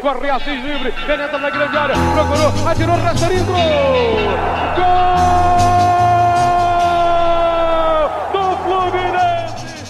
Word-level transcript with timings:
corre 0.00 0.30
Assis 0.30 0.62
livre, 0.62 0.92
penetra 1.06 1.38
na 1.38 1.50
grande 1.50 1.76
área, 1.76 1.94
procurou, 2.14 2.68
atirou, 2.68 2.96
rastreou, 2.96 3.44
Gol! 3.44 3.58
Fluminense! 8.64 9.88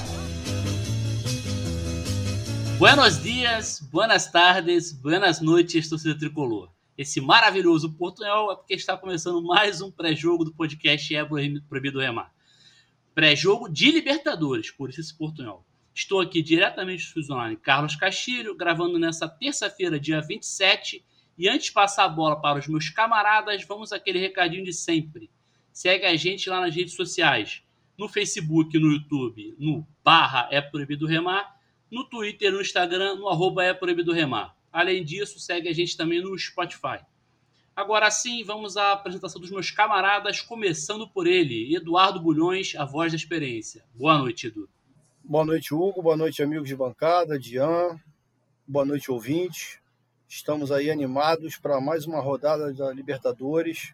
Buenos 2.78 3.22
dias, 3.22 3.80
buenas 3.92 4.30
tardes, 4.30 4.92
buenas 4.92 5.40
noites, 5.40 5.88
torcida 5.88 6.18
tricolor. 6.18 6.70
Esse 6.96 7.20
maravilhoso 7.20 7.92
portunhol 7.92 8.50
é 8.52 8.56
porque 8.56 8.74
está 8.74 8.96
começando 8.96 9.42
mais 9.42 9.80
um 9.80 9.90
pré-jogo 9.90 10.44
do 10.44 10.54
podcast 10.54 11.14
É 11.14 11.24
Proibido 11.68 12.00
Remar. 12.00 12.32
Pré-jogo 13.14 13.68
de 13.68 13.90
Libertadores, 13.90 14.70
por 14.70 14.90
isso 14.90 15.00
esse 15.00 15.16
portunhol. 15.16 15.67
Estou 15.98 16.20
aqui 16.20 16.40
diretamente 16.40 17.04
do 17.04 17.10
Suíço 17.10 17.34
Online, 17.34 17.56
Carlos 17.56 17.96
Castilho, 17.96 18.54
gravando 18.54 19.00
nessa 19.00 19.28
terça-feira, 19.28 19.98
dia 19.98 20.20
27. 20.20 21.04
E 21.36 21.48
antes 21.48 21.66
de 21.66 21.72
passar 21.72 22.04
a 22.04 22.08
bola 22.08 22.40
para 22.40 22.60
os 22.60 22.68
meus 22.68 22.88
camaradas, 22.88 23.64
vamos 23.64 23.92
aquele 23.92 24.20
recadinho 24.20 24.62
de 24.62 24.72
sempre. 24.72 25.28
Segue 25.72 26.06
a 26.06 26.14
gente 26.14 26.48
lá 26.48 26.60
nas 26.60 26.72
redes 26.72 26.94
sociais, 26.94 27.64
no 27.98 28.08
Facebook, 28.08 28.78
no 28.78 28.92
YouTube, 28.92 29.56
no 29.58 29.84
barra 30.04 30.46
É 30.52 30.60
Proibido 30.60 31.04
Remar, 31.04 31.58
no 31.90 32.04
Twitter, 32.04 32.52
no 32.52 32.60
Instagram, 32.60 33.16
no 33.16 33.28
arroba 33.28 33.64
É 33.64 33.74
Proibido 33.74 34.12
Remar. 34.12 34.54
Além 34.72 35.04
disso, 35.04 35.40
segue 35.40 35.68
a 35.68 35.74
gente 35.74 35.96
também 35.96 36.22
no 36.22 36.38
Spotify. 36.38 37.00
Agora 37.74 38.08
sim, 38.08 38.44
vamos 38.44 38.76
à 38.76 38.92
apresentação 38.92 39.40
dos 39.40 39.50
meus 39.50 39.72
camaradas, 39.72 40.40
começando 40.40 41.08
por 41.08 41.26
ele, 41.26 41.74
Eduardo 41.74 42.20
Bulhões, 42.20 42.76
a 42.76 42.84
voz 42.84 43.10
da 43.10 43.16
experiência. 43.16 43.84
Boa 43.96 44.16
noite, 44.16 44.46
Edu. 44.46 44.68
Boa 45.30 45.44
noite, 45.44 45.74
Hugo. 45.74 46.00
Boa 46.00 46.16
noite, 46.16 46.42
amigos 46.42 46.66
de 46.66 46.74
bancada, 46.74 47.38
Dian. 47.38 48.00
Boa 48.66 48.86
noite, 48.86 49.10
ouvintes. 49.10 49.78
Estamos 50.26 50.72
aí 50.72 50.90
animados 50.90 51.58
para 51.58 51.78
mais 51.82 52.06
uma 52.06 52.18
rodada 52.18 52.72
da 52.72 52.90
Libertadores. 52.94 53.92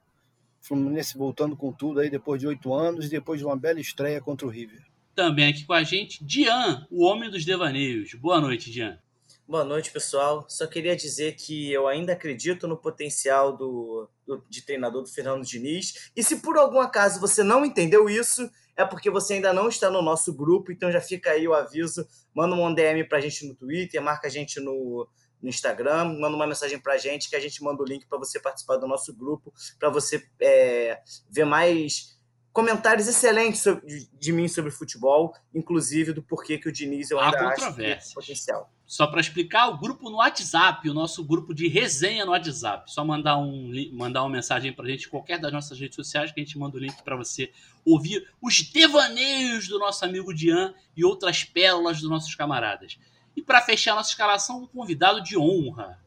Fluminense 0.60 1.18
voltando 1.18 1.56
com 1.56 1.72
tudo 1.72 1.98
aí 1.98 2.08
depois 2.08 2.40
de 2.40 2.46
oito 2.46 2.72
anos 2.72 3.06
e 3.06 3.10
depois 3.10 3.40
de 3.40 3.44
uma 3.44 3.56
bela 3.56 3.80
estreia 3.80 4.20
contra 4.20 4.46
o 4.46 4.48
River. 4.48 4.80
Também 5.12 5.48
aqui 5.48 5.64
com 5.64 5.72
a 5.72 5.82
gente, 5.82 6.24
Dian, 6.24 6.86
o 6.88 7.04
homem 7.04 7.28
dos 7.28 7.44
devaneios. 7.44 8.14
Boa 8.14 8.40
noite, 8.40 8.70
Dian. 8.70 8.96
Boa 9.44 9.64
noite, 9.64 9.90
pessoal. 9.90 10.46
Só 10.48 10.68
queria 10.68 10.94
dizer 10.94 11.34
que 11.34 11.72
eu 11.72 11.88
ainda 11.88 12.12
acredito 12.12 12.68
no 12.68 12.76
potencial 12.76 13.56
do, 13.56 14.08
do, 14.24 14.40
de 14.48 14.62
treinador 14.62 15.02
do 15.02 15.08
Fernando 15.08 15.44
Diniz. 15.44 16.12
E 16.14 16.22
se 16.22 16.36
por 16.36 16.56
algum 16.56 16.78
acaso 16.78 17.20
você 17.20 17.42
não 17.42 17.64
entendeu 17.64 18.08
isso, 18.08 18.48
é 18.76 18.84
porque 18.84 19.10
você 19.10 19.34
ainda 19.34 19.52
não 19.52 19.68
está 19.68 19.90
no 19.90 20.02
nosso 20.02 20.32
grupo, 20.32 20.72
então 20.72 20.90
já 20.90 21.00
fica 21.00 21.30
aí 21.30 21.46
o 21.46 21.54
aviso. 21.54 22.06
Manda 22.34 22.54
um 22.54 22.74
DM 22.74 23.04
para 23.04 23.18
a 23.18 23.20
gente 23.20 23.46
no 23.46 23.54
Twitter, 23.54 24.02
marca 24.02 24.26
a 24.26 24.30
gente 24.30 24.58
no, 24.60 25.08
no 25.40 25.48
Instagram, 25.48 26.04
manda 26.18 26.36
uma 26.36 26.46
mensagem 26.46 26.78
para 26.78 26.94
a 26.94 26.98
gente 26.98 27.28
que 27.28 27.36
a 27.36 27.40
gente 27.40 27.62
manda 27.62 27.82
o 27.82 27.86
link 27.86 28.06
para 28.06 28.18
você 28.18 28.40
participar 28.40 28.76
do 28.76 28.88
nosso 28.88 29.14
grupo, 29.14 29.52
para 29.78 29.90
você 29.90 30.26
é, 30.40 31.00
ver 31.30 31.44
mais 31.44 32.18
comentários 32.52 33.08
excelentes 33.08 33.60
sobre, 33.60 33.84
de, 33.84 34.08
de, 34.12 34.32
mim 34.32 34.46
sobre 34.46 34.70
futebol, 34.70 35.34
inclusive 35.52 36.12
do 36.12 36.22
porquê 36.22 36.56
que 36.56 36.68
o 36.68 36.72
Diniz 36.72 37.10
eu 37.10 37.18
ainda 37.18 37.48
acho 37.48 37.74
potencial. 38.14 38.72
Só 38.86 39.06
para 39.06 39.20
explicar, 39.20 39.68
o 39.68 39.78
grupo 39.78 40.10
no 40.10 40.16
WhatsApp, 40.16 40.88
o 40.88 40.94
nosso 40.94 41.24
grupo 41.24 41.54
de 41.54 41.68
resenha 41.68 42.24
no 42.24 42.32
WhatsApp. 42.32 42.92
Só 42.92 43.04
mandar, 43.04 43.38
um, 43.38 43.72
mandar 43.92 44.22
uma 44.22 44.30
mensagem 44.30 44.72
para 44.72 44.84
a 44.84 44.88
gente 44.88 45.08
qualquer 45.08 45.38
das 45.38 45.52
nossas 45.52 45.78
redes 45.80 45.96
sociais 45.96 46.30
que 46.30 46.40
a 46.40 46.44
gente 46.44 46.58
manda 46.58 46.76
o 46.76 46.80
link 46.80 47.02
para 47.02 47.16
você 47.16 47.50
ouvir 47.84 48.28
os 48.42 48.62
devaneios 48.62 49.68
do 49.68 49.78
nosso 49.78 50.04
amigo 50.04 50.34
Dian 50.34 50.74
e 50.96 51.04
outras 51.04 51.44
pérolas 51.44 52.00
dos 52.00 52.10
nossos 52.10 52.34
camaradas. 52.34 52.98
E 53.34 53.42
para 53.42 53.62
fechar 53.62 53.94
nossa 53.94 54.10
escalação, 54.10 54.62
um 54.62 54.66
convidado 54.66 55.22
de 55.22 55.36
honra. 55.36 55.98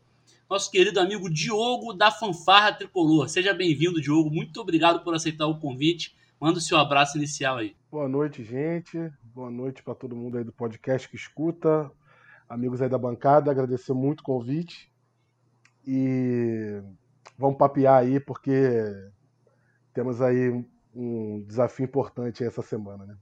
Nosso 0.50 0.72
querido 0.72 1.00
amigo 1.00 1.30
Diogo 1.30 1.94
da 1.94 2.12
Fanfarra 2.12 2.72
Tricolor. 2.72 3.28
Seja 3.28 3.54
bem-vindo, 3.54 4.00
Diogo. 4.00 4.30
Muito 4.30 4.62
obrigado 4.62 5.04
por 5.04 5.14
aceitar 5.14 5.48
o 5.48 5.60
convite 5.60 6.16
Manda 6.40 6.60
o 6.60 6.62
seu 6.62 6.78
abraço 6.78 7.18
inicial 7.18 7.58
aí. 7.58 7.76
Boa 7.92 8.08
noite, 8.08 8.44
gente. 8.44 9.12
Boa 9.34 9.50
noite 9.50 9.82
para 9.82 9.96
todo 9.96 10.16
mundo 10.16 10.38
aí 10.38 10.44
do 10.44 10.52
podcast 10.52 11.10
que 11.10 11.16
escuta. 11.16 11.92
Amigos 12.50 12.82
aí 12.82 12.90
da 12.90 12.98
bancada, 12.98 13.52
agradecer 13.52 13.94
muito 13.94 14.22
o 14.22 14.24
convite. 14.24 14.92
E 15.86 16.82
vamos 17.38 17.58
papear 17.58 18.02
aí, 18.02 18.20
porque 18.20 18.52
temos 19.94 20.22
aí 20.22 20.66
um 20.96 21.44
desafio 21.48 21.86
importante 21.86 22.44
essa 22.44 22.62
semana, 22.62 23.06
né? 23.06 23.18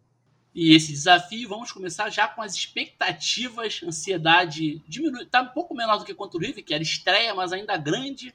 E 0.53 0.73
esse 0.73 0.93
desafio, 0.93 1.49
vamos 1.49 1.71
começar 1.71 2.09
já 2.09 2.29
com 2.29 2.41
as 2.41 2.55
expectativas, 2.55 3.81
ansiedade 3.83 4.81
diminui, 4.87 5.25
tá 5.25 5.41
um 5.41 5.49
pouco 5.49 5.75
menor 5.75 5.97
do 5.97 6.05
que 6.05 6.13
contra 6.13 6.37
o 6.37 6.41
River, 6.41 6.63
que 6.63 6.73
era 6.73 6.81
estreia, 6.81 7.35
mas 7.35 7.51
ainda 7.51 7.75
grande 7.75 8.33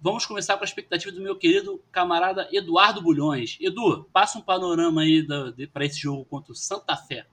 Vamos 0.00 0.26
começar 0.26 0.56
com 0.56 0.62
a 0.62 0.66
expectativa 0.66 1.10
do 1.10 1.22
meu 1.22 1.36
querido 1.36 1.82
camarada 1.90 2.48
Eduardo 2.52 3.00
Bulhões. 3.00 3.56
Edu, 3.60 4.04
passa 4.12 4.38
um 4.38 4.42
panorama 4.42 5.00
aí 5.00 5.26
para 5.72 5.84
esse 5.84 5.98
jogo 5.98 6.24
contra 6.26 6.52
o 6.52 6.54
Santa 6.54 6.94
Fé. 6.96 7.26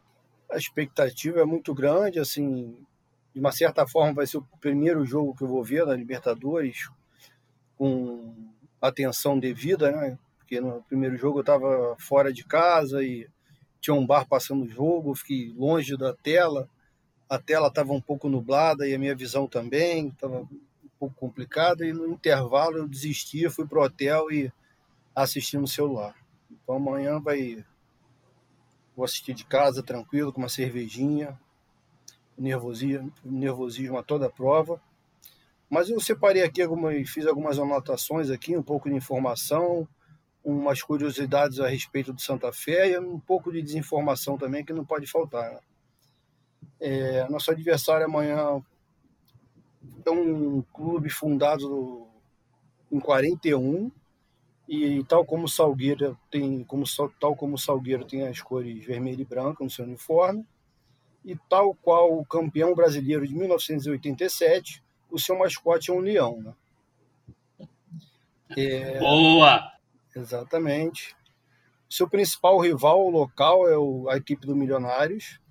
A 0.53 0.57
expectativa 0.57 1.41
é 1.41 1.45
muito 1.45 1.73
grande, 1.73 2.19
assim, 2.19 2.77
de 3.33 3.39
uma 3.39 3.51
certa 3.51 3.87
forma 3.87 4.13
vai 4.13 4.27
ser 4.27 4.37
o 4.37 4.47
primeiro 4.61 5.03
jogo 5.03 5.35
que 5.35 5.43
eu 5.43 5.47
vou 5.47 5.63
ver 5.63 5.83
na 5.85 5.95
Libertadores 5.95 6.89
com 7.75 8.35
atenção 8.79 9.39
devida, 9.39 9.91
né? 9.91 10.19
Porque 10.37 10.61
no 10.61 10.83
primeiro 10.83 11.17
jogo 11.17 11.39
eu 11.39 11.41
estava 11.41 11.95
fora 11.97 12.31
de 12.31 12.45
casa 12.45 13.03
e 13.03 13.27
tinha 13.81 13.95
um 13.95 14.05
bar 14.05 14.27
passando 14.27 14.65
o 14.65 14.69
jogo, 14.69 15.15
fiquei 15.15 15.51
longe 15.57 15.97
da 15.97 16.13
tela, 16.13 16.69
a 17.27 17.39
tela 17.39 17.67
estava 17.67 17.91
um 17.91 18.01
pouco 18.01 18.29
nublada 18.29 18.87
e 18.87 18.93
a 18.93 18.99
minha 18.99 19.15
visão 19.15 19.47
também, 19.47 20.09
estava 20.09 20.47
pouco 20.99 21.15
complicada 21.15 21.85
e 21.85 21.91
no 21.91 22.07
intervalo 22.07 22.77
eu 22.77 22.87
desisti, 22.87 23.49
fui 23.49 23.67
pro 23.67 23.81
hotel 23.81 24.31
e 24.31 24.53
assisti 25.15 25.57
no 25.57 25.67
celular. 25.67 26.15
Então 26.51 26.75
amanhã 26.75 27.19
vai 27.19 27.65
vou 28.95 29.05
assistir 29.05 29.33
de 29.33 29.45
casa 29.45 29.81
tranquilo 29.81 30.31
com 30.31 30.39
uma 30.39 30.49
cervejinha, 30.49 31.39
nervosismo, 32.37 33.11
nervosismo 33.23 33.97
a 33.97 34.03
toda 34.03 34.29
prova. 34.29 34.81
Mas 35.69 35.89
eu 35.89 35.99
separei 35.99 36.43
aqui 36.43 36.61
algumas, 36.61 37.09
fiz 37.09 37.25
algumas 37.25 37.57
anotações 37.57 38.29
aqui, 38.29 38.55
um 38.55 38.63
pouco 38.63 38.89
de 38.89 38.95
informação, 38.95 39.87
umas 40.43 40.81
curiosidades 40.83 41.59
a 41.59 41.67
respeito 41.67 42.13
do 42.13 42.21
Santa 42.21 42.51
Fé 42.51 42.91
e 42.91 42.99
um 42.99 43.19
pouco 43.19 43.51
de 43.51 43.61
desinformação 43.61 44.37
também 44.37 44.63
que 44.63 44.73
não 44.73 44.85
pode 44.85 45.07
faltar. 45.07 45.51
Né? 45.51 45.59
É, 46.79 47.29
nosso 47.29 47.49
adversário 47.49 48.05
amanhã 48.05 48.61
é 50.05 50.11
um 50.11 50.61
clube 50.73 51.09
fundado 51.09 52.07
em 52.91 52.99
41 52.99 53.89
e 54.67 55.03
tal 55.03 55.25
como 55.25 55.47
Salgueiro 55.47 56.17
tem 56.31 56.63
como 56.63 56.85
tal 57.19 57.35
como 57.35 57.57
Salgueiro 57.57 58.05
tem 58.05 58.27
as 58.27 58.41
cores 58.41 58.83
vermelho 58.85 59.21
e 59.21 59.25
branco 59.25 59.63
no 59.63 59.69
seu 59.69 59.85
uniforme 59.85 60.45
e 61.23 61.37
tal 61.49 61.73
qual 61.75 62.17
o 62.17 62.25
campeão 62.25 62.73
brasileiro 62.73 63.27
de 63.27 63.35
1987 63.35 64.81
o 65.11 65.19
seu 65.19 65.37
mascote 65.37 65.91
é 65.91 65.93
um 65.93 65.99
leão 65.99 66.41
né? 66.41 67.67
é, 68.57 68.99
boa 68.99 69.71
exatamente 70.15 71.15
seu 71.89 72.09
principal 72.09 72.57
rival 72.59 73.09
local 73.09 73.67
é 73.67 73.77
o, 73.77 74.07
a 74.09 74.17
equipe 74.17 74.45
do 74.45 74.55
Milionários 74.55 75.41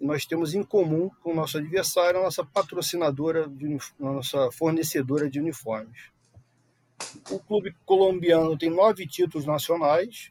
nós 0.00 0.26
temos 0.26 0.54
em 0.54 0.62
comum 0.62 1.10
com 1.22 1.32
o 1.32 1.34
nosso 1.34 1.56
adversário, 1.56 2.20
a 2.20 2.24
nossa 2.24 2.44
patrocinadora, 2.44 3.48
de, 3.48 3.78
a 4.00 4.04
nossa 4.04 4.50
fornecedora 4.52 5.30
de 5.30 5.40
uniformes. 5.40 6.13
O 7.30 7.38
clube 7.38 7.74
colombiano 7.84 8.56
tem 8.56 8.70
nove 8.70 9.06
títulos 9.06 9.46
nacionais, 9.46 10.30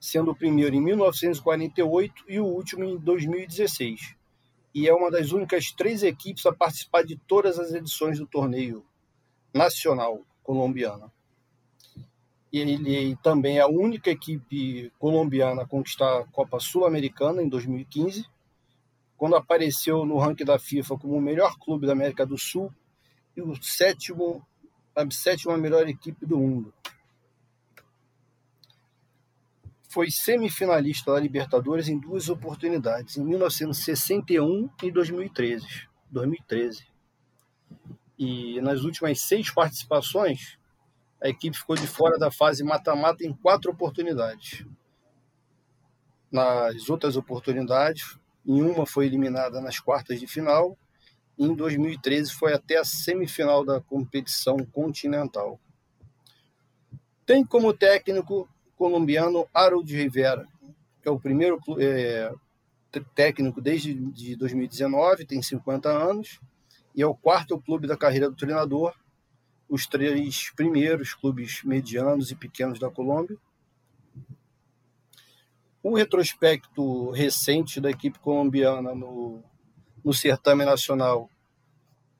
sendo 0.00 0.30
o 0.30 0.36
primeiro 0.36 0.74
em 0.74 0.80
1948 0.80 2.24
e 2.28 2.38
o 2.38 2.44
último 2.44 2.84
em 2.84 2.96
2016. 2.98 4.16
E 4.74 4.88
é 4.88 4.94
uma 4.94 5.10
das 5.10 5.32
únicas 5.32 5.72
três 5.72 6.02
equipes 6.02 6.46
a 6.46 6.52
participar 6.52 7.02
de 7.02 7.16
todas 7.16 7.58
as 7.58 7.72
edições 7.72 8.18
do 8.18 8.26
torneio 8.26 8.84
nacional 9.52 10.22
colombiano. 10.42 11.10
E 12.52 12.60
ele 12.60 13.16
também 13.22 13.58
é 13.58 13.60
a 13.60 13.68
única 13.68 14.10
equipe 14.10 14.90
colombiana 14.98 15.62
a 15.62 15.66
conquistar 15.66 16.20
a 16.20 16.24
Copa 16.26 16.58
Sul-Americana 16.60 17.42
em 17.42 17.48
2015 17.48 18.24
quando 19.18 19.34
apareceu 19.34 20.06
no 20.06 20.16
ranking 20.16 20.44
da 20.44 20.60
FIFA 20.60 20.96
como 20.96 21.16
o 21.16 21.20
melhor 21.20 21.58
clube 21.58 21.86
da 21.86 21.92
América 21.92 22.24
do 22.24 22.38
Sul 22.38 22.72
e 23.36 23.42
o 23.42 23.60
sétimo, 23.60 24.46
a 24.98 25.10
sétima 25.12 25.56
melhor 25.56 25.88
equipe 25.88 26.26
do 26.26 26.36
mundo. 26.36 26.74
Foi 29.88 30.10
semifinalista 30.10 31.12
da 31.12 31.20
Libertadores 31.20 31.88
em 31.88 31.98
duas 31.98 32.28
oportunidades, 32.28 33.16
em 33.16 33.24
1961 33.24 34.68
e 34.82 34.90
2013. 34.90 35.88
2013. 36.10 36.84
E 38.18 38.60
nas 38.60 38.82
últimas 38.82 39.20
seis 39.20 39.50
participações, 39.52 40.58
a 41.22 41.28
equipe 41.28 41.56
ficou 41.56 41.76
de 41.76 41.86
fora 41.86 42.18
da 42.18 42.30
fase 42.30 42.64
mata-mata 42.64 43.24
em 43.24 43.32
quatro 43.32 43.70
oportunidades. 43.70 44.66
Nas 46.30 46.90
outras 46.90 47.16
oportunidades, 47.16 48.18
em 48.44 48.62
uma 48.62 48.84
foi 48.84 49.06
eliminada 49.06 49.60
nas 49.60 49.78
quartas 49.78 50.18
de 50.18 50.26
final 50.26 50.76
em 51.38 51.54
2013 51.54 52.32
foi 52.32 52.52
até 52.52 52.78
a 52.78 52.84
semifinal 52.84 53.64
da 53.64 53.80
competição 53.80 54.58
continental. 54.58 55.60
Tem 57.24 57.44
como 57.44 57.72
técnico 57.72 58.48
colombiano 58.76 59.46
Harold 59.54 59.94
Rivera, 59.94 60.46
que 61.00 61.08
é 61.08 61.10
o 61.10 61.20
primeiro 61.20 61.58
é, 61.78 62.32
técnico 63.14 63.60
desde 63.60 63.94
de 63.94 64.34
2019, 64.34 65.26
tem 65.26 65.40
50 65.40 65.88
anos, 65.88 66.40
e 66.94 67.02
é 67.02 67.06
o 67.06 67.14
quarto 67.14 67.60
clube 67.60 67.86
da 67.86 67.96
carreira 67.96 68.28
do 68.28 68.36
treinador, 68.36 68.94
os 69.68 69.86
três 69.86 70.50
primeiros 70.56 71.14
clubes 71.14 71.62
medianos 71.62 72.30
e 72.30 72.34
pequenos 72.34 72.78
da 72.78 72.90
Colômbia. 72.90 73.36
O 75.82 75.94
retrospecto 75.94 77.10
recente 77.10 77.80
da 77.80 77.90
equipe 77.90 78.18
colombiana 78.18 78.94
no, 78.94 79.42
no 80.04 80.12
certame 80.12 80.64
nacional, 80.64 81.30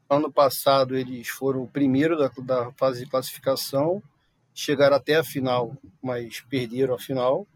ano 0.09 0.33
passado 0.33 0.97
eles 0.97 1.29
foram 1.29 1.63
o 1.63 1.69
primeiro 1.69 2.17
da, 2.17 2.31
da 2.43 2.73
fase 2.73 3.05
de 3.05 3.11
classificação, 3.11 4.03
chegaram 4.55 4.97
até 4.97 5.17
a 5.17 5.25
final, 5.25 5.77
mas 6.03 6.41
perderam 6.41 6.95
a 6.95 6.99
final. 6.99 7.47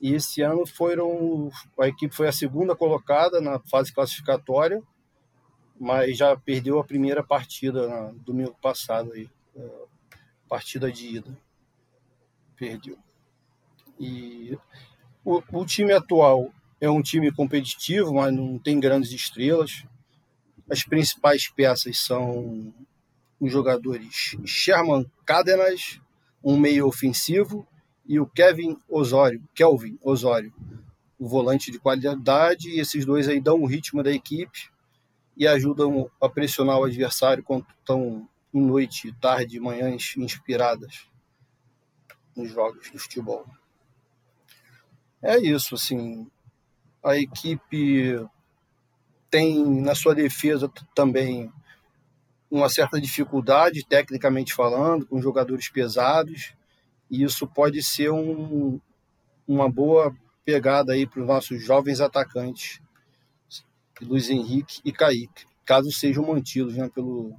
E 0.00 0.14
esse 0.14 0.42
ano 0.42 0.64
foram 0.66 1.50
a 1.78 1.88
equipe 1.88 2.14
foi 2.14 2.28
a 2.28 2.32
segunda 2.32 2.74
colocada 2.74 3.40
na 3.40 3.58
fase 3.58 3.92
classificatória, 3.92 4.82
mas 5.78 6.16
já 6.16 6.36
perdeu 6.36 6.78
a 6.78 6.84
primeira 6.84 7.22
partida 7.22 8.10
no 8.12 8.18
domingo 8.20 8.56
passado 8.62 9.12
aí, 9.12 9.28
é, 9.56 9.70
partida 10.48 10.90
de 10.90 11.16
ida. 11.16 11.38
Perdeu. 12.56 12.98
E 13.98 14.56
o, 15.24 15.42
o 15.52 15.66
time 15.66 15.92
atual 15.92 16.52
é 16.80 16.88
um 16.88 17.02
time 17.02 17.32
competitivo, 17.32 18.14
mas 18.14 18.32
não 18.32 18.58
tem 18.58 18.78
grandes 18.78 19.10
estrelas. 19.12 19.84
As 20.70 20.84
principais 20.84 21.48
peças 21.48 21.98
são 21.98 22.72
os 23.40 23.50
jogadores 23.50 24.36
Sherman 24.44 25.10
Cárdenas, 25.24 26.00
um 26.42 26.58
meio 26.58 26.86
ofensivo, 26.86 27.66
e 28.06 28.18
o 28.18 28.26
Kevin 28.26 28.76
Osório, 28.88 29.42
Kelvin 29.54 29.98
Osório, 30.02 30.52
o 31.18 31.28
volante 31.28 31.70
de 31.70 31.78
qualidade, 31.78 32.70
e 32.70 32.80
esses 32.80 33.04
dois 33.04 33.28
aí 33.28 33.40
dão 33.40 33.60
o 33.60 33.66
ritmo 33.66 34.02
da 34.02 34.10
equipe 34.10 34.70
e 35.36 35.46
ajudam 35.46 36.10
a 36.20 36.28
pressionar 36.28 36.78
o 36.78 36.84
adversário 36.84 37.44
quando 37.44 37.66
estão 37.78 38.28
em 38.52 38.60
noite, 38.60 39.12
tarde, 39.20 39.60
manhãs 39.60 40.14
inspiradas 40.16 41.06
nos 42.34 42.50
jogos 42.50 42.90
do 42.90 42.98
futebol. 42.98 43.46
É 45.20 45.36
isso, 45.38 45.74
assim, 45.74 46.26
a 47.02 47.16
equipe 47.16 48.26
tem 49.30 49.64
na 49.80 49.94
sua 49.94 50.14
defesa 50.14 50.70
também 50.94 51.52
uma 52.50 52.68
certa 52.68 53.00
dificuldade, 53.00 53.84
tecnicamente 53.86 54.54
falando, 54.54 55.06
com 55.06 55.20
jogadores 55.20 55.68
pesados, 55.68 56.54
e 57.10 57.22
isso 57.22 57.46
pode 57.46 57.82
ser 57.82 58.10
um, 58.10 58.80
uma 59.46 59.70
boa 59.70 60.14
pegada 60.44 60.92
aí 60.92 61.06
para 61.06 61.20
os 61.20 61.26
nossos 61.26 61.62
jovens 61.62 62.00
atacantes, 62.00 62.80
Luiz 64.00 64.30
Henrique 64.30 64.80
e 64.84 64.92
Kaique, 64.92 65.44
caso 65.64 65.90
sejam 65.92 66.24
mantidos 66.24 66.76
né, 66.76 66.88
pelo 66.88 67.34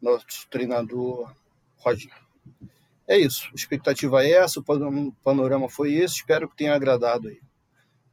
nosso 0.00 0.48
treinador 0.50 1.32
Roger. 1.76 2.12
É 3.06 3.18
isso, 3.18 3.48
a 3.52 3.54
expectativa 3.54 4.24
é 4.24 4.32
essa, 4.32 4.60
o 4.60 5.12
panorama 5.22 5.68
foi 5.68 5.94
esse, 5.94 6.16
espero 6.16 6.48
que 6.48 6.56
tenha 6.56 6.74
agradado 6.74 7.28
aí. 7.28 7.40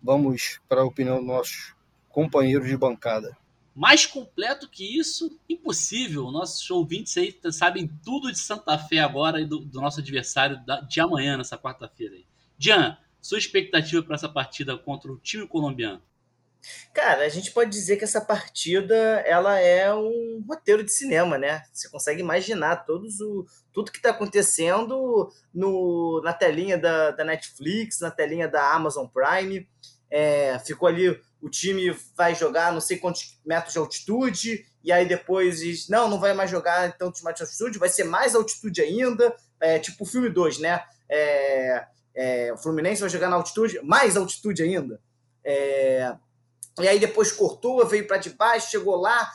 Vamos 0.06 0.60
para 0.70 0.82
a 0.82 0.86
opinião 0.86 1.18
dos 1.18 1.26
nossos 1.26 1.74
companheiros 2.10 2.68
de 2.68 2.78
bancada. 2.78 3.36
Mais 3.74 4.06
completo 4.06 4.70
que 4.70 5.00
isso, 5.00 5.40
impossível. 5.50 6.30
Nossos 6.32 6.70
ouvintes 6.70 7.18
aí 7.18 7.36
sabem 7.52 7.90
tudo 8.04 8.32
de 8.32 8.38
Santa 8.38 8.78
Fé 8.78 9.00
agora 9.00 9.42
e 9.42 9.46
do, 9.46 9.60
do 9.60 9.82
nosso 9.82 10.02
adversário 10.02 10.64
de 10.88 11.02
amanhã, 11.02 11.36
nessa 11.38 11.58
quarta-feira. 11.58 12.16
Jean, 12.56 12.96
sua 13.20 13.40
expectativa 13.40 14.04
para 14.04 14.14
essa 14.14 14.30
partida 14.30 14.78
contra 14.78 15.12
o 15.12 15.18
time 15.18 15.48
colombiano? 15.48 16.04
Cara, 16.94 17.26
a 17.26 17.30
gente 17.30 17.52
pode 17.52 17.72
dizer 17.72 17.98
que 17.98 18.04
essa 18.04 18.22
partida 18.22 18.96
ela 19.26 19.60
é 19.60 19.94
um 19.94 20.44
roteiro 20.48 20.84
de 20.84 20.92
cinema, 20.92 21.38
né? 21.38 21.64
Você 21.74 21.90
consegue 21.90 22.22
imaginar 22.22 22.86
todos 22.86 23.20
o, 23.22 23.46
tudo 23.74 23.92
que 23.92 23.98
está 23.98 24.12
acontecendo 24.12 25.32
no, 25.54 26.22
na 26.24 26.34
telinha 26.34 26.78
da, 26.78 27.12
da 27.12 27.24
Netflix, 27.24 28.00
na 28.00 28.12
telinha 28.12 28.48
da 28.48 28.74
Amazon 28.74 29.08
Prime. 29.08 29.68
É, 30.18 30.58
ficou 30.60 30.88
ali 30.88 31.20
o 31.42 31.50
time 31.50 31.96
vai 32.16 32.34
jogar 32.34 32.72
não 32.72 32.80
sei 32.80 32.98
quantos 32.98 33.38
metros 33.46 33.74
de 33.74 33.80
altitude, 33.80 34.66
e 34.82 34.92
aí 34.92 35.06
depois 35.06 35.60
diz, 35.60 35.90
não, 35.90 36.10
não 36.10 36.20
vai 36.20 36.34
mais 36.34 36.50
jogar 36.50 36.98
tantos 36.98 37.22
metros 37.22 37.40
de 37.40 37.44
altitude, 37.44 37.78
vai 37.78 37.90
ser 37.90 38.06
mais 38.06 38.34
altitude 38.34 38.82
ainda, 38.82 39.36
é, 39.60 39.78
tipo 39.78 40.04
o 40.04 40.08
filme 40.08 40.30
2, 40.30 40.60
né? 40.60 40.84
É, 41.10 41.86
é, 42.16 42.54
o 42.54 42.58
Fluminense 42.58 43.02
vai 43.02 43.10
jogar 43.10 43.30
na 43.30 43.36
altitude, 43.36 43.80
mais 43.84 44.16
altitude 44.16 44.64
ainda. 44.64 45.00
É, 45.44 46.16
e 46.80 46.88
aí 46.88 46.98
depois 46.98 47.32
cortou, 47.32 47.86
veio 47.86 48.08
para 48.08 48.18
debaixo, 48.18 48.72
chegou 48.72 48.96
lá, 48.96 49.30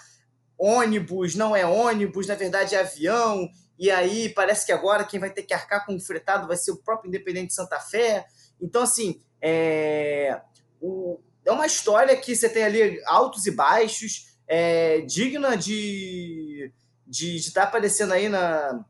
ônibus, 0.59 1.35
não 1.35 1.55
é 1.55 1.65
ônibus, 1.65 2.27
na 2.27 2.35
verdade 2.35 2.75
é 2.75 2.81
avião, 2.81 3.49
e 3.79 3.91
aí 3.91 4.31
parece 4.31 4.67
que 4.67 4.73
agora 4.73 5.05
quem 5.05 5.21
vai 5.21 5.31
ter 5.31 5.43
que 5.43 5.55
arcar 5.55 5.87
com 5.87 5.95
o 5.95 6.01
fretado 6.01 6.49
vai 6.49 6.57
ser 6.57 6.73
o 6.73 6.83
próprio 6.83 7.09
Independente 7.09 7.55
Santa 7.55 7.79
Fé. 7.79 8.27
Então, 8.61 8.83
assim, 8.83 9.23
é, 9.41 10.41
o, 10.81 11.21
é 11.45 11.53
uma 11.53 11.67
história 11.67 12.17
que 12.17 12.35
você 12.35 12.49
tem 12.49 12.63
ali 12.63 13.01
altos 13.07 13.47
e 13.47 13.51
baixos, 13.51 14.37
é, 14.47 15.01
digna 15.03 15.57
de 15.57 16.73
de 17.11 17.37
estar 17.37 17.63
tá 17.63 17.67
aparecendo 17.67 18.13
aí 18.13 18.29
na, 18.29 18.85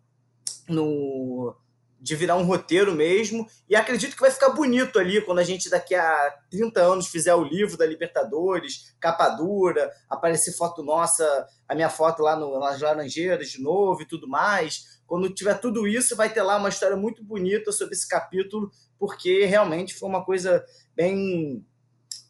no, 0.68 1.56
de 1.98 2.14
virar 2.14 2.36
um 2.36 2.44
roteiro 2.44 2.94
mesmo. 2.94 3.46
E 3.66 3.74
acredito 3.74 4.14
que 4.14 4.20
vai 4.20 4.30
ficar 4.30 4.50
bonito 4.50 4.98
ali 4.98 5.24
quando 5.24 5.38
a 5.38 5.42
gente, 5.42 5.70
daqui 5.70 5.94
a 5.94 6.36
30 6.50 6.82
anos, 6.82 7.06
fizer 7.06 7.34
o 7.34 7.42
livro 7.42 7.78
da 7.78 7.86
Libertadores, 7.86 8.94
capa 9.00 9.30
dura, 9.30 9.90
aparecer 10.08 10.52
foto 10.52 10.82
nossa, 10.82 11.46
a 11.66 11.74
minha 11.74 11.88
foto 11.88 12.22
lá 12.22 12.36
no, 12.36 12.60
nas 12.60 12.78
Laranjeiras 12.78 13.48
de 13.48 13.62
novo 13.62 14.02
e 14.02 14.06
tudo 14.06 14.28
mais. 14.28 15.00
Quando 15.06 15.32
tiver 15.32 15.58
tudo 15.58 15.88
isso, 15.88 16.14
vai 16.14 16.30
ter 16.30 16.42
lá 16.42 16.58
uma 16.58 16.68
história 16.68 16.96
muito 16.96 17.24
bonita 17.24 17.72
sobre 17.72 17.94
esse 17.94 18.06
capítulo, 18.06 18.70
porque 18.98 19.46
realmente 19.46 19.94
foi 19.94 20.08
uma 20.10 20.22
coisa 20.22 20.62
bem 20.94 21.64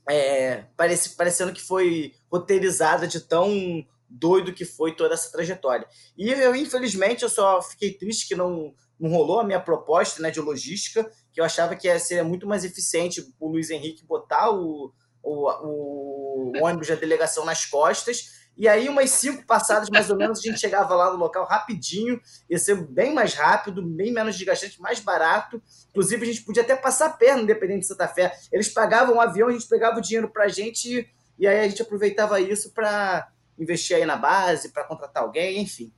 é, 0.08 0.64
parece, 0.76 1.11
parecendo 1.11 1.52
que 1.52 1.62
foi 1.62 2.14
roteirizada 2.31 3.06
de 3.06 3.20
tão 3.20 3.85
doido 4.08 4.52
que 4.52 4.64
foi 4.64 4.94
toda 4.94 5.14
essa 5.14 5.31
trajetória. 5.31 5.87
E 6.17 6.31
eu, 6.31 6.55
infelizmente, 6.55 7.23
eu 7.23 7.29
só 7.29 7.63
fiquei 7.63 7.93
triste 7.93 8.27
que 8.27 8.34
não, 8.34 8.75
não 8.98 9.10
rolou 9.10 9.41
a 9.41 9.44
minha 9.44 9.60
proposta 9.60 10.20
né, 10.20 10.31
de 10.31 10.41
logística, 10.41 11.08
que 11.32 11.41
eu 11.41 11.44
achava 11.44 11.77
que 11.77 11.86
ia 11.86 11.98
ser 11.98 12.22
muito 12.25 12.46
mais 12.46 12.65
eficiente 12.65 13.25
o 13.39 13.48
Luiz 13.48 13.70
Henrique 13.70 14.05
botar 14.05 14.51
o, 14.51 14.93
o, 15.22 15.48
o 15.48 16.53
ônibus 16.65 16.89
da 16.89 16.96
delegação 16.96 17.44
nas 17.44 17.65
costas 17.65 18.40
e 18.60 18.69
aí, 18.69 18.90
umas 18.90 19.08
cinco 19.08 19.46
passadas, 19.46 19.88
mais 19.88 20.10
ou 20.10 20.19
menos, 20.19 20.38
a 20.38 20.43
gente 20.43 20.60
chegava 20.60 20.94
lá 20.94 21.10
no 21.10 21.17
local 21.17 21.46
rapidinho, 21.46 22.20
ia 22.46 22.58
ser 22.58 22.74
bem 22.74 23.14
mais 23.14 23.32
rápido, 23.32 23.81
bem 23.81 24.12
menos 24.12 24.36
desgastante, 24.36 24.79
mais 24.82 25.00
barato. 25.00 25.62
Inclusive, 25.88 26.22
a 26.22 26.26
gente 26.26 26.43
podia 26.43 26.62
até 26.62 26.76
passar 26.76 27.06
a 27.06 27.10
perna, 27.10 27.40
independente 27.40 27.81
de 27.81 27.86
Santa 27.86 28.06
Fé. 28.06 28.31
Eles 28.52 28.69
pagavam 28.69 29.14
um 29.14 29.20
avião, 29.20 29.48
a 29.48 29.52
gente 29.52 29.67
pegava 29.67 29.96
o 29.96 30.02
dinheiro 30.02 30.29
para 30.29 30.44
a 30.44 30.48
gente, 30.48 31.10
e 31.38 31.46
aí 31.46 31.60
a 31.60 31.69
gente 31.70 31.81
aproveitava 31.81 32.38
isso 32.38 32.70
para 32.72 33.31
investir 33.58 33.96
aí 33.96 34.05
na 34.05 34.17
base, 34.17 34.69
para 34.69 34.84
contratar 34.84 35.22
alguém, 35.22 35.62
enfim. 35.62 35.90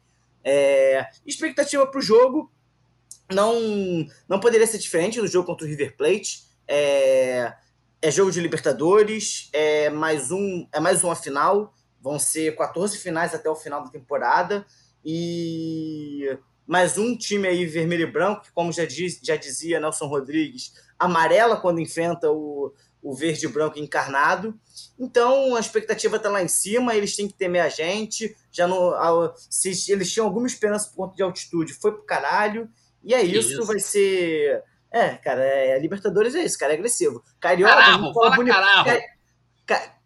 É... 0.45 1.09
Expectativa 1.27 1.85
para 1.85 1.99
o 1.99 2.01
jogo 2.01 2.49
não, 3.29 3.57
não 4.29 4.39
poderia 4.39 4.69
ser 4.69 4.79
diferente 4.79 5.21
do 5.21 5.27
jogo 5.27 5.47
contra 5.47 5.67
o 5.67 5.69
River 5.69 5.97
Plate. 5.97 6.45
É, 6.69 7.55
é 8.01 8.09
jogo 8.09 8.31
de 8.31 8.41
Libertadores, 8.41 9.51
é 9.53 9.91
mais 9.91 10.31
um, 10.31 10.65
é 10.73 10.79
mais 10.79 11.03
uma 11.03 11.17
final. 11.17 11.75
Vão 12.03 12.19
ser 12.19 12.57
14 12.57 12.99
finais 12.99 13.35
até 13.35 13.49
o 13.49 13.55
final 13.55 13.85
da 13.85 13.89
temporada 13.89 14.67
e 15.05 16.37
mais 16.67 16.99
um 16.99 17.17
time 17.17 17.47
aí 17.47 17.65
vermelho 17.65 18.09
e 18.09 18.11
branco, 18.11 18.43
que 18.43 18.53
como 18.53 18.73
já, 18.73 18.85
diz, 18.85 19.21
já 19.23 19.37
dizia 19.37 19.81
Nelson 19.81 20.07
Rodrigues, 20.07 20.73
amarela 20.99 21.57
quando 21.57 21.81
enfrenta 21.81 22.31
o, 22.31 22.73
o 23.03 23.15
verde 23.15 23.47
e 23.47 23.49
branco 23.49 23.79
encarnado. 23.79 24.59
Então 24.99 25.57
a 25.57 25.61
expectativa 25.61 26.17
está 26.17 26.29
lá 26.29 26.43
em 26.43 26.49
cima, 26.49 26.95
eles 26.95 27.17
têm 27.17 27.29
que 27.29 27.35
temer 27.35 27.63
a 27.63 27.69
gente. 27.69 28.37
Já 28.51 28.67
no, 28.67 28.95
se 29.37 29.93
eles 29.93 30.13
tinham 30.13 30.27
alguma 30.27 30.47
esperança 30.47 30.89
por 30.89 30.97
conta 30.97 31.17
de 31.17 31.23
altitude, 31.23 31.75
foi 31.75 31.93
pro 31.93 32.05
caralho. 32.05 32.69
E 33.03 33.15
é 33.15 33.23
isso, 33.23 33.53
isso. 33.53 33.65
vai 33.65 33.81
ser. 33.81 34.63
É, 34.91 35.11
cara, 35.17 35.43
é, 35.43 35.79
Libertadores 35.79 36.35
é 36.35 36.45
isso, 36.45 36.59
cara, 36.59 36.73
é 36.73 36.77
agressivo. 36.77 37.23
Carioca, 37.41 37.75
cararro, 37.75 38.15
fala 38.15 38.37
bonito. 38.37 38.55
cararro. 38.55 39.03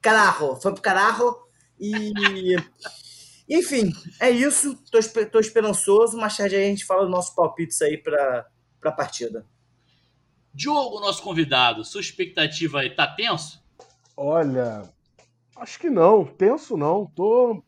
Cararro, 0.01 0.57
foi 0.57 0.73
pro 0.73 0.83
cararro. 0.83 1.46
E. 1.79 2.57
Enfim, 3.49 3.93
é 4.21 4.31
isso. 4.31 4.77
Tô, 4.91 4.99
tô 5.31 5.41
esperançoso. 5.41 6.17
Mais 6.17 6.37
tarde 6.37 6.57
a 6.57 6.61
gente 6.61 6.85
fala 6.85 7.03
dos 7.03 7.11
nossos 7.11 7.35
palpites 7.35 7.81
aí 7.83 7.97
para 7.97 8.47
a 8.83 8.93
partida. 8.93 9.47
Diogo, 10.53 11.01
nosso 11.01 11.23
convidado, 11.23 11.85
sua 11.85 12.01
expectativa 12.01 12.81
aí 12.81 12.89
tá 12.89 13.07
tenso? 13.07 13.63
Olha, 14.17 14.91
acho 15.55 15.79
que 15.79 15.91
não, 15.91 16.25
tenso 16.25 16.79
não. 16.79 17.05
Tô 17.05 17.63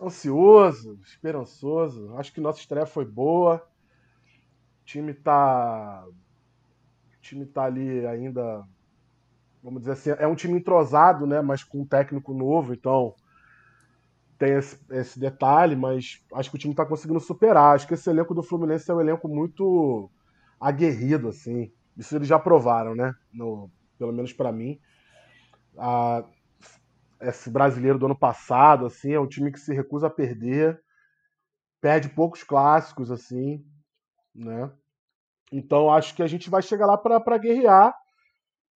Ansioso, 0.00 0.96
esperançoso. 1.04 2.16
Acho 2.16 2.32
que 2.32 2.40
nossa 2.40 2.60
estreia 2.60 2.86
foi 2.86 3.04
boa. 3.04 3.56
O 4.82 4.84
time 4.84 5.12
tá. 5.12 6.04
O 6.06 7.20
time 7.20 7.44
tá 7.44 7.64
ali 7.64 8.06
ainda. 8.06 8.64
Vamos 9.60 9.80
dizer 9.80 9.92
assim, 9.92 10.10
é 10.10 10.26
um 10.26 10.36
time 10.36 10.56
entrosado, 10.56 11.26
né? 11.26 11.40
Mas 11.40 11.64
com 11.64 11.80
um 11.80 11.84
técnico 11.84 12.32
novo, 12.32 12.72
então 12.72 13.14
tem 14.38 14.54
esse, 14.54 14.78
esse 14.90 15.18
detalhe, 15.18 15.74
mas 15.74 16.24
acho 16.32 16.50
que 16.50 16.56
o 16.56 16.58
time 16.58 16.72
está 16.72 16.86
conseguindo 16.86 17.20
superar. 17.20 17.74
Acho 17.74 17.88
que 17.88 17.94
esse 17.94 18.08
elenco 18.08 18.34
do 18.34 18.42
Fluminense 18.42 18.90
é 18.90 18.94
um 18.94 19.00
elenco 19.00 19.28
muito 19.28 20.10
aguerrido, 20.60 21.28
assim. 21.28 21.72
Isso 21.96 22.14
eles 22.14 22.28
já 22.28 22.38
provaram, 22.38 22.94
né? 22.94 23.14
No, 23.32 23.70
pelo 23.98 24.12
menos 24.12 24.32
para 24.32 24.52
mim. 24.52 24.78
A, 25.76 26.24
esse 27.20 27.50
brasileiro 27.50 27.98
do 27.98 28.06
ano 28.06 28.16
passado, 28.16 28.86
assim, 28.86 29.12
é 29.12 29.20
um 29.20 29.26
time 29.26 29.50
que 29.50 29.58
se 29.58 29.74
recusa 29.74 30.06
a 30.06 30.10
perder, 30.10 30.80
perde 31.80 32.08
poucos 32.08 32.44
clássicos, 32.44 33.10
assim, 33.10 33.64
né? 34.32 34.70
Então 35.50 35.92
acho 35.92 36.14
que 36.14 36.22
a 36.22 36.26
gente 36.26 36.48
vai 36.48 36.62
chegar 36.62 36.86
lá 36.86 36.96
para 36.96 37.38
guerrear, 37.38 37.92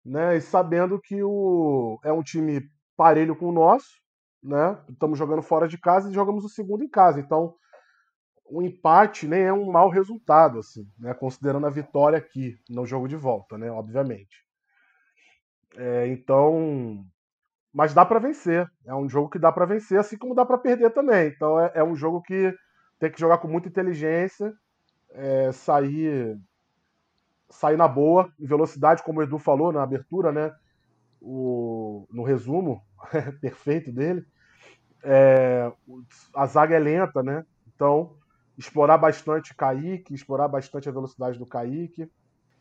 né? 0.04 0.37
E 0.37 0.40
sabendo 0.40 1.00
que 1.00 1.23
o 1.23 2.00
é 2.04 2.12
um 2.12 2.23
time 2.23 2.69
parelho 2.97 3.37
com 3.37 3.49
o 3.49 3.52
nosso, 3.52 4.02
né? 4.42 4.78
Estamos 4.88 5.18
jogando 5.18 5.42
fora 5.42 5.68
de 5.68 5.78
casa 5.78 6.11
e 6.11 6.14
jogamos 6.14 6.44
o 6.44 6.49
segundo 6.49 6.82
em 6.82 6.88
casa. 6.88 7.20
Então, 7.20 7.54
o 8.44 8.61
empate 8.62 9.26
nem 9.26 9.42
é 9.42 9.52
um 9.52 9.70
mau 9.70 9.88
resultado, 9.88 10.58
assim, 10.58 10.87
né? 10.99 11.14
Considerando 11.14 11.66
a 11.66 11.70
vitória 11.70 12.18
aqui 12.18 12.58
no 12.68 12.84
jogo 12.84 13.08
de 13.08 13.16
volta, 13.16 13.56
né? 13.56 13.70
Obviamente. 13.70 14.44
É, 15.76 16.06
então, 16.08 17.04
mas 17.72 17.94
dá 17.94 18.04
para 18.04 18.18
vencer. 18.18 18.70
É 18.84 18.94
um 18.94 19.08
jogo 19.08 19.30
que 19.30 19.38
dá 19.38 19.50
para 19.50 19.64
vencer, 19.64 19.99
assim 19.99 20.18
como 20.18 20.34
dá 20.34 20.44
para 20.44 20.58
perder 20.58 20.90
também. 20.90 21.28
Então, 21.28 21.58
é, 21.58 21.72
é, 21.76 21.84
um 21.84 21.94
jogo 21.94 22.20
que 22.20 22.54
tem 22.99 23.11
que 23.11 23.20
jogar 23.20 23.38
com 23.38 23.49
muita 23.49 23.68
inteligência, 23.68 24.52
é, 25.11 25.50
sair 25.52 26.38
sair 27.49 27.76
na 27.76 27.87
boa, 27.87 28.32
em 28.40 28.46
velocidade, 28.46 29.02
como 29.02 29.20
o 29.20 29.22
Edu 29.22 29.38
falou 29.38 29.72
na 29.72 29.82
abertura, 29.82 30.32
né? 30.32 30.54
O, 31.20 32.06
no 32.11 32.22
resumo 32.22 32.82
perfeito 33.40 33.92
dele. 33.92 34.25
É, 35.04 35.71
a 36.35 36.47
zaga 36.47 36.76
é 36.76 36.78
lenta, 36.78 37.23
né? 37.23 37.44
Então, 37.75 38.16
explorar 38.56 38.99
bastante 38.99 39.54
Kaique, 39.54 40.14
explorar 40.14 40.49
bastante 40.49 40.88
a 40.88 40.92
velocidade 40.92 41.38
do 41.38 41.47
Kaique 41.47 42.09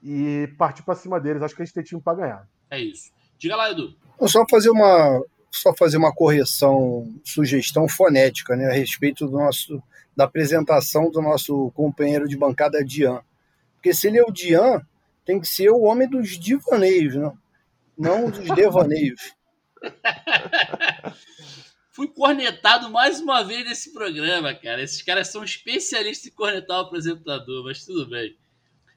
e 0.02 0.50
partir 0.58 0.84
para 0.84 0.96
cima 0.96 1.20
deles. 1.20 1.44
Acho 1.44 1.56
que 1.56 1.62
a 1.62 1.66
gente 1.66 1.74
tem 1.74 1.84
time 1.84 2.02
para 2.02 2.18
ganhar. 2.18 2.48
É 2.70 2.80
isso. 2.80 3.12
Diga 3.38 3.56
lá, 3.56 3.72
Edu. 3.72 3.96
Vou 4.20 4.30
só 4.30 4.46
fazer 4.50 4.70
uma 4.70 5.22
só 5.54 5.76
fazer 5.76 5.98
uma 5.98 6.14
correção, 6.14 7.10
sugestão 7.26 7.88
fonética, 7.88 8.56
né, 8.56 8.68
a 8.68 8.74
respeito 8.74 9.26
do 9.26 9.34
nosso 9.34 9.84
da 10.16 10.24
apresentação 10.24 11.10
do 11.10 11.22
nosso 11.22 11.72
companheiro 11.72 12.28
de 12.28 12.38
bancada 12.38 12.84
Dian. 12.84 13.22
Porque 13.76 13.94
se 13.94 14.08
ele 14.08 14.18
é 14.18 14.24
o 14.24 14.32
Dian, 14.32 14.82
tem 15.26 15.40
que 15.40 15.48
ser 15.48 15.70
o 15.70 15.82
homem 15.82 16.08
dos 16.08 16.40
divaneios, 16.40 17.16
não, 17.16 17.38
não 17.98 18.30
dos 18.30 18.48
devaneios. 18.56 19.34
Fui 21.92 22.08
cornetado 22.08 22.90
mais 22.90 23.20
uma 23.20 23.44
vez 23.44 23.66
nesse 23.66 23.94
programa, 23.94 24.56
cara. 24.56 24.82
Esses 24.82 25.02
caras 25.02 25.28
são 25.28 25.44
especialistas 25.44 26.32
em 26.32 26.36
cornetar 26.36 26.78
o 26.78 26.82
apresentador, 26.82 27.66
mas 27.66 27.86
tudo 27.86 28.10
bem. 28.10 28.38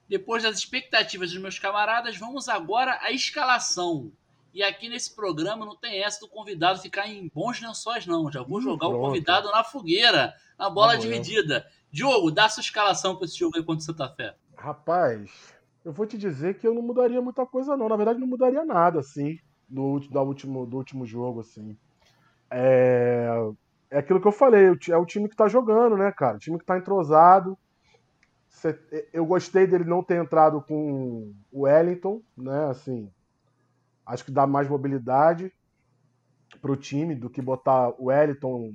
Depois 0.09 0.43
das 0.43 0.59
expectativas 0.59 1.33
dos 1.33 1.41
meus 1.41 1.59
camaradas, 1.59 2.17
vamos 2.17 2.49
agora 2.49 2.99
à 3.03 3.11
escalação. 3.11 4.13
E 4.53 4.63
aqui 4.63 4.89
nesse 4.89 5.13
programa 5.13 5.67
não 5.67 5.75
tem 5.75 6.01
essa 6.01 6.21
do 6.21 6.29
convidado 6.29 6.81
ficar 6.81 7.09
em 7.09 7.29
bons 7.35 7.61
lençóis, 7.61 8.07
não. 8.07 8.31
Já 8.31 8.43
vou 8.43 8.61
jogar 8.61 8.87
Pronto. 8.87 8.99
o 8.99 9.07
convidado 9.07 9.51
na 9.51 9.65
fogueira, 9.65 10.33
na 10.57 10.71
bola 10.71 10.97
dividida. 10.97 11.67
Diogo, 11.91 12.31
dá 12.31 12.49
sua 12.49 12.61
escalação 12.61 13.17
para 13.17 13.25
esse 13.25 13.37
jogo 13.37 13.57
aí 13.57 13.65
contra 13.65 13.83
o 13.83 13.85
Santa 13.85 14.09
Fé. 14.09 14.37
Rapaz, 14.57 15.53
eu 15.85 15.93
vou 15.93 16.07
te 16.07 16.17
dizer 16.17 16.59
que 16.59 16.67
eu 16.67 16.75
não 16.75 16.83
mudaria 16.83 17.21
muita 17.21 17.45
coisa, 17.45 17.77
não. 17.77 17.89
Na 17.89 17.97
verdade, 17.97 18.21
não 18.21 18.27
mudaria 18.29 18.65
nada, 18.65 19.01
assim, 19.01 19.41
do, 19.75 19.99
do, 19.99 20.21
último, 20.21 20.65
do 20.65 20.77
último 20.77 21.05
jogo, 21.05 21.41
assim. 21.41 21.77
É, 22.49 23.29
é 23.91 23.99
aquilo 23.99 24.21
que 24.21 24.29
eu 24.29 24.33
falei, 24.33 24.67
é 24.89 24.97
o 24.97 25.05
time 25.05 25.29
que 25.29 25.37
tá 25.37 25.49
jogando, 25.49 25.97
né, 25.97 26.13
cara? 26.13 26.37
O 26.37 26.39
time 26.39 26.59
que 26.59 26.65
tá 26.65 26.79
entrosado. 26.79 27.59
Eu 29.13 29.27
gostei 29.27 29.67
dele 29.67 29.85
não 29.85 30.03
ter 30.03 30.23
entrado 30.23 30.63
com 30.63 31.35
o 31.53 31.63
Wellington, 31.63 32.23
né? 32.37 32.67
Assim, 32.71 33.11
acho 34.07 34.25
que 34.25 34.31
dá 34.31 34.47
mais 34.47 34.69
mobilidade 34.69 35.53
pro 36.63 36.77
time 36.77 37.17
do 37.17 37.29
que 37.29 37.43
botar 37.43 37.91
o 38.01 38.07
Wellington, 38.07 38.73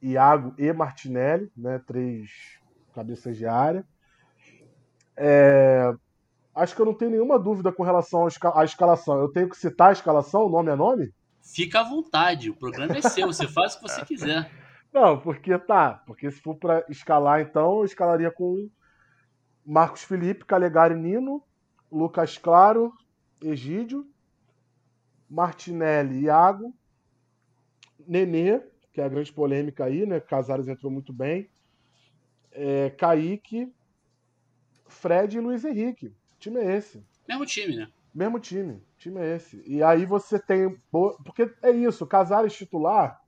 Iago 0.00 0.54
e 0.58 0.72
Martinelli, 0.72 1.52
né? 1.54 1.78
Três 1.86 2.58
cabeças 2.94 3.36
de 3.36 3.46
área. 3.46 3.84
É, 5.16 5.94
acho 6.54 6.74
que 6.74 6.80
eu 6.80 6.86
não 6.86 6.94
tenho 6.94 7.10
nenhuma 7.10 7.38
dúvida 7.38 7.72
com 7.72 7.82
relação 7.82 8.26
à 8.54 8.64
escalação. 8.64 9.18
Eu 9.18 9.28
tenho 9.28 9.48
que 9.48 9.56
citar 9.56 9.88
a 9.88 9.92
escalação, 9.92 10.48
nome 10.48 10.70
a 10.70 10.76
nome? 10.76 11.12
Fica 11.42 11.80
à 11.80 11.82
vontade, 11.82 12.50
o 12.50 12.56
programa 12.56 12.96
é 12.96 13.02
seu, 13.02 13.26
você 13.26 13.46
faz 13.46 13.74
o 13.74 13.80
que 13.80 13.88
você 13.88 14.04
quiser. 14.06 14.50
Não, 14.92 15.18
porque 15.18 15.58
tá, 15.58 16.02
porque 16.06 16.30
se 16.30 16.40
for 16.40 16.54
para 16.54 16.84
escalar, 16.88 17.40
então 17.40 17.78
eu 17.78 17.84
escalaria 17.84 18.30
com 18.30 18.70
Marcos 19.66 20.04
Felipe, 20.04 20.44
Calegari 20.44 20.94
Nino, 20.94 21.42
Lucas 21.90 22.38
Claro, 22.38 22.92
Egídio, 23.42 24.06
Martinelli, 25.28 26.22
Iago, 26.22 26.72
Nenê, 28.06 28.60
que 28.92 29.00
é 29.00 29.04
a 29.04 29.08
grande 29.08 29.32
polêmica 29.32 29.84
aí, 29.84 30.06
né? 30.06 30.20
Casares 30.20 30.68
entrou 30.68 30.92
muito 30.92 31.12
bem. 31.12 31.50
É, 32.52 32.90
Kaique, 32.90 33.72
Fred 34.86 35.36
e 35.36 35.40
Luiz 35.40 35.64
Henrique. 35.64 36.14
Time 36.44 36.60
é 36.60 36.76
esse. 36.76 37.02
Mesmo 37.26 37.46
time, 37.46 37.74
né? 37.74 37.88
Mesmo 38.14 38.38
time. 38.38 38.82
Time 38.98 39.18
é 39.18 39.36
esse. 39.36 39.62
E 39.66 39.82
aí 39.82 40.04
você 40.04 40.38
tem. 40.38 40.78
Porque 40.90 41.50
é 41.62 41.70
isso, 41.70 42.06
Casares 42.06 42.52
titular. 42.52 43.18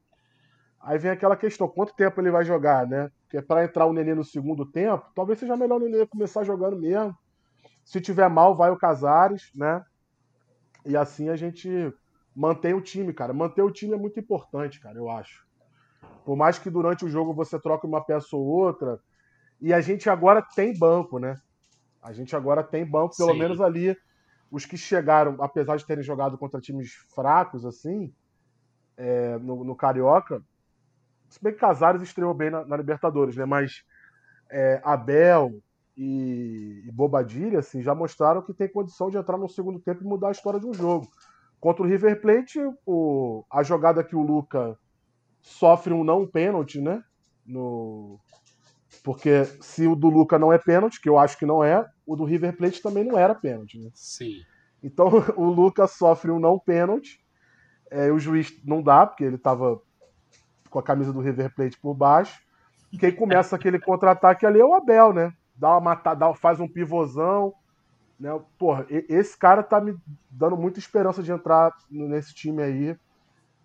Aí 0.78 0.98
vem 0.98 1.10
aquela 1.10 1.34
questão: 1.34 1.66
quanto 1.66 1.94
tempo 1.94 2.20
ele 2.20 2.30
vai 2.30 2.44
jogar, 2.44 2.86
né? 2.86 3.10
Porque 3.22 3.40
para 3.40 3.64
entrar 3.64 3.86
o 3.86 3.92
Nenê 3.94 4.14
no 4.14 4.22
segundo 4.22 4.66
tempo, 4.66 5.10
talvez 5.14 5.38
seja 5.38 5.56
melhor 5.56 5.80
o 5.80 5.88
Nenê 5.88 6.06
começar 6.06 6.44
jogando 6.44 6.76
mesmo. 6.78 7.16
Se 7.86 8.02
tiver 8.02 8.28
mal, 8.28 8.54
vai 8.54 8.70
o 8.70 8.76
Casares, 8.76 9.50
né? 9.54 9.82
E 10.84 10.94
assim 10.94 11.30
a 11.30 11.36
gente 11.36 11.70
mantém 12.34 12.74
o 12.74 12.82
time, 12.82 13.14
cara. 13.14 13.32
Manter 13.32 13.62
o 13.62 13.72
time 13.72 13.94
é 13.94 13.98
muito 13.98 14.20
importante, 14.20 14.78
cara, 14.78 14.98
eu 14.98 15.08
acho. 15.08 15.46
Por 16.22 16.36
mais 16.36 16.58
que 16.58 16.68
durante 16.68 17.02
o 17.02 17.08
jogo 17.08 17.32
você 17.32 17.58
troque 17.58 17.86
uma 17.86 18.04
peça 18.04 18.36
ou 18.36 18.44
outra. 18.44 19.00
E 19.58 19.72
a 19.72 19.80
gente 19.80 20.10
agora 20.10 20.42
tem 20.54 20.78
banco, 20.78 21.18
né? 21.18 21.40
A 22.06 22.12
gente 22.12 22.36
agora 22.36 22.62
tem 22.62 22.86
banco, 22.86 23.16
pelo 23.16 23.32
Sim. 23.32 23.38
menos 23.40 23.60
ali 23.60 23.96
os 24.48 24.64
que 24.64 24.76
chegaram, 24.76 25.36
apesar 25.40 25.76
de 25.76 25.84
terem 25.84 26.04
jogado 26.04 26.38
contra 26.38 26.60
times 26.60 26.92
fracos, 27.12 27.66
assim, 27.66 28.14
é, 28.96 29.36
no, 29.38 29.64
no, 29.64 29.74
Carioca, 29.74 30.40
se 31.28 31.42
bem 31.42 31.52
que 31.52 31.58
Casares 31.58 32.00
estreou 32.00 32.32
bem 32.32 32.48
na, 32.48 32.64
na 32.64 32.76
Libertadores, 32.76 33.34
né? 33.34 33.44
Mas 33.44 33.82
é, 34.48 34.80
Abel 34.84 35.60
e, 35.96 36.84
e 36.86 36.92
Bobadilha, 36.92 37.58
assim, 37.58 37.82
já 37.82 37.92
mostraram 37.92 38.40
que 38.40 38.54
tem 38.54 38.68
condição 38.68 39.10
de 39.10 39.16
entrar 39.16 39.36
no 39.36 39.48
segundo 39.48 39.80
tempo 39.80 40.04
e 40.04 40.06
mudar 40.06 40.28
a 40.28 40.32
história 40.32 40.60
de 40.60 40.66
um 40.66 40.72
jogo. 40.72 41.08
Contra 41.58 41.82
o 41.82 41.88
River 41.88 42.20
Plate, 42.20 42.60
o, 42.86 43.44
a 43.50 43.64
jogada 43.64 44.04
que 44.04 44.14
o 44.14 44.22
Luca 44.22 44.78
sofre 45.42 45.92
um 45.92 46.04
não 46.04 46.24
pênalti, 46.24 46.80
né? 46.80 47.02
No, 47.44 48.20
porque 49.06 49.44
se 49.60 49.86
o 49.86 49.94
do 49.94 50.08
Luca 50.08 50.36
não 50.36 50.52
é 50.52 50.58
pênalti, 50.58 51.00
que 51.00 51.08
eu 51.08 51.16
acho 51.16 51.38
que 51.38 51.46
não 51.46 51.62
é, 51.62 51.88
o 52.04 52.16
do 52.16 52.24
River 52.24 52.56
Plate 52.56 52.82
também 52.82 53.04
não 53.04 53.16
era 53.16 53.36
pênalti. 53.36 53.78
Né? 53.78 53.88
Sim. 53.94 54.40
Então 54.82 55.06
o 55.38 55.44
Luca 55.44 55.86
sofre 55.86 56.32
um 56.32 56.40
não 56.40 56.58
pênalti. 56.58 57.24
É, 57.88 58.10
o 58.10 58.18
juiz 58.18 58.52
não 58.64 58.82
dá, 58.82 59.06
porque 59.06 59.22
ele 59.22 59.36
estava 59.36 59.80
com 60.68 60.80
a 60.80 60.82
camisa 60.82 61.12
do 61.12 61.20
River 61.20 61.54
Plate 61.54 61.78
por 61.78 61.94
baixo. 61.94 62.36
Quem 62.98 63.14
começa 63.14 63.54
aquele 63.54 63.78
contra-ataque 63.78 64.44
ali 64.44 64.58
é 64.58 64.64
o 64.64 64.74
Abel, 64.74 65.12
né? 65.12 65.32
Dá 65.54 65.70
uma 65.70 65.82
matada, 65.82 66.34
faz 66.34 66.58
um 66.58 66.66
pivôzão. 66.66 67.54
Né? 68.18 68.36
Porra, 68.58 68.86
esse 68.90 69.38
cara 69.38 69.62
tá 69.62 69.80
me 69.80 69.96
dando 70.28 70.56
muita 70.56 70.80
esperança 70.80 71.22
de 71.22 71.30
entrar 71.30 71.72
nesse 71.88 72.34
time 72.34 72.60
aí. 72.60 72.98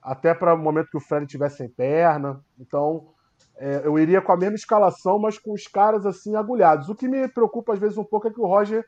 Até 0.04 0.36
para 0.36 0.54
o 0.54 0.58
momento 0.60 0.92
que 0.92 0.98
o 0.98 1.02
Fred 1.02 1.26
tivesse 1.26 1.58
sem 1.58 1.68
perna. 1.68 2.46
Então, 2.60 3.12
é, 3.58 3.82
eu 3.86 3.98
iria 4.00 4.22
com 4.22 4.32
a 4.32 4.38
mesma 4.38 4.56
escalação, 4.56 5.20
mas 5.20 5.38
com 5.38 5.54
os 5.54 5.68
caras 5.68 6.06
assim 6.06 6.36
agulhados. 6.36 6.90
O 6.90 6.96
que 6.96 7.08
me 7.08 7.28
preocupa 7.28 7.74
às 7.74 7.80
vezes 7.80 7.98
um 7.98 8.04
pouco 8.04 8.28
é 8.28 8.32
que 8.32 8.40
o 8.40 8.48
Roger 8.48 8.86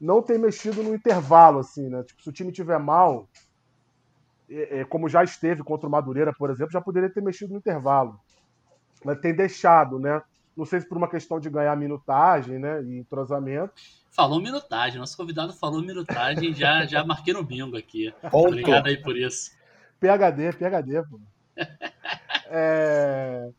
não 0.00 0.20
tem 0.20 0.38
mexido 0.38 0.82
no 0.82 0.94
intervalo, 0.94 1.60
assim, 1.60 1.88
né? 1.88 2.02
Tipo, 2.02 2.22
se 2.22 2.28
o 2.28 2.32
time 2.32 2.50
tiver 2.50 2.78
mal, 2.78 3.28
é, 4.50 4.80
é, 4.80 4.84
como 4.84 5.08
já 5.08 5.22
esteve 5.22 5.62
contra 5.62 5.88
o 5.88 5.90
Madureira, 5.90 6.32
por 6.32 6.50
exemplo, 6.50 6.72
já 6.72 6.80
poderia 6.80 7.08
ter 7.08 7.22
mexido 7.22 7.52
no 7.52 7.58
intervalo. 7.58 8.18
Mas 9.04 9.20
tem 9.20 9.34
deixado, 9.34 9.98
né? 9.98 10.20
Não 10.56 10.64
sei 10.64 10.80
se 10.80 10.88
por 10.88 10.98
uma 10.98 11.08
questão 11.08 11.40
de 11.40 11.48
ganhar 11.48 11.76
minutagem, 11.76 12.58
né? 12.58 12.82
E 12.82 12.98
entrosamento. 12.98 13.72
Falou 14.10 14.40
minutagem, 14.40 15.00
nosso 15.00 15.16
convidado 15.16 15.52
falou 15.54 15.80
minutagem, 15.80 16.52
já, 16.52 16.84
já 16.84 17.04
marquei 17.04 17.32
no 17.32 17.42
bingo 17.42 17.76
aqui. 17.76 18.12
Ponto. 18.30 18.48
Obrigado 18.48 18.86
aí 18.86 19.00
por 19.00 19.16
isso. 19.16 19.50
PHD, 19.98 20.52
PHD, 20.52 21.02
pô. 21.08 21.20
é... 22.50 23.50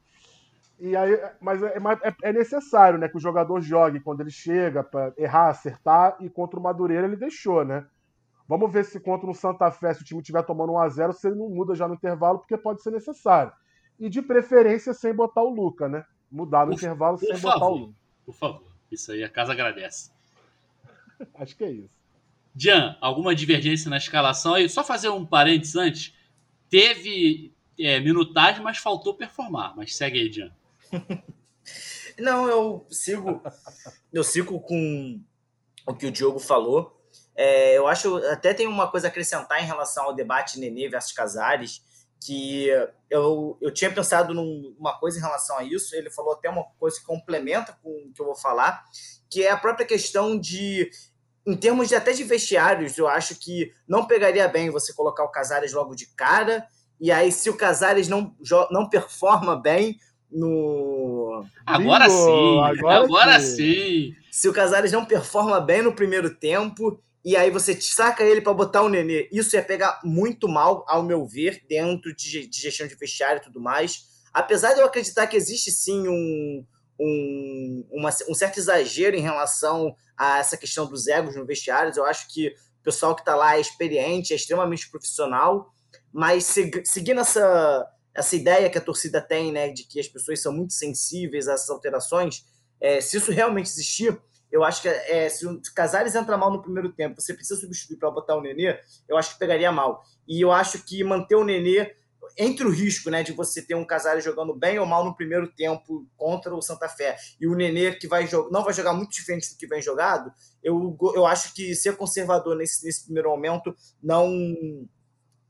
E 0.80 0.96
aí, 0.96 1.18
mas 1.40 1.62
é, 1.62 1.78
é, 1.78 2.30
é, 2.30 2.34
necessário, 2.34 3.00
né, 3.00 3.08
que 3.08 3.18
o 3.18 3.20
jogador 3.20 3.62
jogue 3.62 4.00
quando 4.00 4.22
ele 4.22 4.32
chega 4.32 4.84
para 4.84 5.14
errar, 5.18 5.50
acertar 5.50 6.18
e 6.20 6.30
contra 6.30 6.60
o 6.60 6.64
Madureira 6.64 7.08
ele 7.08 7.16
deixou, 7.16 7.64
né? 7.64 7.86
Vamos 8.48 8.72
ver 8.72 8.84
se 8.84 9.00
contra 9.00 9.30
o 9.30 9.34
Santa 9.34 9.72
Fé, 9.72 9.94
se 9.94 10.02
o 10.02 10.04
time 10.04 10.20
estiver 10.20 10.44
tomando 10.44 10.74
1 10.74 10.78
a 10.80 10.90
0 10.90 11.14
se 11.14 11.28
ele 11.28 11.38
não 11.38 11.50
muda 11.50 11.74
já 11.76 11.88
no 11.88 11.94
intervalo, 11.94 12.40
porque 12.40 12.58
pode 12.58 12.82
ser 12.82 12.92
necessário. 12.92 13.54
E 14.00 14.10
de 14.10 14.22
preferência 14.22 14.94
sem 14.94 15.14
botar 15.14 15.44
o 15.44 15.54
Luca, 15.54 15.88
né? 15.88 16.04
Mudar 16.30 16.66
no 16.66 16.72
por, 16.72 16.78
intervalo 16.78 17.18
por 17.18 17.26
sem 17.26 17.38
favor, 17.38 17.54
botar 17.54 17.68
o 17.68 17.76
Luca. 17.76 17.94
Por 18.26 18.36
favor, 18.36 18.74
isso 18.92 19.12
aí 19.12 19.24
a 19.24 19.30
casa 19.30 19.54
agradece. 19.54 20.12
Acho 21.36 21.56
que 21.56 21.64
é 21.64 21.72
isso. 21.72 22.04
Jan, 22.56 22.98
alguma 23.00 23.34
divergência 23.34 23.90
na 23.90 23.98
escalação? 23.98 24.58
E 24.58 24.68
só 24.68 24.84
fazer 24.84 25.10
um 25.10 25.26
parênteses 25.26 25.76
antes. 25.76 26.16
Teve 26.70 27.54
é, 27.80 28.00
minutagem, 28.00 28.62
mas 28.62 28.78
faltou 28.78 29.16
performar. 29.16 29.76
Mas 29.76 29.96
segue 29.96 30.20
aí, 30.20 30.32
Jan. 30.32 30.52
Não, 32.20 32.48
eu 32.48 32.86
sigo. 32.90 33.42
Eu 34.12 34.24
sigo 34.24 34.60
com 34.60 35.22
o 35.88 35.94
que 35.94 36.06
o 36.06 36.12
Diogo 36.12 36.40
falou. 36.40 37.00
É, 37.36 37.78
eu 37.78 37.88
acho 37.88 38.18
até 38.28 38.54
tem 38.54 38.68
uma 38.68 38.90
coisa 38.90 39.08
a 39.08 39.10
acrescentar 39.10 39.62
em 39.62 39.66
relação 39.66 40.06
ao 40.06 40.14
debate 40.14 40.60
Nenê 40.60 40.88
versus 40.88 41.12
Casares, 41.12 41.82
que 42.24 42.68
eu, 43.10 43.58
eu 43.60 43.74
tinha 43.74 43.92
pensado 43.92 44.34
numa 44.34 44.98
coisa 45.00 45.18
em 45.18 45.22
relação 45.22 45.58
a 45.58 45.64
isso, 45.64 45.96
ele 45.96 46.12
falou 46.12 46.34
até 46.34 46.50
uma 46.50 46.64
coisa 46.80 47.00
que 47.00 47.06
complementa 47.06 47.78
com 47.82 47.90
o 47.90 48.14
que 48.14 48.22
eu 48.22 48.26
vou 48.26 48.36
falar, 48.36 48.84
que 49.30 49.44
é 49.44 49.52
a 49.52 49.58
própria 49.58 49.86
questão 49.86 50.40
de, 50.40 50.90
em 51.46 51.56
termos 51.58 51.90
de 51.90 51.96
até 51.96 52.14
de 52.14 52.24
vestiários, 52.24 52.98
eu 52.98 53.08
acho 53.08 53.36
que 53.36 53.74
não 53.88 54.06
pegaria 54.06 54.48
bem 54.48 54.70
você 54.70 54.94
colocar 54.94 55.24
o 55.24 55.32
Casares 55.32 55.74
logo 55.74 55.96
de 55.96 56.06
cara, 56.16 56.68
e 57.00 57.12
aí 57.12 57.32
se 57.32 57.50
o 57.50 57.58
Casares 57.58 58.08
não, 58.08 58.36
não 58.72 58.88
performa 58.88 59.60
bem, 59.60 59.98
no. 60.34 61.46
Agora 61.66 62.08
Bingo! 62.08 62.26
sim! 62.26 62.60
Agora, 62.60 63.04
agora 63.04 63.40
sim. 63.40 64.16
Se 64.32 64.50
o 64.50 64.54
Casares 64.54 64.92
não 64.92 65.06
performa 65.06 65.60
bem 65.62 65.82
no 65.82 65.94
primeiro 65.94 66.36
tempo 66.36 67.00
e 67.26 67.38
aí 67.38 67.50
você 67.50 67.80
saca 67.80 68.24
ele 68.24 68.42
para 68.42 68.54
botar 68.54 68.82
o 68.82 68.90
Nenê. 68.90 69.30
Isso 69.32 69.56
ia 69.56 69.64
pegar 69.64 70.02
muito 70.04 70.48
mal, 70.48 70.84
ao 70.88 71.04
meu 71.04 71.26
ver, 71.26 71.64
dentro 71.70 72.14
de, 72.14 72.48
de 72.48 72.62
gestão 72.62 72.86
de 72.86 72.96
vestiário 72.96 73.40
e 73.40 73.44
tudo 73.44 73.62
mais. 73.62 74.10
Apesar 74.34 74.74
de 74.74 74.82
eu 74.82 74.86
acreditar 74.86 75.28
que 75.28 75.38
existe 75.38 75.72
sim 75.72 76.08
um, 76.08 76.66
um, 77.00 77.88
uma, 77.92 78.10
um 78.28 78.34
certo 78.34 78.58
exagero 78.58 79.16
em 79.16 79.22
relação 79.22 79.96
a 80.18 80.40
essa 80.40 80.58
questão 80.58 80.86
dos 80.86 81.08
egos 81.08 81.36
no 81.36 81.46
vestiário, 81.46 81.94
eu 81.96 82.06
acho 82.06 82.28
que 82.28 82.50
o 82.50 82.84
pessoal 82.84 83.16
que 83.16 83.22
está 83.22 83.36
lá 83.36 83.56
é 83.56 83.62
experiente, 83.62 84.34
é 84.34 84.36
extremamente 84.36 84.90
profissional, 84.92 85.74
mas 86.12 86.44
seguindo 86.84 87.22
essa, 87.22 87.88
essa 88.16 88.36
ideia 88.36 88.70
que 88.70 88.78
a 88.78 88.82
torcida 88.82 89.22
tem, 89.22 89.52
né, 89.52 89.70
de 89.70 89.84
que 89.84 90.00
as 90.00 90.08
pessoas 90.08 90.42
são 90.42 90.54
muito 90.54 90.74
sensíveis 90.74 91.48
a 91.48 91.54
essas 91.54 91.70
alterações, 91.70 92.46
é, 92.80 93.02
se 93.02 93.18
isso 93.18 93.32
realmente 93.32 93.68
existir, 93.68 94.20
eu 94.52 94.64
acho 94.64 94.84
que 94.84 94.88
é, 94.88 95.28
se 95.30 95.48
o 95.48 95.60
Casares 95.74 96.14
entra 96.14 96.38
mal 96.38 96.52
no 96.52 96.62
primeiro 96.62 96.92
tempo, 96.92 97.20
você 97.20 97.34
precisa 97.34 97.60
substituir 97.60 97.98
para 97.98 98.12
botar 98.12 98.36
o 98.36 98.42
Nenê, 98.42 98.80
eu 99.10 99.18
acho 99.18 99.34
que 99.34 99.40
pegaria 99.40 99.72
mal. 99.72 100.04
E 100.28 100.40
eu 100.40 100.52
acho 100.52 100.84
que 100.86 101.04
manter 101.04 101.36
o 101.36 101.44
Nenê 101.44 101.96
entre 102.38 102.66
o 102.66 102.70
risco 102.70 103.10
né, 103.10 103.24
de 103.24 103.32
você 103.32 103.62
ter 103.62 103.76
um 103.76 103.86
Casares 103.86 104.24
jogando 104.24 104.54
bem 104.54 104.78
ou 104.80 104.86
mal 104.86 105.04
no 105.04 105.16
primeiro 105.16 105.48
tempo 105.48 106.06
contra 106.16 106.54
o 106.54 106.62
Santa 106.62 106.88
Fé 106.88 107.18
e 107.40 107.48
o 107.48 107.56
Nenê 107.56 107.94
que 107.94 108.08
vai 108.08 108.30
não 108.52 108.64
vai 108.64 108.74
jogar 108.74 108.94
muito 108.94 109.12
diferente 109.12 109.52
do 109.52 109.58
que 109.58 109.68
vem 109.68 109.82
jogado, 109.82 110.32
eu, 110.64 110.98
eu 111.16 111.26
acho 111.26 111.54
que 111.54 111.76
ser 111.76 111.98
conservador 111.98 112.56
nesse, 112.56 112.86
nesse 112.86 113.06
primeiro 113.06 113.30
momento 113.30 113.76
não 114.02 114.32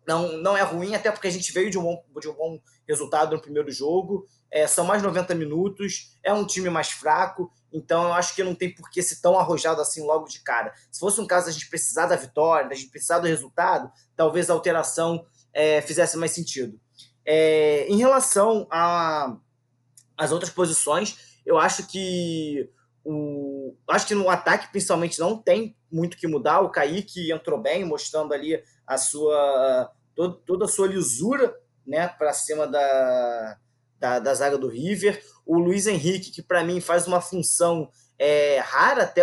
não, 0.08 0.38
não 0.38 0.58
é 0.58 0.62
ruim, 0.62 0.96
até 0.96 1.12
porque 1.12 1.28
a 1.28 1.32
gente 1.32 1.52
veio 1.52 1.70
de 1.70 1.78
um 1.78 1.84
bom, 1.84 2.04
de 2.20 2.30
um 2.30 2.34
bom 2.34 2.60
resultado 2.88 3.36
no 3.36 3.42
primeiro 3.42 3.72
jogo. 3.72 4.28
É, 4.52 4.68
são 4.68 4.86
mais 4.86 5.02
90 5.02 5.34
minutos, 5.36 6.18
é 6.24 6.34
um 6.34 6.46
time 6.46 6.70
mais 6.70 6.90
fraco, 6.90 7.52
então 7.72 8.04
eu 8.06 8.14
acho 8.14 8.36
que 8.36 8.44
não 8.44 8.54
tem 8.54 8.74
por 8.74 8.90
que 8.90 9.02
ser 9.02 9.20
tão 9.22 9.38
arrojado 9.38 9.82
assim 9.82 10.06
logo 10.06 10.28
de 10.28 10.40
cara. 10.42 10.74
Se 10.92 11.00
fosse 11.00 11.20
um 11.20 11.28
caso 11.28 11.50
a 11.50 11.52
gente 11.52 11.70
precisar 11.70 12.06
da 12.06 12.16
vitória, 12.16 12.70
a 12.70 12.76
gente 12.76 12.92
precisar 12.92 13.20
do 13.20 13.28
resultado, 13.28 13.92
talvez 14.16 14.50
a 14.50 14.54
alteração 14.54 15.26
é, 15.54 15.82
fizesse 15.82 16.18
mais 16.18 16.32
sentido. 16.32 16.80
É, 17.26 17.88
em 17.88 17.98
relação 17.98 18.68
às 18.70 20.32
outras 20.32 20.52
posições, 20.52 21.40
eu 21.46 21.58
acho 21.58 21.88
que 21.88 22.70
o, 23.04 23.76
acho 23.90 24.08
que 24.08 24.16
no 24.16 24.30
ataque 24.30 24.72
principalmente 24.72 25.20
não 25.20 25.38
tem 25.38 25.76
muito 25.92 26.18
que 26.18 26.28
mudar. 26.28 26.62
O 26.62 26.70
Kaique 26.70 27.32
entrou 27.32 27.62
bem, 27.62 27.84
mostrando 27.84 28.34
ali 28.34 28.62
a 28.86 28.98
sua 28.98 29.92
toda, 30.16 30.38
toda 30.46 30.66
a 30.66 30.68
sua 30.68 30.88
lisura 30.88 31.54
né, 31.86 32.08
para 32.08 32.34
cima 32.34 32.68
da, 32.68 33.58
da, 34.00 34.20
da, 34.20 34.34
zaga 34.34 34.58
do 34.58 34.68
River. 34.68 35.22
O 35.46 35.58
Luiz 35.58 35.88
Henrique, 35.88 36.32
que 36.32 36.42
para 36.42 36.64
mim 36.64 36.80
faz 36.80 37.08
uma 37.08 37.22
função 37.22 37.90
é, 38.18 38.60
rara, 38.60 39.04
até 39.04 39.22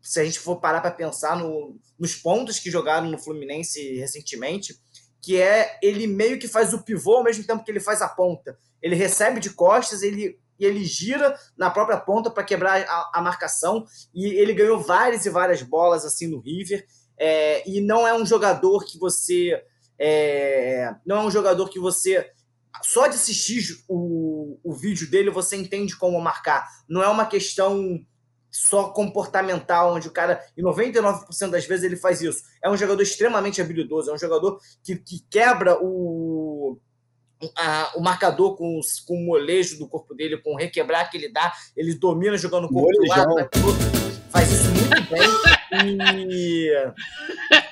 se 0.00 0.20
a 0.20 0.24
gente 0.24 0.38
for 0.38 0.56
parar 0.60 0.80
para 0.80 0.90
pensar 0.90 1.36
no, 1.36 1.76
nos 1.98 2.14
pontos 2.14 2.58
que 2.58 2.70
jogaram 2.70 3.10
no 3.10 3.18
Fluminense 3.18 3.96
recentemente, 3.96 4.78
que 5.20 5.40
é 5.40 5.78
ele 5.82 6.06
meio 6.06 6.38
que 6.38 6.48
faz 6.48 6.72
o 6.72 6.82
pivô 6.82 7.16
ao 7.16 7.24
mesmo 7.24 7.44
tempo 7.44 7.64
que 7.64 7.70
ele 7.70 7.80
faz 7.80 8.00
a 8.00 8.08
ponta. 8.08 8.58
Ele 8.80 8.94
recebe 8.94 9.40
de 9.40 9.50
costas, 9.50 10.02
ele 10.02 10.38
e 10.58 10.64
ele 10.66 10.84
gira 10.84 11.34
na 11.56 11.70
própria 11.70 11.98
ponta 11.98 12.30
para 12.30 12.44
quebrar 12.44 12.82
a, 12.82 13.10
a, 13.14 13.22
marcação 13.22 13.86
e 14.14 14.26
ele 14.26 14.52
ganhou 14.52 14.78
várias 14.78 15.24
e 15.24 15.30
várias 15.30 15.62
bolas 15.62 16.04
assim 16.04 16.26
no 16.26 16.38
River 16.38 16.84
é, 17.20 17.68
e 17.68 17.82
não 17.82 18.08
é 18.08 18.14
um 18.14 18.24
jogador 18.24 18.82
que 18.86 18.98
você 18.98 19.62
é, 19.98 20.94
não 21.04 21.18
é 21.18 21.20
um 21.20 21.30
jogador 21.30 21.68
que 21.68 21.78
você 21.78 22.30
só 22.82 23.06
de 23.06 23.16
assistir 23.16 23.84
o, 23.86 24.58
o 24.64 24.72
vídeo 24.72 25.10
dele 25.10 25.28
você 25.28 25.56
entende 25.56 25.94
como 25.94 26.18
marcar. 26.18 26.66
Não 26.88 27.02
é 27.02 27.08
uma 27.08 27.26
questão 27.26 28.00
só 28.50 28.88
comportamental, 28.88 29.94
onde 29.94 30.08
o 30.08 30.12
cara, 30.12 30.40
em 30.56 30.62
99% 30.62 31.50
das 31.50 31.66
vezes, 31.66 31.84
ele 31.84 31.96
faz 31.96 32.22
isso. 32.22 32.42
É 32.64 32.70
um 32.70 32.76
jogador 32.76 33.02
extremamente 33.02 33.60
habilidoso, 33.60 34.10
é 34.10 34.14
um 34.14 34.18
jogador 34.18 34.58
que, 34.82 34.96
que 34.96 35.24
quebra 35.30 35.78
o, 35.80 36.78
a, 37.56 37.92
o 37.96 38.00
marcador 38.00 38.56
com, 38.56 38.80
com 39.06 39.14
o 39.14 39.26
molejo 39.26 39.78
do 39.78 39.88
corpo 39.88 40.14
dele, 40.14 40.38
com 40.38 40.54
o 40.54 40.56
requebrar 40.56 41.10
que 41.10 41.18
ele 41.18 41.30
dá. 41.30 41.52
Ele 41.76 41.94
domina 41.94 42.38
jogando 42.38 42.64
o 42.64 42.72
corpo 42.72 42.88
do 42.88 43.06
lado, 43.06 43.50
faz 44.30 44.50
isso 44.50 44.70
muito 44.70 45.10
bem. 45.10 45.59
E, 45.72 46.70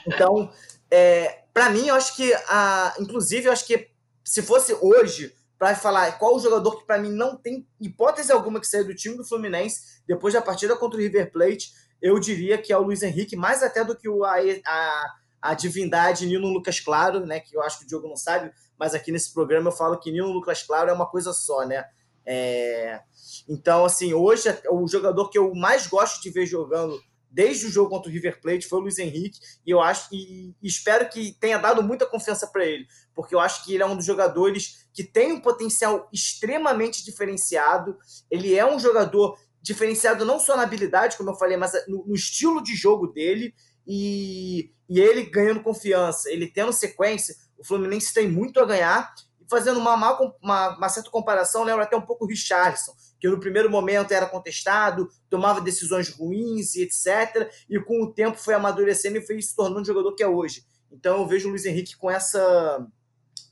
então, 0.07 0.51
é, 0.91 1.43
para 1.53 1.71
mim, 1.71 1.87
eu 1.87 1.95
acho 1.95 2.15
que, 2.17 2.33
a, 2.49 2.95
inclusive, 3.01 3.47
eu 3.47 3.53
acho 3.53 3.67
que 3.67 3.91
se 4.25 4.43
fosse 4.43 4.75
hoje 4.75 5.35
para 5.59 5.75
falar 5.75 6.19
qual 6.19 6.37
o 6.37 6.39
jogador 6.39 6.79
que 6.79 6.87
para 6.87 6.99
mim 6.99 7.11
não 7.11 7.37
tem 7.37 7.67
hipótese 7.81 8.31
alguma 8.31 8.61
que 8.61 8.67
saia 8.67 8.85
do 8.85 8.95
time 8.95 9.17
do 9.17 9.25
Fluminense 9.25 10.01
depois 10.07 10.33
da 10.33 10.41
partida 10.41 10.77
contra 10.77 10.99
o 10.99 11.03
River 11.03 11.33
Plate, 11.33 11.73
eu 12.01 12.19
diria 12.21 12.57
que 12.57 12.73
é 12.73 12.79
o 12.79 12.83
Luiz 12.83 13.03
Henrique, 13.03 13.35
mais 13.35 13.63
até 13.63 13.85
do 13.85 13.97
que 13.97 14.09
o, 14.09 14.25
a, 14.25 14.37
a, 14.67 15.15
a 15.43 15.55
divindade 15.55 16.27
Nino 16.27 16.47
Lucas 16.47 16.79
Claro, 16.79 17.27
né? 17.27 17.41
Que 17.41 17.57
eu 17.57 17.63
acho 17.63 17.81
que 17.81 17.85
o 17.85 17.89
Diogo 17.89 18.09
não 18.09 18.17
sabe, 18.17 18.53
mas 18.79 18.95
aqui 18.95 19.11
nesse 19.11 19.33
programa 19.33 19.69
eu 19.69 19.75
falo 19.75 19.99
que 19.99 20.13
Nino 20.13 20.31
Lucas 20.31 20.63
Claro 20.63 20.91
é 20.91 20.93
uma 20.93 21.07
coisa 21.07 21.33
só, 21.33 21.67
né? 21.67 21.85
É... 22.25 23.01
Então, 23.49 23.85
assim, 23.85 24.15
hoje 24.15 24.49
o 24.71 24.87
jogador 24.87 25.29
que 25.29 25.39
eu 25.39 25.53
mais 25.55 25.87
gosto 25.87 26.23
de 26.23 26.31
ver 26.31 26.47
jogando 26.47 27.01
desde 27.31 27.67
o 27.67 27.71
jogo 27.71 27.91
contra 27.91 28.11
o 28.11 28.13
River 28.13 28.41
Plate 28.41 28.67
foi 28.67 28.79
o 28.79 28.83
Luiz 28.83 28.99
Henrique 28.99 29.39
e 29.67 29.71
eu 29.71 29.81
acho 29.81 30.09
e, 30.13 30.55
e 30.63 30.67
espero 30.67 31.09
que 31.09 31.33
tenha 31.39 31.59
dado 31.59 31.83
muita 31.83 32.07
confiança 32.07 32.47
para 32.47 32.65
ele, 32.65 32.87
porque 33.15 33.35
eu 33.35 33.41
acho 33.41 33.65
que 33.65 33.75
ele 33.75 33.83
é 33.83 33.87
um 33.87 33.97
dos 33.97 34.05
jogadores 34.05 34.89
que 34.93 35.05
tem 35.05 35.33
um 35.33 35.41
potencial 35.41 36.09
extremamente 36.13 37.05
diferenciado. 37.05 37.97
Ele 38.31 38.55
é 38.55 38.67
um 38.67 38.79
jogador 38.79 39.39
diferenciado 39.61 40.25
não 40.25 40.41
só 40.41 40.57
na 40.57 40.63
habilidade, 40.63 41.17
como 41.17 41.31
eu 41.31 41.35
falei, 41.35 41.57
mas 41.57 41.73
no, 41.87 42.07
no 42.07 42.15
estilo 42.15 42.63
de 42.63 42.75
jogo 42.75 43.07
dele 43.09 43.55
e, 43.87 44.71
e 44.89 45.01
ele 45.01 45.25
ganhando 45.25 45.63
confiança, 45.63 46.31
ele 46.31 46.51
tendo 46.51 46.73
sequência. 46.73 47.35
O 47.59 47.65
Fluminense 47.65 48.15
tem 48.15 48.29
muito 48.29 48.61
a 48.61 48.65
ganhar 48.65 49.13
fazendo 49.49 49.81
uma, 49.81 49.95
uma, 49.95 50.77
uma 50.77 50.89
certa 50.89 51.11
comparação, 51.11 51.65
lembra 51.65 51.85
até 51.85 51.97
um 51.97 52.03
pouco 52.03 52.25
o 52.25 52.29
Richardson, 52.29 52.93
que 53.21 53.29
no 53.29 53.41
primeiro 53.41 53.71
momento 53.71 54.13
era 54.13 54.27
contestado, 54.27 55.09
tomava 55.29 55.61
decisões 55.61 56.09
ruins 56.09 56.75
e 56.75 56.83
etc. 56.83 57.51
E 57.69 57.79
com 57.81 58.03
o 58.03 58.13
tempo 58.13 58.39
foi 58.39 58.55
amadurecendo 58.55 59.19
e 59.19 59.27
foi 59.27 59.41
se 59.43 59.55
tornando 59.55 59.81
um 59.81 59.85
jogador 59.85 60.15
que 60.15 60.23
é 60.23 60.29
hoje. 60.29 60.65
Então 60.91 61.19
eu 61.19 61.27
vejo 61.27 61.49
o 61.49 61.51
Luiz 61.51 61.65
Henrique 61.65 61.97
com 61.97 62.11
essa. 62.11 62.87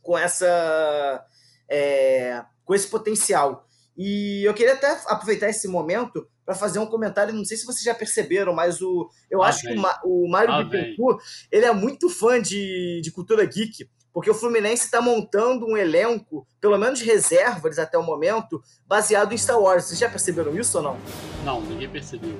com 0.02 0.16
essa. 0.16 1.24
É, 1.68 2.44
com 2.64 2.74
esse 2.74 2.88
potencial. 2.88 3.66
E 3.96 4.46
eu 4.46 4.52
queria 4.52 4.74
até 4.74 4.90
aproveitar 5.06 5.48
esse 5.48 5.66
momento 5.66 6.28
para 6.44 6.54
fazer 6.54 6.78
um 6.78 6.86
comentário. 6.86 7.34
Não 7.34 7.44
sei 7.44 7.56
se 7.56 7.64
vocês 7.64 7.82
já 7.82 7.94
perceberam, 7.94 8.54
mas 8.54 8.80
o, 8.80 9.10
eu 9.30 9.42
ah, 9.42 9.48
acho 9.48 9.64
bem. 9.64 9.74
que 9.74 9.86
o, 10.04 10.26
o 10.26 10.30
Mário 10.30 10.52
ah, 10.52 10.62
Bittencourt 10.62 11.22
ele 11.50 11.64
é 11.64 11.72
muito 11.72 12.08
fã 12.08 12.40
de, 12.40 13.00
de 13.02 13.10
cultura 13.10 13.44
geek 13.44 13.88
porque 14.16 14.30
o 14.30 14.34
Fluminense 14.34 14.86
está 14.86 14.98
montando 14.98 15.66
um 15.66 15.76
elenco, 15.76 16.46
pelo 16.58 16.78
menos 16.78 17.02
reservas 17.02 17.78
até 17.78 17.98
o 17.98 18.02
momento, 18.02 18.62
baseado 18.88 19.34
em 19.34 19.36
Star 19.36 19.60
Wars. 19.60 19.84
Vocês 19.84 19.98
já 19.98 20.08
perceberam 20.08 20.58
isso 20.58 20.78
ou 20.78 20.84
não? 20.84 20.96
Não, 21.44 21.60
ninguém 21.60 21.86
percebeu. 21.86 22.32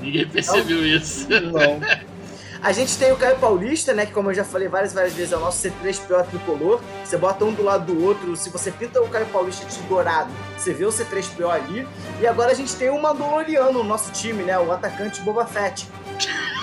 Ninguém 0.00 0.28
percebeu 0.28 0.76
não, 0.76 0.86
isso. 0.86 1.28
Não. 1.28 1.80
A 2.62 2.70
gente 2.70 2.96
tem 2.96 3.10
o 3.10 3.16
Caio 3.16 3.36
Paulista, 3.40 3.92
né? 3.92 4.06
Que 4.06 4.12
como 4.12 4.30
eu 4.30 4.34
já 4.34 4.44
falei 4.44 4.68
várias, 4.68 4.92
várias 4.92 5.12
vezes, 5.12 5.32
é 5.32 5.36
o 5.36 5.40
nosso 5.40 5.68
C3PO 5.68 6.24
tricolor. 6.28 6.80
Você 7.04 7.16
bota 7.16 7.44
um 7.44 7.52
do 7.52 7.64
lado 7.64 7.92
do 7.92 8.04
outro. 8.04 8.36
Se 8.36 8.48
você 8.48 8.70
pinta 8.70 9.02
o 9.02 9.08
Caio 9.08 9.26
Paulista 9.26 9.66
de 9.66 9.82
dourado, 9.88 10.30
você 10.56 10.72
vê 10.72 10.84
o 10.84 10.90
C3PO 10.90 11.50
ali. 11.50 11.84
E 12.20 12.28
agora 12.28 12.52
a 12.52 12.54
gente 12.54 12.76
tem 12.76 12.90
o 12.90 13.02
Mandaloriano 13.02 13.72
no 13.72 13.82
nosso 13.82 14.12
time, 14.12 14.44
né? 14.44 14.56
O 14.56 14.70
atacante 14.70 15.20
Boba 15.22 15.44
Fett. 15.44 15.88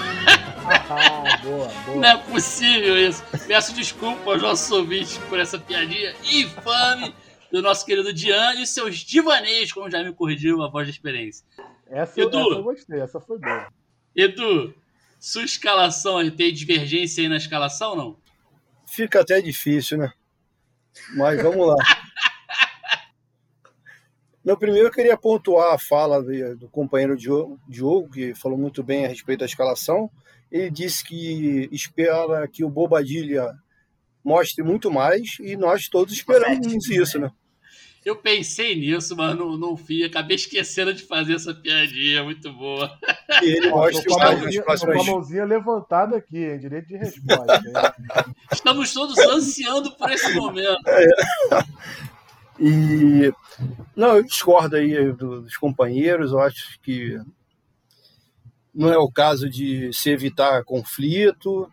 ah, 0.66 1.38
boa, 1.38 1.68
boa. 1.68 1.98
Não 1.98 2.08
é 2.08 2.18
possível 2.18 2.98
isso. 2.98 3.24
Peço 3.48 3.74
desculpa 3.74 4.32
aos 4.32 4.42
nossos 4.42 4.72
ouvintes 4.72 5.18
por 5.30 5.40
essa 5.40 5.58
piadinha 5.58 6.14
infame 6.24 7.14
do 7.52 7.62
nosso 7.62 7.86
querido 7.86 8.14
Dian 8.14 8.54
e 8.56 8.66
seus 8.66 8.98
divaneios, 8.98 9.72
como 9.72 9.90
já 9.90 10.04
me 10.04 10.14
corrigiu 10.14 10.62
a 10.64 10.70
voz 10.70 10.88
da 10.88 10.92
experiência. 10.92 11.46
Essa, 11.90 12.22
Edu, 12.22 12.40
essa 12.40 12.50
eu 12.50 12.64
gostei, 12.64 13.00
essa 13.02 13.20
foi 13.20 13.40
boa. 13.40 13.68
Edu, 14.16 14.74
sua 15.20 15.44
escalação 15.44 16.30
tem 16.32 16.54
divergência 16.54 17.22
aí 17.22 17.30
na 17.30 17.38
escalação 17.38 17.92
ou 17.92 17.96
não? 17.96 18.18
Fica 18.86 19.22
até 19.22 19.42
difícil, 19.42 19.98
né? 19.98 20.12
Mas 21.16 21.42
vamos 21.42 21.68
lá. 21.68 21.76
No 24.44 24.58
primeiro, 24.58 24.88
eu 24.88 24.92
queria 24.92 25.16
pontuar 25.16 25.76
a 25.76 25.78
fala 25.78 26.20
do 26.56 26.68
companheiro 26.68 27.16
Diogo, 27.16 28.10
que 28.10 28.34
falou 28.34 28.58
muito 28.58 28.82
bem 28.82 29.06
a 29.06 29.08
respeito 29.08 29.42
da 29.42 29.46
escalação. 29.46 30.10
Ele 30.52 30.70
disse 30.70 31.04
que 31.04 31.70
espera 31.72 32.48
que 32.48 32.64
o 32.64 32.70
Bobadilha 32.70 33.56
mostre 34.24 34.64
muito 34.64 34.92
mais 34.92 35.38
e 35.40 35.56
nós 35.56 35.88
todos 35.88 36.14
esperamos 36.14 36.88
isso, 36.90 37.20
né? 37.20 37.32
Eu 38.04 38.16
pensei 38.16 38.76
nisso, 38.76 39.16
mas 39.16 39.38
não, 39.38 39.56
não 39.56 39.78
fui. 39.78 40.04
Acabei 40.04 40.36
esquecendo 40.36 40.92
de 40.92 41.04
fazer 41.04 41.36
essa 41.36 41.54
piadinha 41.54 42.24
muito 42.24 42.52
boa. 42.52 42.98
E 43.44 43.58
ele 43.58 43.70
mostra 43.70 44.04
com 44.04 44.20
a 44.20 44.36
mãozinha, 44.36 44.64
próximas... 44.64 44.96
com 44.96 45.02
a 45.02 45.06
mãozinha 45.06 45.46
levantada 45.46 46.18
aqui, 46.18 46.38
hein? 46.38 46.58
direito 46.58 46.88
de 46.88 46.98
resposta. 46.98 47.62
Estamos 48.52 48.92
todos 48.92 49.18
ansiando 49.20 49.92
por 49.96 50.10
esse 50.10 50.34
momento. 50.34 50.82
É. 50.88 51.08
E 52.60 53.32
não, 53.96 54.16
eu 54.16 54.24
discordo 54.24 54.78
aí 54.78 55.14
dos 55.14 55.56
companheiros. 55.58 56.32
Eu 56.32 56.40
acho 56.40 56.80
que 56.82 57.20
não 58.74 58.92
é 58.92 58.98
o 58.98 59.12
caso 59.12 59.50
de 59.50 59.92
se 59.94 60.10
evitar 60.10 60.64
conflito. 60.64 61.72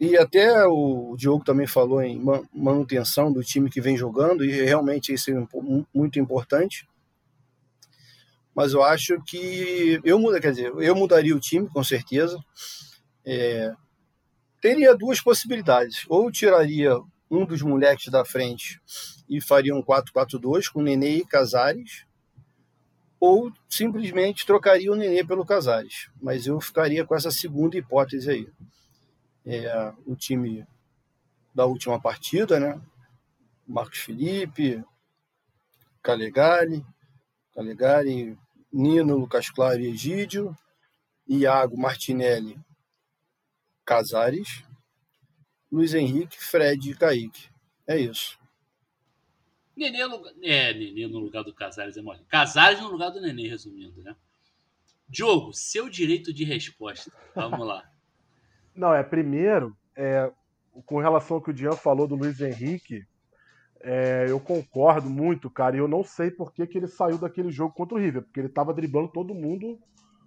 E 0.00 0.16
até 0.16 0.64
o 0.66 1.14
Diogo 1.16 1.44
também 1.44 1.66
falou 1.66 2.02
em 2.02 2.20
manutenção 2.52 3.32
do 3.32 3.42
time 3.42 3.70
que 3.70 3.80
vem 3.80 3.96
jogando, 3.96 4.44
e 4.44 4.50
realmente 4.50 5.12
isso 5.12 5.30
é 5.30 5.46
muito 5.94 6.18
importante. 6.18 6.88
Mas 8.54 8.72
eu 8.72 8.82
acho 8.82 9.22
que 9.22 10.00
eu 10.04 10.18
muda, 10.18 10.40
quer 10.40 10.50
dizer, 10.50 10.72
eu 10.76 10.94
mudaria 10.94 11.34
o 11.34 11.40
time 11.40 11.68
com 11.68 11.82
certeza. 11.84 12.38
É, 13.24 13.72
teria 14.60 14.96
duas 14.96 15.20
possibilidades: 15.20 16.04
ou 16.08 16.30
tiraria 16.30 16.98
um 17.30 17.46
dos 17.46 17.62
moleques 17.62 18.08
da 18.08 18.24
frente 18.24 18.80
e 19.28 19.40
faria 19.40 19.74
um 19.74 19.82
4-4-2 19.82 20.70
com 20.70 20.82
Nenê 20.82 21.16
e 21.16 21.24
Casares, 21.24 22.04
ou 23.24 23.52
simplesmente 23.68 24.44
trocaria 24.44 24.90
o 24.90 24.96
Nenê 24.96 25.22
pelo 25.22 25.46
Casares. 25.46 26.10
Mas 26.20 26.48
eu 26.48 26.60
ficaria 26.60 27.06
com 27.06 27.14
essa 27.14 27.30
segunda 27.30 27.78
hipótese 27.78 28.28
aí 28.28 28.48
é, 29.46 29.92
o 30.04 30.16
time 30.16 30.66
da 31.54 31.64
última 31.64 32.00
partida, 32.00 32.58
né? 32.58 32.82
Marcos 33.64 33.98
Felipe, 33.98 34.84
Calegari, 36.02 36.84
Calegari, 37.54 38.36
Nino, 38.72 39.16
Lucas 39.16 39.48
Claro 39.50 39.78
e 39.78 39.90
Egídio, 39.90 40.58
Iago, 41.28 41.78
Martinelli, 41.78 42.58
Casares, 43.84 44.64
Luiz 45.70 45.94
Henrique, 45.94 46.42
Fred 46.42 46.90
e 46.90 46.96
Kaique. 46.96 47.48
É 47.86 47.96
isso. 47.96 48.36
Nenê 49.82 50.06
no, 50.06 50.22
é, 50.42 50.72
Nenê 50.72 51.06
no 51.08 51.18
lugar 51.18 51.42
do 51.42 51.52
Casares 51.52 51.96
é 51.96 52.02
mole. 52.02 52.20
Casares 52.28 52.80
no 52.80 52.88
lugar 52.88 53.10
do 53.10 53.20
Nenê, 53.20 53.48
resumindo, 53.48 54.02
né? 54.02 54.14
Diogo, 55.08 55.52
seu 55.52 55.88
direito 55.88 56.32
de 56.32 56.44
resposta. 56.44 57.12
Vamos 57.34 57.66
lá. 57.66 57.82
Não, 58.74 58.94
é 58.94 59.02
primeiro, 59.02 59.76
é, 59.94 60.32
com 60.86 60.98
relação 60.98 61.36
ao 61.36 61.42
que 61.42 61.50
o 61.50 61.54
Dian 61.54 61.72
falou 61.72 62.06
do 62.06 62.14
Luiz 62.14 62.40
Henrique, 62.40 63.04
é, 63.80 64.26
eu 64.28 64.40
concordo 64.40 65.10
muito, 65.10 65.50
cara, 65.50 65.76
e 65.76 65.80
eu 65.80 65.88
não 65.88 66.02
sei 66.02 66.30
por 66.30 66.52
que, 66.52 66.66
que 66.66 66.78
ele 66.78 66.86
saiu 66.86 67.18
daquele 67.18 67.50
jogo 67.50 67.74
contra 67.74 67.98
o 67.98 68.00
River, 68.00 68.22
porque 68.22 68.40
ele 68.40 68.48
tava 68.48 68.72
driblando 68.72 69.08
todo 69.08 69.34
mundo 69.34 69.78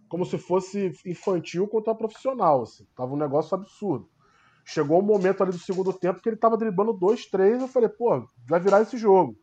como 0.08 0.26
se 0.26 0.38
fosse 0.38 0.94
infantil 1.06 1.68
contra 1.68 1.96
profissional, 1.96 2.62
assim. 2.62 2.86
Tava 2.96 3.13
um 3.13 3.18
negócio 3.18 3.56
absurdo. 3.56 4.08
Chegou 4.63 5.00
um 5.00 5.06
momento 5.06 5.41
ali 5.41 5.52
do 5.52 5.58
segundo 5.58 5.91
tempo 5.94 6.22
que 6.22 6.30
ele 6.30 6.36
tava 6.36 6.58
driblando 6.58 6.94
dois, 6.94 7.26
três, 7.26 7.62
eu 7.62 7.68
falei, 7.68 7.89
pô, 7.89 8.28
vai 8.48 8.60
virar 8.60 8.82
esse 8.82 8.98
jogo. 8.98 9.38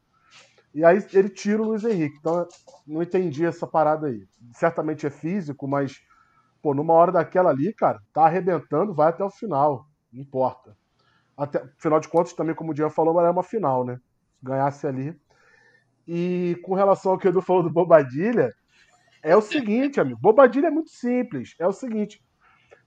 E 0.75 0.85
aí 0.85 1.05
ele 1.13 1.29
tira 1.29 1.63
o 1.63 1.67
Luiz 1.67 1.85
Henrique. 1.85 2.17
Então, 2.19 2.47
não 2.87 3.03
entendi 3.03 3.45
essa 3.45 3.67
parada 3.67 4.07
aí. 4.07 4.27
Certamente 4.55 5.07
é 5.07 5.11
físico, 5.11 5.69
mas 5.69 6.01
Pô, 6.63 6.73
numa 6.73 6.95
hora 6.95 7.11
daquela 7.11 7.51
ali, 7.51 7.75
cara, 7.75 8.01
tá 8.15 8.25
arrebentando, 8.25 8.95
vai 8.95 9.09
até 9.09 9.25
o 9.25 9.31
final. 9.31 9.85
Não 10.13 10.23
importa. 10.23 10.77
Até, 11.37 11.59
afinal 11.59 11.99
de 11.99 12.09
contas, 12.09 12.33
também, 12.33 12.55
como 12.55 12.71
o 12.71 12.75
Dian 12.75 12.89
falou, 12.89 13.19
era 13.21 13.33
uma 13.33 13.43
final, 13.43 13.85
né? 13.85 13.99
Ganhasse 14.41 14.87
ali. 14.87 15.21
E 16.07 16.57
com 16.63 16.75
relação 16.75 17.13
ao 17.13 17.19
que 17.19 17.27
o 17.27 17.31
Edu 17.31 17.43
falou 17.43 17.65
do 17.65 17.71
Bobadilha, 17.71 18.53
é 19.25 19.37
o 19.37 19.43
seguinte, 19.43 20.01
amigo. 20.01 20.21
Bobadilha 20.21 20.69
é 20.69 20.71
muito 20.71 20.91
simples. 20.91 21.57
É 21.59 21.67
o 21.67 21.73
seguinte. 21.73 22.23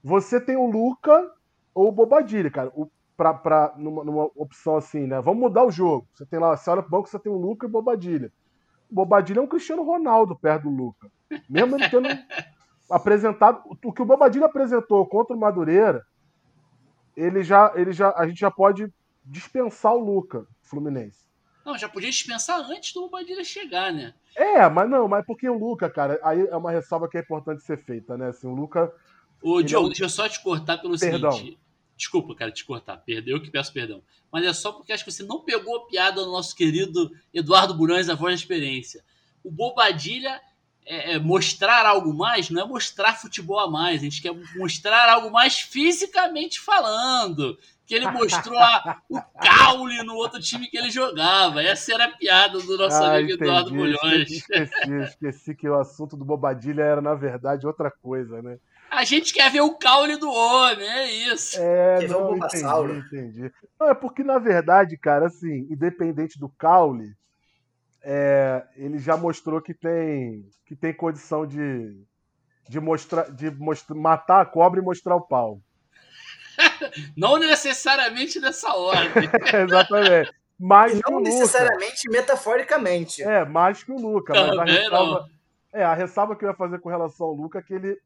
Você 0.02 0.40
tem 0.40 0.56
o 0.56 0.70
Luca 0.70 1.30
ou 1.74 1.88
o 1.88 1.92
Bobadilha, 1.92 2.50
cara. 2.50 2.70
O, 2.74 2.90
pra, 3.16 3.32
pra, 3.32 3.74
numa, 3.76 4.04
numa 4.04 4.24
opção 4.36 4.76
assim, 4.76 5.06
né? 5.06 5.20
Vamos 5.20 5.40
mudar 5.40 5.64
o 5.64 5.70
jogo. 5.70 6.06
Você 6.12 6.26
tem 6.26 6.38
lá, 6.38 6.56
você 6.56 6.68
olha 6.70 6.82
pro 6.82 6.90
banco, 6.90 7.08
você 7.08 7.18
tem 7.18 7.32
o 7.32 7.38
Luca 7.38 7.66
e 7.66 7.68
o 7.68 7.72
Bobadilha. 7.72 8.32
O 8.90 8.94
Bobadilha 8.94 9.40
é 9.40 9.42
um 9.42 9.46
Cristiano 9.46 9.82
Ronaldo 9.82 10.36
perto 10.36 10.64
do 10.64 10.70
Luca. 10.70 11.10
Mesmo 11.48 11.76
ele 11.76 11.88
tendo 11.88 12.08
apresentado. 12.90 13.62
O 13.84 13.92
que 13.92 14.02
o 14.02 14.06
Bobadilha 14.06 14.46
apresentou 14.46 15.06
contra 15.06 15.34
o 15.34 15.40
Madureira, 15.40 16.04
ele 17.16 17.42
já, 17.42 17.72
ele 17.74 17.92
já, 17.92 18.12
a 18.16 18.26
gente 18.26 18.38
já 18.38 18.50
pode 18.50 18.92
dispensar 19.24 19.94
o 19.94 20.04
Luca 20.04 20.46
Fluminense. 20.62 21.26
Não, 21.64 21.76
já 21.76 21.88
podia 21.88 22.10
dispensar 22.10 22.60
antes 22.60 22.92
do 22.92 23.00
Bobadilha 23.02 23.42
chegar, 23.42 23.92
né? 23.92 24.14
É, 24.36 24.68
mas 24.68 24.88
não, 24.88 25.08
mas 25.08 25.26
porque 25.26 25.48
o 25.48 25.58
Luca, 25.58 25.90
cara, 25.90 26.20
aí 26.22 26.46
é 26.46 26.56
uma 26.56 26.70
ressalva 26.70 27.08
que 27.08 27.16
é 27.16 27.20
importante 27.20 27.64
ser 27.64 27.78
feita, 27.78 28.16
né? 28.16 28.28
Assim, 28.28 28.46
o 28.46 28.54
Luca. 28.54 28.92
Ô, 29.42 29.60
Diogo, 29.62 29.86
é 29.86 29.86
um... 29.86 29.88
deixa 29.88 30.04
eu 30.04 30.08
só 30.08 30.28
te 30.28 30.40
cortar 30.42 30.78
pelo 30.78 30.96
Perdão. 30.96 31.32
seguinte. 31.32 31.58
Desculpa, 31.96 32.34
cara, 32.34 32.52
te 32.52 32.64
cortar. 32.64 32.98
Perdeu 32.98 33.40
que 33.40 33.50
peço 33.50 33.72
perdão. 33.72 34.02
Mas 34.30 34.44
é 34.44 34.52
só 34.52 34.72
porque 34.72 34.92
acho 34.92 35.04
que 35.04 35.10
você 35.10 35.22
não 35.22 35.40
pegou 35.40 35.76
a 35.76 35.86
piada 35.86 36.22
do 36.22 36.30
nosso 36.30 36.54
querido 36.54 37.10
Eduardo 37.32 37.74
Burães, 37.74 38.08
a 38.08 38.14
voz 38.14 38.34
da 38.34 38.40
experiência. 38.40 39.02
O 39.42 39.50
Bobadilha 39.50 40.40
é, 40.84 41.14
é, 41.14 41.18
mostrar 41.18 41.84
algo 41.86 42.14
mais 42.14 42.48
não 42.48 42.62
é 42.62 42.64
mostrar 42.64 43.14
futebol 43.14 43.58
a 43.58 43.68
mais, 43.68 44.00
a 44.00 44.04
gente 44.04 44.22
quer 44.22 44.32
mostrar 44.56 45.08
algo 45.08 45.30
mais 45.30 45.58
fisicamente 45.58 46.60
falando. 46.60 47.58
Que 47.86 47.94
ele 47.94 48.10
mostrou 48.10 48.58
a, 48.58 49.00
o 49.08 49.20
caule 49.40 50.02
no 50.02 50.14
outro 50.16 50.40
time 50.40 50.66
que 50.66 50.76
ele 50.76 50.90
jogava. 50.90 51.62
Essa 51.62 51.94
era 51.94 52.06
a 52.06 52.16
piada 52.16 52.58
do 52.58 52.76
nosso 52.76 52.96
ah, 52.96 53.14
amigo 53.14 53.34
entendi. 53.34 53.44
Eduardo 53.44 53.70
Bulhões. 53.70 54.28
Esqueci, 54.28 54.92
esqueci 55.04 55.54
que 55.54 55.68
o 55.68 55.78
assunto 55.78 56.16
do 56.16 56.24
Bobadilha 56.24 56.82
era, 56.82 57.00
na 57.00 57.14
verdade, 57.14 57.64
outra 57.64 57.88
coisa, 57.88 58.42
né? 58.42 58.58
A 58.90 59.04
gente 59.04 59.32
quer 59.32 59.50
ver 59.50 59.60
o 59.60 59.74
caule 59.74 60.16
do 60.16 60.30
homem, 60.30 60.88
é 60.88 61.10
isso. 61.32 61.58
É, 61.60 62.06
não, 62.08 62.36
entendi, 62.36 62.98
entendi. 62.98 63.52
Não, 63.78 63.90
é 63.90 63.94
porque, 63.94 64.22
na 64.22 64.38
verdade, 64.38 64.96
cara, 64.96 65.26
assim, 65.26 65.66
independente 65.70 66.38
do 66.38 66.48
caule, 66.48 67.14
é, 68.02 68.64
ele 68.76 68.98
já 68.98 69.16
mostrou 69.16 69.60
que 69.60 69.74
tem, 69.74 70.48
que 70.64 70.76
tem 70.76 70.94
condição 70.94 71.46
de, 71.46 72.00
de, 72.68 72.80
mostrar, 72.80 73.30
de 73.30 73.50
mostrar, 73.50 73.96
matar 73.96 74.40
a 74.40 74.46
cobra 74.46 74.80
e 74.80 74.84
mostrar 74.84 75.16
o 75.16 75.26
pau. 75.26 75.60
Não 77.16 77.38
necessariamente 77.38 78.38
nessa 78.40 78.72
ordem. 78.74 79.28
Exatamente. 79.64 80.32
Mais 80.58 80.94
e 80.94 81.02
não 81.06 81.20
necessariamente 81.20 82.08
metaforicamente. 82.08 83.22
É, 83.22 83.44
mais 83.44 83.82
que 83.82 83.92
o 83.92 84.00
Luca. 84.00 84.32
Também 84.32 84.56
mas 84.56 84.70
a 84.70 84.72
ressalva, 84.72 85.28
é, 85.70 85.84
a 85.84 85.94
ressalva 85.94 86.34
que 86.34 86.44
eu 86.46 86.48
ia 86.48 86.54
fazer 86.54 86.78
com 86.78 86.88
relação 86.88 87.26
ao 87.26 87.34
Luca 87.34 87.58
é 87.58 87.62
que 87.62 87.74
ele, 87.74 88.00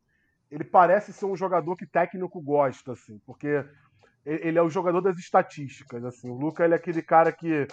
ele 0.50 0.64
parece 0.64 1.12
ser 1.12 1.26
um 1.26 1.36
jogador 1.36 1.76
que 1.76 1.86
técnico 1.86 2.40
gosta, 2.40 2.92
assim, 2.92 3.18
porque 3.26 3.64
ele 4.24 4.58
é 4.58 4.62
o 4.62 4.70
jogador 4.70 5.00
das 5.00 5.18
estatísticas, 5.18 6.04
assim. 6.04 6.28
O 6.28 6.34
Luca 6.34 6.64
ele 6.64 6.74
é 6.74 6.76
aquele 6.76 7.02
cara 7.02 7.32
que 7.32 7.66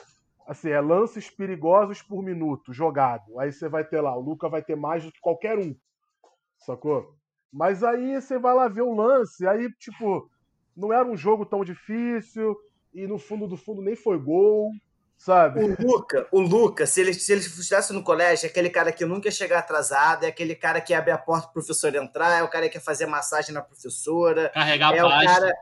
assim, 0.48 0.70
é 0.70 0.80
lances 0.80 1.30
perigosos 1.30 2.02
por 2.02 2.24
minuto 2.24 2.72
jogado. 2.72 3.38
Aí 3.40 3.52
você 3.52 3.68
vai 3.68 3.84
ter 3.84 4.00
lá, 4.00 4.16
o 4.16 4.22
Luca 4.22 4.48
vai 4.48 4.62
ter 4.62 4.76
mais 4.76 5.04
do 5.04 5.12
que 5.12 5.20
qualquer 5.20 5.60
um. 5.60 5.76
Sacou? 6.58 7.13
Mas 7.52 7.84
aí 7.84 8.20
você 8.20 8.40
vai 8.40 8.54
lá 8.54 8.68
ver 8.68 8.82
o 8.82 8.96
lance, 8.96 9.46
aí, 9.46 9.70
tipo, 9.74 10.30
não 10.76 10.94
era 10.94 11.08
um 11.08 11.18
jogo 11.18 11.46
tão 11.46 11.66
difícil, 11.66 12.56
e 12.94 13.06
no 13.06 13.18
fundo 13.18 13.48
do 13.48 13.58
fundo 13.58 13.82
nem 13.82 13.96
foi 13.96 14.18
gol. 14.18 14.72
Sabe? 15.18 15.60
O 15.64 15.76
Luca, 15.82 16.28
o 16.32 16.40
Luca, 16.40 16.86
se 16.86 17.02
ele, 17.02 17.14
se 17.14 17.32
ele 17.32 17.42
estivesse 17.42 17.92
no 17.94 18.04
colégio, 18.04 18.46
é 18.46 18.50
aquele 18.50 18.70
cara 18.70 18.92
que 18.92 19.06
nunca 19.06 19.28
ia 19.28 19.32
chegar 19.32 19.60
atrasado, 19.60 20.24
é 20.26 20.28
aquele 20.28 20.56
cara 20.56 20.80
que 20.80 20.94
abre 20.94 21.12
a 21.12 21.18
porta 21.18 21.46
pro 21.48 21.54
professor 21.64 21.94
entrar, 21.96 22.38
é 22.40 22.44
o 22.44 22.48
cara 22.48 22.66
que 22.68 22.74
quer 22.74 22.80
fazer 22.84 23.06
massagem 23.08 23.54
na 23.54 23.62
professora. 23.62 24.50
Carregar 24.54 24.94
é 24.96 25.00
a 25.00 25.06
o 25.06 25.10
pasta. 25.10 25.26
cara. 25.42 25.54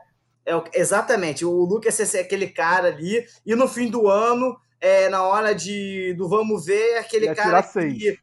É 0.44 0.54
o- 0.54 0.64
exatamente, 0.74 1.44
o 1.44 1.50
Lucas 1.64 1.98
ia 1.98 2.06
ser 2.06 2.18
aquele 2.20 2.46
cara 2.48 2.88
ali, 2.88 3.26
e 3.44 3.54
no 3.56 3.66
fim 3.66 3.90
do 3.90 4.06
ano, 4.08 4.56
é, 4.80 5.08
na 5.08 5.24
hora 5.24 5.52
de, 5.52 6.14
do 6.16 6.28
vamos 6.28 6.66
ver, 6.66 6.92
é 6.92 6.98
aquele 7.00 7.26
Ia 7.26 7.34
cara 7.34 7.62
que, 7.62 8.18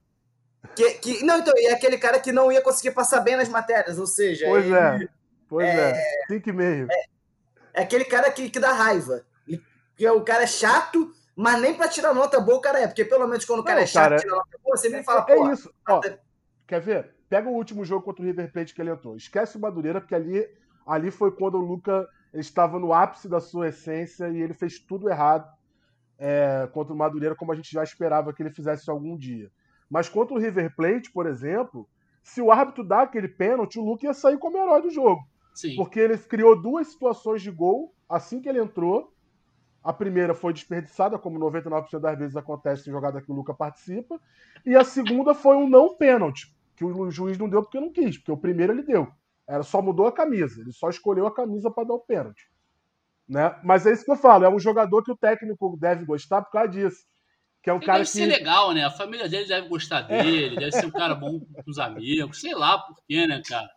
que, 0.75 0.91
que- 0.93 1.25
Não, 1.25 1.39
então, 1.39 1.53
é 1.57 1.73
aquele 1.73 1.97
cara 1.97 2.19
que 2.19 2.31
não 2.31 2.49
ia 2.49 2.61
conseguir 2.61 2.91
passar 2.91 3.19
bem 3.19 3.35
nas 3.35 3.49
matérias, 3.49 3.99
ou 3.99 4.07
seja, 4.07 4.45
Pois 4.47 4.63
ele- 4.65 4.73
é. 4.75 5.07
Pois 5.49 5.67
é. 5.67 6.01
Cinco 6.31 6.49
e 6.49 6.53
meio. 6.53 6.87
é 7.73 7.81
aquele 7.81 8.05
cara 8.05 8.31
que, 8.31 8.49
que 8.49 8.59
dá 8.59 8.71
raiva. 8.71 9.25
Que 9.95 10.05
é 10.07 10.11
o 10.11 10.21
cara 10.23 10.43
é 10.43 10.47
chato, 10.47 11.12
mas 11.35 11.61
nem 11.61 11.73
pra 11.73 11.87
tirar 11.87 12.13
nota 12.13 12.39
boa 12.39 12.57
o 12.57 12.61
cara 12.61 12.79
é. 12.79 12.87
Porque 12.87 13.05
pelo 13.05 13.27
menos 13.27 13.45
quando 13.45 13.61
o 13.61 13.63
cara 13.63 13.77
Não, 13.77 13.83
é 13.83 13.87
chato 13.87 14.09
cara, 14.09 14.17
tira 14.17 14.35
nota 14.35 14.59
boa, 14.63 14.77
você 14.77 14.89
me 14.89 15.03
fala, 15.03 15.25
É 15.27 15.35
pô, 15.35 15.51
isso. 15.51 15.73
Ó, 15.89 16.01
quer 16.67 16.81
ver? 16.81 17.15
Pega 17.29 17.49
o 17.49 17.53
último 17.53 17.83
jogo 17.83 18.03
contra 18.03 18.21
o 18.21 18.25
River 18.25 18.51
Plate 18.51 18.73
que 18.73 18.81
ele 18.81 18.91
entrou. 18.91 19.15
Esquece 19.15 19.57
o 19.57 19.59
Madureira, 19.59 19.99
porque 19.99 20.15
ali, 20.15 20.47
ali 20.85 21.09
foi 21.09 21.31
quando 21.31 21.55
o 21.55 21.65
Luca 21.65 22.07
ele 22.31 22.41
estava 22.41 22.79
no 22.79 22.93
ápice 22.93 23.27
da 23.27 23.39
sua 23.39 23.69
essência 23.69 24.27
e 24.29 24.41
ele 24.41 24.53
fez 24.53 24.79
tudo 24.79 25.09
errado 25.09 25.47
é, 26.17 26.67
contra 26.71 26.93
o 26.93 26.97
Madureira, 26.97 27.35
como 27.35 27.51
a 27.51 27.55
gente 27.55 27.71
já 27.71 27.83
esperava 27.83 28.33
que 28.33 28.41
ele 28.41 28.49
fizesse 28.49 28.89
algum 28.89 29.17
dia. 29.17 29.51
Mas 29.89 30.09
contra 30.09 30.33
o 30.33 30.39
River 30.39 30.75
Plate, 30.75 31.11
por 31.11 31.27
exemplo, 31.27 31.87
se 32.23 32.41
o 32.41 32.51
árbitro 32.51 32.83
dá 32.83 33.01
aquele 33.01 33.27
pênalti, 33.27 33.77
o 33.77 33.83
Luca 33.83 34.07
ia 34.07 34.13
sair 34.13 34.37
como 34.37 34.57
herói 34.57 34.81
do 34.81 34.89
jogo. 34.89 35.21
Sim. 35.53 35.75
Porque 35.75 35.99
ele 35.99 36.17
criou 36.17 36.59
duas 36.59 36.87
situações 36.87 37.41
de 37.41 37.51
gol 37.51 37.93
assim 38.09 38.41
que 38.41 38.49
ele 38.49 38.59
entrou. 38.59 39.13
A 39.83 39.91
primeira 39.91 40.33
foi 40.33 40.53
desperdiçada, 40.53 41.19
como 41.19 41.39
99% 41.39 41.99
das 41.99 42.17
vezes 42.17 42.37
acontece 42.37 42.89
em 42.89 42.93
jogada 42.93 43.21
que 43.21 43.31
o 43.31 43.35
Luca 43.35 43.53
participa. 43.53 44.19
E 44.65 44.75
a 44.75 44.83
segunda 44.83 45.33
foi 45.33 45.57
um 45.57 45.67
não 45.67 45.95
pênalti, 45.95 46.55
que 46.75 46.85
o 46.85 47.11
juiz 47.11 47.37
não 47.37 47.49
deu 47.49 47.61
porque 47.61 47.79
não 47.79 47.91
quis, 47.91 48.17
porque 48.17 48.31
o 48.31 48.37
primeiro 48.37 48.71
ele 48.71 48.83
deu. 48.83 49.11
Era 49.47 49.63
só 49.63 49.81
mudou 49.81 50.07
a 50.07 50.11
camisa, 50.11 50.61
ele 50.61 50.71
só 50.71 50.89
escolheu 50.89 51.27
a 51.27 51.33
camisa 51.33 51.69
para 51.69 51.87
dar 51.87 51.95
o 51.95 51.99
pênalti. 51.99 52.49
Né? 53.27 53.53
Mas 53.63 53.85
é 53.85 53.91
isso 53.91 54.05
que 54.05 54.11
eu 54.11 54.15
falo, 54.15 54.45
é 54.45 54.49
um 54.49 54.59
jogador 54.59 55.03
que 55.03 55.11
o 55.11 55.17
técnico 55.17 55.77
deve 55.79 56.05
gostar 56.05 56.41
por 56.41 56.51
causa 56.51 56.69
disso. 56.69 57.05
Que 57.61 57.69
é 57.69 57.73
um 57.73 57.77
Ele 57.77 57.85
cara 57.85 57.99
deve 57.99 58.11
que. 58.11 58.17
ser 58.17 58.25
legal, 58.25 58.73
né? 58.73 58.83
A 58.83 58.91
família 58.91 59.27
dele 59.27 59.47
deve 59.47 59.69
gostar 59.69 60.01
dele, 60.01 60.55
deve 60.57 60.71
ser 60.73 60.85
um 60.85 60.91
cara 60.91 61.15
bom 61.15 61.39
com 61.39 61.63
os 61.67 61.79
amigos, 61.79 62.39
sei 62.39 62.53
lá 62.53 62.77
por 62.77 62.97
quê, 63.07 63.25
né, 63.25 63.41
cara? 63.47 63.69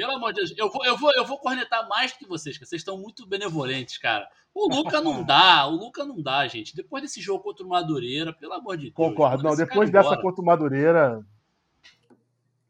Pelo 0.00 0.12
amor 0.12 0.32
de 0.32 0.40
Deus, 0.40 0.54
eu 0.56 0.70
vou, 0.70 0.82
eu 0.82 0.96
vou, 0.96 1.12
eu 1.12 1.26
vou 1.26 1.36
cornetar 1.36 1.86
mais 1.86 2.10
que 2.10 2.26
vocês, 2.26 2.56
que 2.56 2.64
vocês 2.64 2.80
estão 2.80 2.96
muito 2.96 3.26
benevolentes, 3.26 3.98
cara. 3.98 4.26
O 4.54 4.66
Luca 4.74 4.98
não 4.98 5.20
dá, 5.22 5.66
o 5.66 5.72
Luca 5.72 6.06
não 6.06 6.22
dá, 6.22 6.48
gente. 6.48 6.74
Depois 6.74 7.02
desse 7.02 7.20
jogo 7.20 7.44
contra 7.44 7.66
o 7.66 7.68
Madureira, 7.68 8.32
pelo 8.32 8.54
amor 8.54 8.78
de 8.78 8.84
Deus. 8.84 8.94
Concordo. 8.94 9.42
Não, 9.42 9.54
depois 9.54 9.90
dessa 9.90 10.06
embora. 10.08 10.22
contra 10.22 10.40
o 10.40 10.44
Madureira. 10.46 11.22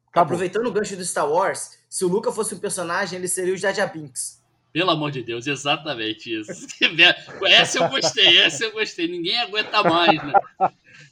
Acabou. 0.08 0.24
aproveitando 0.24 0.66
o 0.66 0.72
gancho 0.72 0.96
do 0.96 1.04
Star 1.04 1.30
Wars, 1.30 1.78
se 1.88 2.04
o 2.04 2.08
Luca 2.08 2.32
fosse 2.32 2.52
um 2.56 2.58
personagem, 2.58 3.16
ele 3.16 3.28
seria 3.28 3.54
o 3.54 3.56
Jar 3.56 3.92
Binks. 3.92 4.42
Pelo 4.72 4.90
amor 4.90 5.12
de 5.12 5.22
Deus, 5.22 5.46
exatamente 5.46 6.36
isso. 6.36 6.50
Essa 7.46 7.78
eu 7.78 7.88
gostei, 7.88 8.38
essa 8.38 8.64
eu 8.64 8.72
gostei. 8.72 9.06
Ninguém 9.06 9.38
aguenta 9.38 9.84
mais, 9.84 10.16
né? 10.22 10.32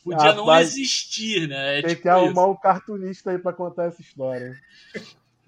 Podia 0.03 0.33
não 0.33 0.47
Rapaz, 0.47 0.69
existir, 0.69 1.49
né? 1.49 1.79
É 1.79 1.83
Tem 1.83 1.91
tipo 1.91 2.03
que 2.03 2.09
arrumar 2.09 2.43
isso. 2.43 2.51
um 2.51 2.57
cartunista 2.57 3.31
aí 3.31 3.39
pra 3.39 3.53
contar 3.53 3.87
essa 3.87 4.01
história. 4.01 4.57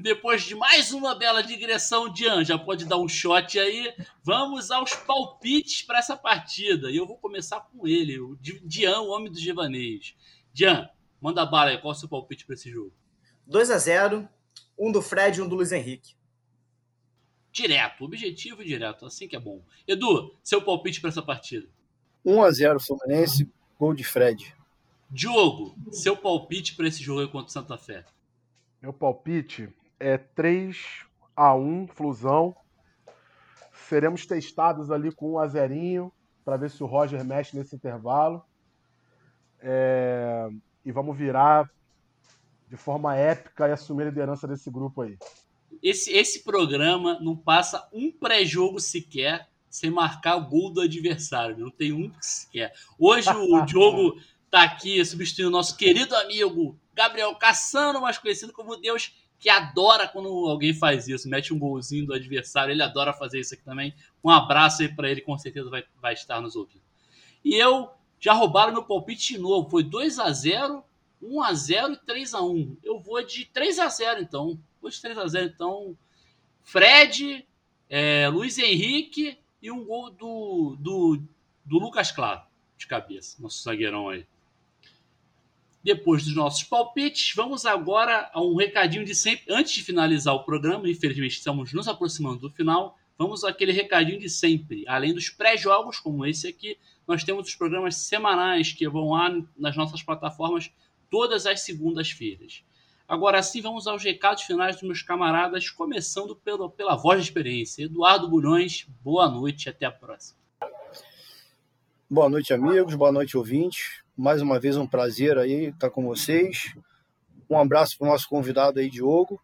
Depois 0.03 0.43
de 0.45 0.55
mais 0.55 0.93
uma 0.93 1.15
bela 1.15 1.43
digressão, 1.43 2.09
Dian, 2.11 2.43
já 2.45 2.59
pode 2.59 2.87
dar 2.87 2.97
um 2.99 3.09
shot 3.09 3.59
aí. 3.59 3.95
Vamos 4.23 4.71
aos 4.71 4.95
palpites 4.95 5.83
para 5.83 5.99
essa 5.99 6.17
partida. 6.17 6.91
E 6.91 6.97
eu 6.97 7.07
vou 7.07 7.19
começar 7.19 7.61
com 7.61 7.87
ele, 7.87 8.19
o 8.19 8.37
Di- 8.37 8.61
Dian, 8.65 9.01
o 9.01 9.11
homem 9.11 9.31
dos 9.31 9.43
devaneios. 9.43 10.15
Dian, 10.53 10.89
manda 11.21 11.45
bala 11.45 11.71
aí, 11.71 11.79
qual 11.79 11.93
é 11.93 11.97
o 11.97 11.99
seu 11.99 12.09
palpite 12.09 12.47
para 12.47 12.55
esse 12.55 12.71
jogo? 12.71 12.93
2 13.47 13.71
a 13.71 13.79
0 13.79 14.29
um 14.79 14.91
do 14.91 15.03
Fred 15.03 15.39
e 15.39 15.43
um 15.43 15.49
do 15.49 15.57
Luiz 15.57 15.71
Henrique. 15.73 16.15
Direto, 17.53 18.05
objetivo 18.05 18.63
e 18.63 18.67
direto, 18.67 19.05
assim 19.05 19.29
que 19.29 19.37
é 19.37 19.41
bom. 19.41 19.63
Edu, 19.87 20.35
seu 20.43 20.63
palpite 20.63 21.01
para 21.01 21.11
essa 21.11 21.21
partida. 21.21 21.69
1x0 22.25 22.81
Fluminense, 22.81 23.51
gol 23.79 23.93
de 23.93 24.05
Fred. 24.05 24.55
Diogo, 25.11 25.75
seu 25.91 26.17
palpite 26.17 26.75
para 26.77 26.87
esse 26.89 27.03
jogo 27.03 27.21
aí 27.21 27.29
contra 27.29 27.49
o 27.49 27.53
Santa 27.53 27.77
Fé. 27.77 28.07
Meu 28.81 28.93
palpite 28.93 29.69
é 30.01 30.17
3 30.17 31.05
a 31.37 31.55
1 31.55 31.89
Flusão. 31.89 32.57
Seremos 33.89 34.27
testados 34.27 34.91
ali 34.91 35.13
com 35.13 35.33
um 35.33 35.39
a 35.39 35.47
zerinho 35.47 36.11
para 36.45 36.57
ver 36.57 36.71
se 36.71 36.83
o 36.83 36.87
Roger 36.87 37.25
mexe 37.25 37.57
nesse 37.57 37.77
intervalo. 37.77 38.43
É, 39.61 40.49
E 40.85 40.91
vamos 40.91 41.17
virar 41.17 41.71
de 42.67 42.77
forma 42.77 43.15
épica 43.15 43.69
e 43.69 43.73
assumir 43.73 44.05
a 44.05 44.07
liderança 44.07 44.49
desse 44.49 44.71
grupo 44.71 45.03
aí. 45.03 45.19
Esse, 45.83 46.13
esse 46.13 46.43
programa 46.43 47.19
não 47.21 47.37
passa 47.37 47.89
um 47.93 48.11
pré-jogo 48.11 48.81
sequer 48.81 49.49
sem 49.69 49.91
marcar 49.91 50.37
o 50.37 50.49
gol 50.49 50.71
do 50.71 50.81
adversário. 50.81 51.59
Não 51.59 51.71
tem 51.71 51.93
um 51.93 52.11
sequer. 52.21 52.73
Hoje 52.99 53.29
o 53.31 53.61
Diogo 53.67 54.21
tá 54.51 54.63
aqui 54.63 55.05
substituindo 55.05 55.49
o 55.49 55.53
nosso 55.53 55.77
querido 55.77 56.15
amigo 56.17 56.79
Gabriel 56.95 57.35
Cassano, 57.37 58.01
mais 58.01 58.19
conhecido 58.19 58.53
como 58.53 58.77
Deus, 58.77 59.15
que 59.41 59.49
adora 59.49 60.07
quando 60.07 60.29
alguém 60.47 60.75
faz 60.75 61.09
isso, 61.09 61.29
mete 61.29 61.53
um 61.55 61.59
golzinho 61.59 62.07
do 62.07 62.13
adversário. 62.13 62.73
Ele 62.73 62.83
adora 62.83 63.15
fazer 63.15 63.41
isso 63.41 63.55
aqui 63.55 63.65
também. 63.65 63.95
Um 64.23 64.29
abraço 64.29 64.83
aí 64.83 64.95
para 64.95 65.11
ele, 65.11 65.23
com 65.23 65.37
certeza 65.39 65.71
vai, 65.71 65.83
vai 66.01 66.13
estar 66.13 66.43
nos 66.43 66.55
ouvindo. 66.55 66.83
E 67.43 67.55
eu 67.55 67.91
já 68.21 68.35
roubaram 68.35 68.73
meu 68.73 68.85
palpite 68.85 69.33
de 69.33 69.39
novo. 69.39 69.71
Foi 69.71 69.83
2 69.83 70.19
a 70.19 70.31
0 70.31 70.85
1 71.23 71.43
a 71.43 71.55
0 71.55 71.93
e 71.95 71.97
3 71.97 72.35
a 72.35 72.43
1 72.43 72.77
Eu 72.83 73.01
vou 73.01 73.23
de 73.25 73.47
3 73.47 73.79
a 73.79 73.89
0 73.89 74.21
então. 74.21 74.61
Vou 74.81 74.91
de 74.91 75.01
3 75.01 75.17
a 75.17 75.27
0 75.27 75.47
então. 75.47 75.97
Fred, 76.63 77.47
é, 77.89 78.29
Luiz 78.29 78.59
Henrique 78.59 79.39
e 79.63 79.71
um 79.71 79.85
gol 79.85 80.11
do, 80.11 80.77
do, 80.79 81.23
do 81.65 81.79
Lucas 81.79 82.13
Claro, 82.13 82.43
de 82.77 82.87
cabeça, 82.87 83.43
nosso 83.43 83.63
zagueirão 83.63 84.11
aí. 84.11 84.27
Depois 85.83 86.25
dos 86.25 86.35
nossos 86.35 86.63
palpites, 86.63 87.35
vamos 87.35 87.65
agora 87.65 88.31
a 88.35 88.43
um 88.43 88.55
recadinho 88.55 89.05
de 89.05 89.15
sempre. 89.15 89.45
Antes 89.49 89.73
de 89.73 89.83
finalizar 89.83 90.35
o 90.35 90.45
programa, 90.45 90.89
infelizmente 90.89 91.39
estamos 91.39 91.73
nos 91.73 91.89
aproximando 91.89 92.41
do 92.41 92.51
final. 92.51 92.99
Vamos 93.17 93.45
àquele 93.45 93.73
recadinho 93.73 94.19
de 94.19 94.29
sempre. 94.29 94.85
Além 94.87 95.15
dos 95.15 95.31
pré-jogos, 95.31 95.99
como 95.99 96.27
esse 96.27 96.47
aqui, 96.49 96.77
nós 97.09 97.25
temos 97.25 97.49
os 97.49 97.55
programas 97.55 97.97
semanais 97.97 98.73
que 98.73 98.87
vão 98.89 99.11
lá 99.11 99.31
nas 99.57 99.75
nossas 99.75 100.03
plataformas 100.03 100.71
todas 101.11 101.47
as 101.47 101.63
segundas-feiras. 101.63 102.63
Agora 103.09 103.43
sim, 103.43 103.61
vamos 103.61 103.87
aos 103.87 104.05
recados 104.05 104.45
finais 104.45 104.77
dos 104.77 104.85
meus 104.85 105.03
camaradas, 105.03 105.69
começando 105.69 106.37
pelo, 106.37 106.71
pela 106.71 106.95
voz 106.95 107.21
de 107.21 107.29
experiência. 107.29 107.85
Eduardo 107.85 108.29
Bulhões, 108.29 108.87
boa 109.03 109.29
noite 109.29 109.69
até 109.69 109.87
a 109.87 109.91
próxima. 109.91 110.39
Boa 112.09 112.29
noite, 112.29 112.53
amigos. 112.53 112.95
Boa 112.95 113.11
noite, 113.11 113.37
ouvintes. 113.37 114.00
Mais 114.17 114.43
uma 114.43 114.61
vez 114.61 114.77
um 114.77 114.87
prazer 114.87 115.39
aí 115.39 115.67
estar 115.67 115.91
com 115.91 116.05
vocês. 116.05 116.75
Um 117.49 117.59
abraço 117.59 117.97
para 117.97 118.07
o 118.07 118.11
nosso 118.11 118.29
convidado 118.29 118.79
aí, 118.79 118.91
Diogo. 118.91 119.41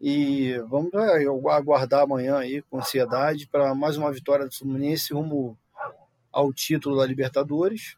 E 0.00 0.58
vamos 0.68 0.92
é, 0.94 1.24
aguardar 1.50 2.02
amanhã 2.02 2.38
aí 2.38 2.62
com 2.62 2.78
ansiedade 2.78 3.46
para 3.46 3.74
mais 3.74 3.96
uma 3.96 4.12
vitória 4.12 4.46
do 4.46 4.54
Fluminense 4.54 5.12
rumo 5.12 5.58
ao 6.32 6.52
título 6.52 6.96
da 6.96 7.06
Libertadores. 7.06 7.96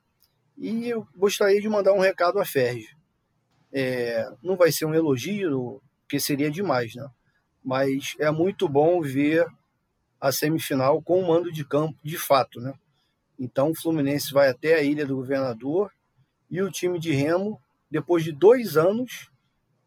E 0.57 0.89
eu 0.89 1.07
gostaria 1.17 1.61
de 1.61 1.69
mandar 1.69 1.93
um 1.93 2.01
recado 2.01 2.39
à 2.39 2.45
Ferge. 2.45 2.89
É, 3.73 4.29
não 4.43 4.57
vai 4.57 4.73
ser 4.73 4.87
um 4.87 4.95
elogio, 4.95 5.83
porque 6.03 6.19
seria 6.19 6.51
demais, 6.51 6.95
né? 6.95 7.09
Mas 7.65 8.15
é 8.19 8.31
muito 8.31 8.69
bom 8.69 9.01
ver 9.01 9.47
a 10.21 10.33
semifinal 10.33 11.03
com 11.03 11.21
o 11.21 11.27
mando 11.27 11.53
de 11.53 11.65
campo 11.65 11.99
de 12.03 12.17
fato, 12.17 12.61
né? 12.61 12.73
Então 13.39 13.71
o 13.71 13.75
Fluminense 13.75 14.33
vai 14.33 14.49
até 14.49 14.75
a 14.75 14.83
Ilha 14.83 15.07
do 15.07 15.17
Governador 15.17 15.93
e 16.51 16.63
o 16.63 16.71
time 16.71 16.99
de 16.99 17.13
Remo, 17.13 17.61
depois 17.91 18.25
de 18.25 18.33
dois 18.33 18.77
anos, 18.77 19.31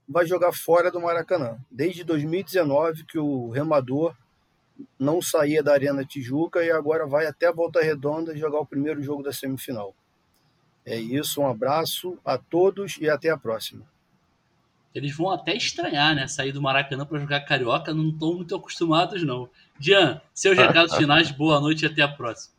vai 0.08 0.26
jogar 0.26 0.52
fora 0.52 0.92
do 0.92 1.00
Maracanã. 1.00 1.58
Desde 1.70 2.04
2019 2.04 3.06
que 3.06 3.20
o 3.20 3.50
Remador 3.50 4.16
não 4.98 5.22
saía 5.22 5.62
da 5.62 5.74
Arena 5.74 6.06
Tijuca 6.06 6.64
e 6.64 6.72
agora 6.72 7.06
vai 7.06 7.26
até 7.26 7.48
a 7.48 7.52
Volta 7.52 7.82
Redonda 7.82 8.38
jogar 8.38 8.60
o 8.60 8.66
primeiro 8.66 9.02
jogo 9.02 9.24
da 9.24 9.34
semifinal. 9.34 9.94
É 10.86 10.98
isso, 10.98 11.42
um 11.42 11.48
abraço 11.48 12.18
a 12.26 12.38
todos 12.38 12.98
e 13.00 13.10
até 13.10 13.30
a 13.30 13.38
próxima. 13.38 13.86
Eles 14.94 15.16
vão 15.16 15.30
até 15.30 15.56
estranhar, 15.56 16.16
né? 16.16 16.28
Sair 16.28 16.52
do 16.52 16.62
Maracanã 16.62 17.06
para 17.06 17.20
jogar 17.20 17.42
Carioca, 17.42 17.94
não 17.94 18.10
estão 18.10 18.34
muito 18.34 18.56
acostumados, 18.56 19.24
não. 19.24 19.50
Dian, 19.78 20.20
seus 20.34 20.58
recados 20.58 20.96
finais, 20.98 21.30
boa 21.30 21.60
noite 21.60 21.84
e 21.84 21.86
até 21.86 22.02
a 22.02 22.08
próxima. 22.08 22.59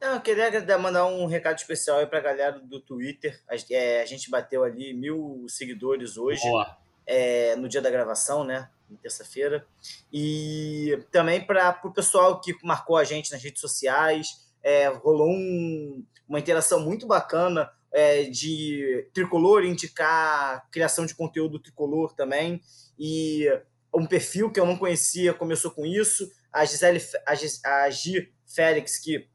Não, 0.00 0.14
eu 0.14 0.20
queria 0.20 0.78
mandar 0.78 1.06
um 1.06 1.26
recado 1.26 1.56
especial 1.56 1.98
aí 1.98 2.06
pra 2.06 2.20
galera 2.20 2.58
do 2.58 2.80
Twitter. 2.80 3.42
A, 3.48 3.54
é, 3.70 4.02
a 4.02 4.06
gente 4.06 4.30
bateu 4.30 4.62
ali 4.62 4.92
mil 4.92 5.46
seguidores 5.48 6.16
hoje, 6.16 6.42
é, 7.06 7.56
no 7.56 7.68
dia 7.68 7.80
da 7.80 7.90
gravação, 7.90 8.44
né? 8.44 8.68
Na 8.90 8.98
terça-feira. 8.98 9.66
E 10.12 10.98
também 11.10 11.44
para 11.44 11.80
o 11.84 11.92
pessoal 11.92 12.40
que 12.40 12.54
marcou 12.62 12.96
a 12.96 13.04
gente 13.04 13.32
nas 13.32 13.42
redes 13.42 13.60
sociais. 13.60 14.46
é, 14.62 14.88
rolou 14.88 15.30
um, 15.30 16.04
uma 16.28 16.40
interação 16.40 16.80
muito 16.80 17.06
bacana 17.06 17.70
é, 17.92 18.24
de 18.24 19.08
tricolor 19.14 19.64
indicar 19.64 20.68
criação 20.70 21.06
de 21.06 21.14
conteúdo 21.14 21.60
tricolor 21.60 22.12
também. 22.14 22.60
E 22.98 23.46
um 23.94 24.06
perfil 24.06 24.50
que 24.50 24.58
eu 24.58 24.66
não 24.66 24.76
conhecia 24.76 25.32
começou 25.32 25.70
com 25.70 25.86
isso. 25.86 26.30
A 26.52 26.64
Gisele, 26.64 27.00
a, 27.24 27.34
Gis, 27.34 27.64
a 27.64 27.88
Gi 27.90 28.32
Félix, 28.44 28.98
que 28.98 29.28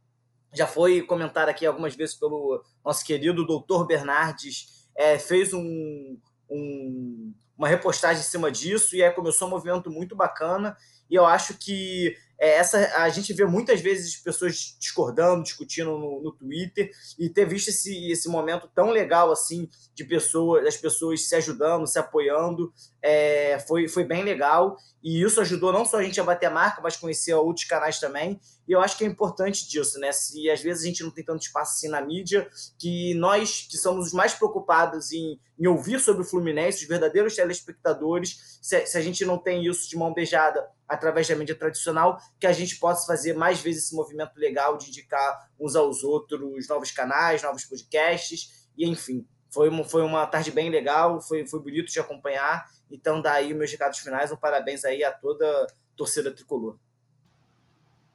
já 0.53 0.67
foi 0.67 1.01
comentada 1.01 1.51
aqui 1.51 1.65
algumas 1.65 1.95
vezes 1.95 2.15
pelo 2.15 2.63
nosso 2.83 3.05
querido 3.05 3.45
doutor 3.45 3.85
Bernardes, 3.85 4.87
é, 4.95 5.17
fez 5.17 5.53
um, 5.53 6.17
um, 6.49 7.33
uma 7.57 7.67
repostagem 7.67 8.21
em 8.21 8.25
cima 8.25 8.51
disso 8.51 8.95
e 8.95 9.03
aí 9.03 9.11
começou 9.11 9.47
um 9.47 9.51
movimento 9.51 9.89
muito 9.89 10.15
bacana. 10.15 10.75
E 11.09 11.15
eu 11.15 11.25
acho 11.25 11.57
que 11.57 12.15
é, 12.39 12.55
essa 12.55 12.77
a 12.95 13.09
gente 13.09 13.33
vê 13.33 13.45
muitas 13.45 13.81
vezes 13.81 14.15
pessoas 14.15 14.75
discordando, 14.79 15.43
discutindo 15.43 15.91
no, 15.91 16.23
no, 16.23 16.31
Twitter 16.31 16.89
e 17.19 17.29
ter 17.29 17.45
visto 17.45 17.67
esse, 17.67 18.09
esse 18.11 18.27
momento 18.27 18.67
tão 18.73 18.89
legal 18.89 19.31
assim 19.31 19.69
de 19.93 20.03
pessoas, 20.03 20.63
das 20.63 20.75
pessoas 20.75 21.27
se 21.27 21.35
ajudando, 21.35 21.85
se 21.85 21.99
apoiando, 21.99 22.73
é, 23.01 23.59
foi, 23.67 23.87
foi 23.87 24.03
bem 24.03 24.23
legal 24.23 24.75
e 25.03 25.21
isso 25.21 25.39
ajudou 25.41 25.71
não 25.71 25.85
só 25.85 25.97
a 25.97 26.03
gente 26.03 26.19
a 26.19 26.23
bater 26.23 26.47
a 26.47 26.51
marca, 26.51 26.81
mas 26.81 26.97
conhecer 26.97 27.33
outros 27.33 27.67
canais 27.67 27.99
também. 27.99 28.39
E 28.71 28.73
eu 28.73 28.79
acho 28.79 28.97
que 28.97 29.03
é 29.03 29.07
importante 29.07 29.67
disso, 29.67 29.99
né? 29.99 30.13
Se 30.13 30.49
às 30.49 30.61
vezes 30.61 30.85
a 30.85 30.87
gente 30.87 31.03
não 31.03 31.11
tem 31.11 31.25
tanto 31.25 31.41
espaço 31.41 31.73
assim 31.73 31.89
na 31.89 31.99
mídia, 31.99 32.49
que 32.79 33.13
nós 33.15 33.67
que 33.69 33.77
somos 33.77 34.07
os 34.07 34.13
mais 34.13 34.33
preocupados 34.33 35.11
em, 35.11 35.37
em 35.59 35.67
ouvir 35.67 35.99
sobre 35.99 36.21
o 36.21 36.25
Fluminense, 36.25 36.83
os 36.83 36.87
verdadeiros 36.87 37.35
telespectadores, 37.35 38.59
se, 38.61 38.85
se 38.85 38.97
a 38.97 39.01
gente 39.01 39.25
não 39.25 39.37
tem 39.37 39.65
isso 39.65 39.89
de 39.89 39.97
mão 39.97 40.13
beijada 40.13 40.65
através 40.87 41.27
da 41.27 41.35
mídia 41.35 41.53
tradicional, 41.53 42.17
que 42.39 42.47
a 42.47 42.53
gente 42.53 42.77
possa 42.77 43.05
fazer 43.05 43.33
mais 43.33 43.59
vezes 43.59 43.87
esse 43.87 43.93
movimento 43.93 44.37
legal 44.37 44.77
de 44.77 44.87
indicar 44.87 45.49
uns 45.59 45.75
aos 45.75 46.01
outros 46.01 46.65
novos 46.69 46.91
canais, 46.91 47.43
novos 47.43 47.65
podcasts, 47.65 48.69
e 48.77 48.87
enfim, 48.87 49.27
foi 49.49 49.67
uma, 49.67 49.83
foi 49.83 50.01
uma 50.01 50.25
tarde 50.25 50.49
bem 50.49 50.69
legal, 50.69 51.19
foi, 51.19 51.45
foi 51.45 51.59
bonito 51.59 51.91
de 51.91 51.99
acompanhar. 51.99 52.65
Então, 52.89 53.21
daí 53.21 53.53
meus 53.53 53.69
recados 53.69 53.99
finais, 53.99 54.31
um 54.31 54.37
parabéns 54.37 54.85
aí 54.85 55.03
a 55.03 55.11
toda 55.11 55.45
a 55.45 55.67
torcida 55.97 56.31
tricolor. 56.31 56.79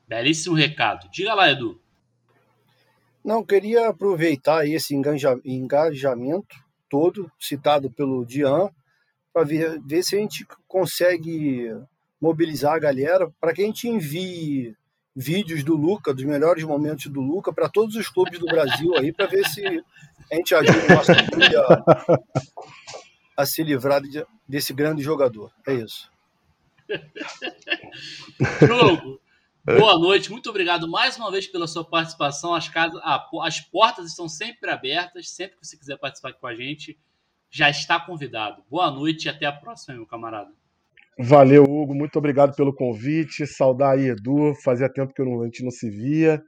Belíssimo 0.06 0.54
recado. 0.54 1.08
Diga 1.10 1.34
lá, 1.34 1.50
Edu. 1.50 1.80
Não, 3.24 3.44
queria 3.44 3.88
aproveitar 3.88 4.66
esse 4.68 4.94
engajamento 4.94 6.56
todo 6.88 7.30
citado 7.40 7.90
pelo 7.90 8.24
Dian 8.24 8.70
para 9.32 9.44
ver, 9.44 9.80
ver 9.82 10.02
se 10.04 10.14
a 10.16 10.20
gente 10.20 10.46
consegue 10.68 11.68
mobilizar 12.20 12.74
a 12.74 12.78
galera 12.78 13.28
para 13.40 13.52
que 13.52 13.62
a 13.62 13.66
gente 13.66 13.88
envie 13.88 14.76
vídeos 15.14 15.64
do 15.64 15.74
Luca, 15.74 16.14
dos 16.14 16.24
melhores 16.24 16.62
momentos 16.62 17.06
do 17.06 17.20
Luca, 17.20 17.52
para 17.52 17.68
todos 17.68 17.96
os 17.96 18.08
clubes 18.08 18.38
do 18.38 18.46
Brasil 18.46 18.94
aí, 18.96 19.12
para 19.12 19.26
ver 19.26 19.44
se 19.46 19.66
a 19.66 20.34
gente 20.34 20.54
ajuda 20.54 20.84
o 20.84 20.94
nosso 20.94 21.12
clube 21.30 21.56
a, 21.56 22.22
a 23.38 23.46
se 23.46 23.62
livrar 23.64 24.02
de, 24.02 24.24
desse 24.46 24.72
grande 24.72 25.02
jogador. 25.02 25.50
É 25.66 25.74
isso. 25.74 26.10
Jogo. 28.66 29.20
Boa 29.66 29.98
noite, 29.98 30.30
muito 30.30 30.48
obrigado 30.48 30.86
mais 30.86 31.16
uma 31.16 31.28
vez 31.28 31.48
pela 31.48 31.66
sua 31.66 31.84
participação. 31.84 32.54
As, 32.54 32.68
casas, 32.68 33.00
as 33.42 33.60
portas 33.60 34.06
estão 34.06 34.28
sempre 34.28 34.70
abertas, 34.70 35.30
sempre 35.30 35.56
que 35.58 35.66
você 35.66 35.76
quiser 35.76 35.98
participar 35.98 36.34
com 36.34 36.46
a 36.46 36.54
gente, 36.54 36.96
já 37.50 37.68
está 37.68 37.98
convidado. 37.98 38.62
Boa 38.70 38.92
noite 38.92 39.24
e 39.24 39.28
até 39.28 39.44
a 39.44 39.50
próxima, 39.50 39.96
meu 39.96 40.06
camarada. 40.06 40.52
Valeu, 41.18 41.64
Hugo. 41.64 41.96
Muito 41.96 42.16
obrigado 42.16 42.54
pelo 42.54 42.72
convite. 42.72 43.44
Saudar 43.44 43.94
aí, 43.94 44.10
Edu. 44.10 44.54
Fazia 44.62 44.88
tempo 44.88 45.12
que 45.12 45.20
a 45.20 45.44
gente 45.46 45.64
não 45.64 45.72
se 45.72 45.90
via. 45.90 46.40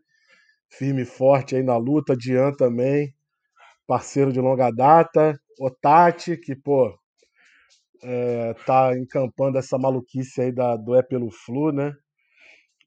Firme 0.70 1.02
e 1.02 1.04
forte 1.04 1.56
aí 1.56 1.62
na 1.64 1.76
luta. 1.76 2.16
Dian 2.16 2.52
também, 2.52 3.12
parceiro 3.84 4.32
de 4.32 4.40
longa 4.40 4.70
data. 4.70 5.36
O 5.58 5.68
Tati, 5.68 6.36
que, 6.36 6.54
pô, 6.54 6.96
é, 8.00 8.54
tá 8.64 8.96
encampando 8.96 9.58
essa 9.58 9.76
maluquice 9.76 10.40
aí 10.40 10.52
da, 10.52 10.76
do 10.76 10.94
É 10.94 11.02
Pelo 11.02 11.32
Flu, 11.32 11.72
né? 11.72 11.92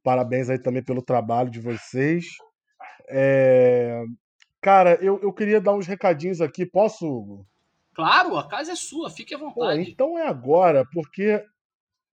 Parabéns 0.03 0.49
aí 0.49 0.57
também 0.57 0.83
pelo 0.83 1.01
trabalho 1.01 1.49
de 1.49 1.59
vocês. 1.59 2.25
É, 3.09 4.03
cara, 4.61 4.97
eu, 5.01 5.19
eu 5.21 5.31
queria 5.33 5.61
dar 5.61 5.73
uns 5.73 5.87
recadinhos 5.87 6.41
aqui. 6.41 6.65
Posso, 6.65 7.05
Hugo? 7.05 7.47
Claro, 7.93 8.37
a 8.37 8.47
casa 8.47 8.71
é 8.71 8.75
sua, 8.75 9.09
fique 9.09 9.35
à 9.35 9.37
vontade. 9.37 9.83
Pô, 9.83 9.89
então 9.89 10.17
é 10.17 10.27
agora, 10.27 10.85
porque 10.93 11.43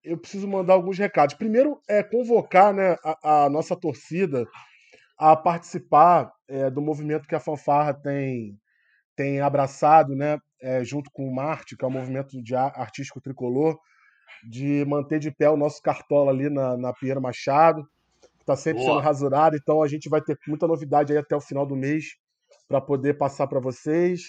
eu 0.03 0.17
preciso 0.17 0.47
mandar 0.47 0.73
alguns 0.73 0.97
recados. 0.97 1.35
Primeiro, 1.35 1.81
é 1.87 2.03
convocar 2.03 2.73
né, 2.73 2.95
a, 3.03 3.45
a 3.45 3.49
nossa 3.49 3.75
torcida 3.75 4.45
a 5.17 5.35
participar 5.35 6.31
é, 6.47 6.69
do 6.69 6.81
movimento 6.81 7.27
que 7.27 7.35
a 7.35 7.39
Fanfarra 7.39 7.93
tem, 7.93 8.57
tem 9.15 9.41
abraçado, 9.41 10.15
né, 10.15 10.37
é, 10.61 10.83
junto 10.83 11.09
com 11.11 11.27
o 11.27 11.33
Marte, 11.33 11.75
que 11.75 11.83
é 11.83 11.87
o 11.87 11.91
movimento 11.91 12.41
de 12.41 12.55
artístico 12.55 13.21
tricolor, 13.21 13.77
de 14.43 14.85
manter 14.85 15.19
de 15.19 15.31
pé 15.31 15.49
o 15.49 15.57
nosso 15.57 15.81
cartola 15.81 16.31
ali 16.31 16.49
na, 16.49 16.77
na 16.77 16.93
Pinheiro 16.93 17.21
Machado, 17.21 17.83
que 18.21 18.43
está 18.43 18.55
sempre 18.55 18.83
Boa. 18.83 18.95
sendo 18.95 19.03
rasurado. 19.03 19.55
Então 19.55 19.81
a 19.81 19.87
gente 19.87 20.09
vai 20.09 20.21
ter 20.21 20.37
muita 20.47 20.67
novidade 20.67 21.11
aí 21.11 21.19
até 21.19 21.35
o 21.35 21.41
final 21.41 21.65
do 21.65 21.75
mês 21.75 22.15
para 22.67 22.79
poder 22.79 23.17
passar 23.17 23.47
para 23.47 23.59
vocês. 23.59 24.21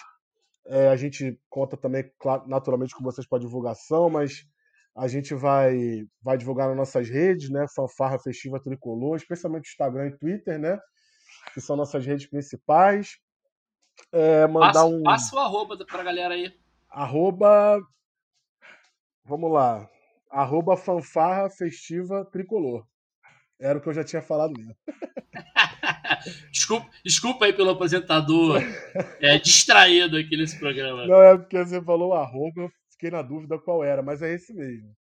É, 0.67 0.89
a 0.89 0.97
gente 0.97 1.39
conta 1.49 1.77
também, 1.77 2.11
claro, 2.19 2.47
naturalmente, 2.47 2.95
com 2.95 3.03
vocês 3.03 3.27
para 3.27 3.41
divulgação, 3.41 4.09
mas 4.09 4.45
a 4.97 5.09
gente 5.09 5.35
vai, 5.35 6.05
vai 6.23 6.37
divulgar 6.37 6.69
nas 6.69 6.77
nossas 6.77 7.09
redes, 7.09 7.51
né? 7.51 7.67
Fanfarra 7.75 8.19
Festiva 8.19 8.61
Tricolor, 8.61 9.17
especialmente 9.17 9.69
Instagram 9.69 10.09
e 10.09 10.19
Twitter, 10.19 10.59
né? 10.59 10.79
Que 11.55 11.61
são 11.61 11.77
nossas 11.77 12.05
redes 12.05 12.27
principais. 12.27 13.19
É, 14.13 14.47
mandar 14.47 14.73
passa, 14.73 14.85
um. 14.87 15.03
Passa 15.03 15.37
o 15.37 15.39
arroba 15.39 15.77
pra 15.85 16.03
galera 16.03 16.35
aí. 16.35 16.53
Arroba. 16.89 17.81
Vamos 19.25 19.53
lá. 19.53 19.89
Arroba 20.31 20.77
Fanfarra 20.77 21.51
Festiva 21.51 22.25
Tricolor. 22.25 22.87
Era 23.59 23.79
o 23.79 23.83
que 23.83 23.89
eu 23.89 23.95
já 23.95 24.05
tinha 24.05 24.23
falado 24.23 24.55
mesmo. 24.57 24.75
desculpa, 26.51 26.89
desculpa 27.05 27.45
aí 27.45 27.53
pelo 27.53 27.71
apresentador 27.71 28.61
é, 29.21 29.39
distraído 29.39 30.17
aqui 30.17 30.37
nesse 30.37 30.59
programa. 30.59 31.07
Não, 31.07 31.23
é 31.23 31.37
porque 31.37 31.59
você 31.59 31.83
falou 31.83 32.15
arroba, 32.15 32.71
fiquei 32.91 33.11
na 33.11 33.23
dúvida 33.23 33.59
qual 33.59 33.85
era, 33.85 34.03
mas 34.03 34.23
é 34.23 34.33
esse 34.33 34.55
mesmo. 34.55 34.97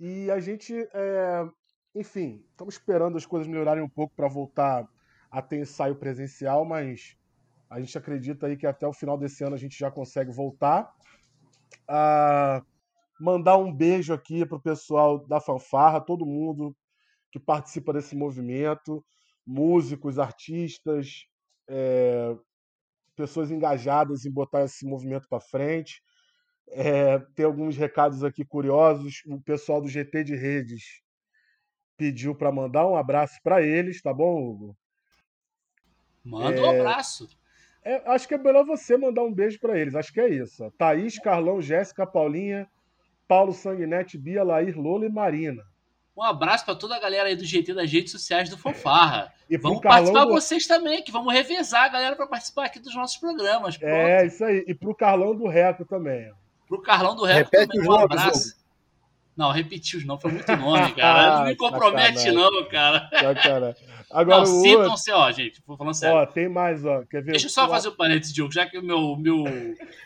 E 0.00 0.30
a 0.30 0.40
gente, 0.40 0.74
é, 0.92 1.46
enfim, 1.94 2.44
estamos 2.50 2.74
esperando 2.74 3.16
as 3.16 3.26
coisas 3.26 3.46
melhorarem 3.46 3.82
um 3.82 3.88
pouco 3.88 4.14
para 4.14 4.28
voltar 4.28 4.86
a 5.30 5.42
ter 5.42 5.60
ensaio 5.60 5.94
presencial, 5.94 6.64
mas 6.64 7.16
a 7.70 7.80
gente 7.80 7.96
acredita 7.96 8.46
aí 8.46 8.56
que 8.56 8.66
até 8.66 8.86
o 8.86 8.92
final 8.92 9.18
desse 9.18 9.44
ano 9.44 9.54
a 9.54 9.58
gente 9.58 9.78
já 9.78 9.90
consegue 9.90 10.32
voltar. 10.32 10.90
a 11.86 12.62
mandar 13.20 13.56
um 13.56 13.72
beijo 13.72 14.12
aqui 14.12 14.46
para 14.46 14.56
o 14.56 14.62
pessoal 14.62 15.26
da 15.26 15.40
fanfarra, 15.40 16.00
todo 16.00 16.26
mundo 16.26 16.76
que 17.30 17.38
participa 17.38 17.92
desse 17.92 18.16
movimento, 18.16 19.04
músicos, 19.46 20.18
artistas, 20.18 21.26
é, 21.68 22.34
pessoas 23.16 23.50
engajadas 23.50 24.24
em 24.24 24.30
botar 24.30 24.64
esse 24.64 24.86
movimento 24.86 25.28
para 25.28 25.40
frente. 25.40 26.02
É, 26.70 27.18
tem 27.34 27.44
alguns 27.44 27.76
recados 27.76 28.22
aqui 28.22 28.44
curiosos. 28.44 29.22
O 29.26 29.40
pessoal 29.40 29.80
do 29.80 29.88
GT 29.88 30.24
de 30.24 30.36
Redes 30.36 31.02
pediu 31.96 32.34
para 32.34 32.52
mandar 32.52 32.86
um 32.86 32.96
abraço 32.96 33.38
para 33.42 33.60
eles, 33.60 34.00
tá 34.00 34.14
bom, 34.14 34.40
Hugo? 34.40 34.76
Manda 36.24 36.60
é, 36.60 36.62
um 36.62 36.80
abraço. 36.80 37.28
É, 37.82 38.10
acho 38.10 38.28
que 38.28 38.34
é 38.34 38.38
melhor 38.38 38.64
você 38.64 38.96
mandar 38.96 39.22
um 39.22 39.32
beijo 39.32 39.58
para 39.58 39.78
eles. 39.78 39.94
Acho 39.94 40.12
que 40.12 40.20
é 40.20 40.28
isso. 40.28 40.70
Thaís, 40.78 41.18
Carlão, 41.18 41.60
Jéssica, 41.60 42.06
Paulinha, 42.06 42.70
Paulo 43.28 43.52
Sanguinete, 43.52 44.16
Bia, 44.16 44.42
Laís, 44.42 44.74
Lola 44.74 45.04
e 45.04 45.10
Marina. 45.10 45.62
Um 46.16 46.22
abraço 46.22 46.64
para 46.64 46.74
toda 46.74 46.96
a 46.96 46.98
galera 46.98 47.28
aí 47.28 47.36
do 47.36 47.44
GT 47.44 47.74
das 47.74 47.92
redes 47.92 48.10
sociais 48.10 48.50
do 48.50 48.58
Fanfarra. 48.58 49.32
E 49.48 49.56
vamos 49.56 49.80
participar 49.80 50.24
do... 50.24 50.32
vocês 50.32 50.66
também, 50.66 51.00
que 51.00 51.12
vamos 51.12 51.32
revezar 51.32 51.84
a 51.84 51.88
galera 51.88 52.16
para 52.16 52.26
participar 52.26 52.64
aqui 52.64 52.80
dos 52.80 52.92
nossos 52.96 53.18
programas. 53.18 53.76
Pronto. 53.76 53.92
É, 53.92 54.26
isso 54.26 54.44
aí. 54.44 54.64
E 54.66 54.74
pro 54.74 54.94
Carlão 54.94 55.36
do 55.36 55.46
Reco 55.46 55.84
também. 55.84 56.32
Pro 56.66 56.82
Carlão 56.82 57.14
do 57.14 57.24
Reco 57.24 57.50
Repete 57.52 57.72
também, 57.72 57.88
um 57.88 57.94
abraço. 57.94 58.56
Não, 59.38 59.52
repetiu 59.52 60.00
os 60.00 60.04
nomes, 60.04 60.20
foi 60.20 60.32
muito 60.32 60.56
nome, 60.56 60.92
cara. 60.96 61.38
Não 61.38 61.46
me 61.46 61.54
compromete, 61.54 62.28
não, 62.32 62.64
cara. 62.64 63.08
Sacanagem. 63.08 63.86
Agora, 64.10 64.38
não, 64.38 64.46
sintam-se, 64.46 65.12
ó, 65.12 65.30
gente, 65.30 65.62
vou 65.64 65.76
falando 65.76 65.94
sério. 65.94 66.16
Ó, 66.16 66.26
tem 66.26 66.48
mais, 66.48 66.84
ó. 66.84 67.04
Quer 67.04 67.22
ver? 67.22 67.30
Deixa 67.32 67.46
eu 67.46 67.50
só 67.50 67.66
o... 67.66 67.68
fazer 67.68 67.90
um 67.90 67.94
parênteses, 67.94 68.34
Diogo, 68.34 68.52
já 68.52 68.66
que 68.66 68.76
o 68.76 68.82
meu, 68.82 69.14
meu, 69.14 69.44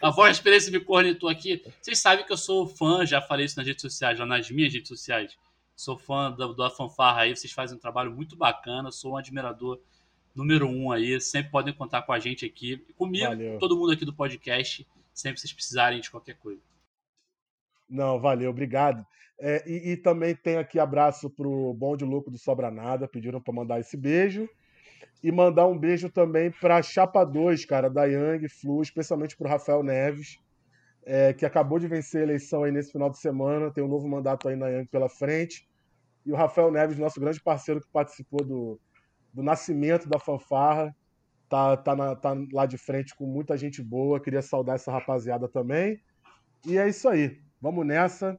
a 0.03 0.11
voz 0.11 0.29
da 0.29 0.33
experiência 0.33 0.71
me 0.71 0.81
cornetou 0.81 1.31
aqui. 1.31 1.65
Vocês 1.81 1.99
sabem 1.99 2.27
que 2.27 2.33
eu 2.33 2.37
sou 2.37 2.67
fã, 2.67 3.07
já 3.07 3.23
falei 3.23 3.47
isso 3.47 3.57
nas 3.57 3.67
redes 3.67 3.81
sociais, 3.81 4.19
já 4.19 4.27
nas 4.27 4.51
minhas 4.51 4.71
redes 4.71 4.89
sociais. 4.89 5.35
Sou 5.75 5.97
fã 5.97 6.31
da, 6.31 6.49
da 6.49 6.69
fanfarra 6.69 7.23
aí, 7.23 7.35
vocês 7.35 7.55
fazem 7.55 7.79
um 7.79 7.81
trabalho 7.81 8.13
muito 8.13 8.37
bacana, 8.37 8.91
sou 8.91 9.13
um 9.13 9.17
admirador 9.17 9.81
número 10.35 10.69
um 10.69 10.93
aí. 10.93 11.19
Sempre 11.23 11.51
podem 11.51 11.73
contar 11.73 12.03
com 12.03 12.13
a 12.13 12.19
gente 12.19 12.45
aqui, 12.45 12.85
comigo, 12.99 13.29
Valeu. 13.29 13.59
todo 13.59 13.79
mundo 13.79 13.93
aqui 13.93 14.05
do 14.05 14.13
podcast, 14.13 14.87
sempre 15.15 15.41
vocês 15.41 15.55
precisarem 15.55 16.03
de 16.03 16.11
qualquer 16.11 16.35
coisa. 16.35 16.61
Não, 17.93 18.19
valeu, 18.19 18.49
obrigado. 18.51 19.07
É, 19.39 19.63
e, 19.67 19.93
e, 19.93 19.97
também 19.99 20.35
tem 20.35 20.57
aqui 20.57 20.79
abraço 20.79 21.29
pro 21.29 21.75
Bom 21.75 21.95
de 21.95 22.07
Louco 22.07 22.31
do 22.31 22.39
Sobra 22.39 22.71
Nada, 22.71 23.07
pediram 23.07 23.39
para 23.39 23.53
mandar 23.53 23.81
esse 23.81 23.99
beijo. 23.99 24.49
E 25.23 25.31
mandar 25.31 25.67
um 25.67 25.79
beijo 25.79 26.09
também 26.09 26.51
para 26.51 26.83
Chapa 26.83 27.23
2, 27.23 27.67
cara, 27.67 27.91
da 27.91 28.07
Yang 28.07 28.49
Flu, 28.49 28.81
especialmente 28.81 29.37
para 29.37 29.47
o 29.47 29.51
Rafael 29.51 29.83
Neves, 29.83 30.39
é, 31.05 31.35
que 31.35 31.45
acabou 31.45 31.79
de 31.79 31.87
vencer 31.87 32.23
a 32.23 32.25
eleição 32.25 32.65
aí 32.65 32.73
nesse 32.73 32.93
final 32.93 33.11
de 33.11 33.19
semana, 33.19 33.71
tem 33.71 33.85
um 33.85 33.89
novo 33.89 34.09
mandato 34.09 34.49
aí 34.49 34.57
na 34.57 34.69
Yang 34.69 34.89
pela 34.89 35.09
frente. 35.11 35.69
E 36.25 36.33
o 36.33 36.37
Rafael 36.37 36.71
Neves, 36.71 36.99
nosso 36.99 37.21
grande 37.21 37.43
parceiro 37.43 37.81
que 37.81 37.89
participou 37.93 38.43
do, 38.43 38.81
do 39.35 39.43
nascimento 39.43 40.09
da 40.09 40.19
fanfarra, 40.19 40.97
tá, 41.47 41.77
tá, 41.77 41.95
na, 41.95 42.17
tá 42.17 42.35
lá 42.53 42.65
de 42.65 42.79
frente 42.79 43.15
com 43.15 43.27
muita 43.27 43.55
gente 43.55 43.83
boa. 43.83 44.19
Queria 44.19 44.41
saudar 44.41 44.77
essa 44.77 44.91
rapaziada 44.91 45.47
também. 45.47 46.01
E 46.67 46.79
é 46.79 46.89
isso 46.89 47.07
aí. 47.07 47.39
Vamos 47.63 47.87
nessa, 47.87 48.37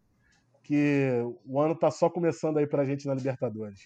que 0.63 1.09
o 1.45 1.61
ano 1.61 1.73
tá 1.73 1.89
só 1.89 2.09
começando 2.09 2.57
aí 2.57 2.67
pra 2.67 2.83
gente 2.83 3.07
na 3.07 3.13
Libertadores. 3.13 3.79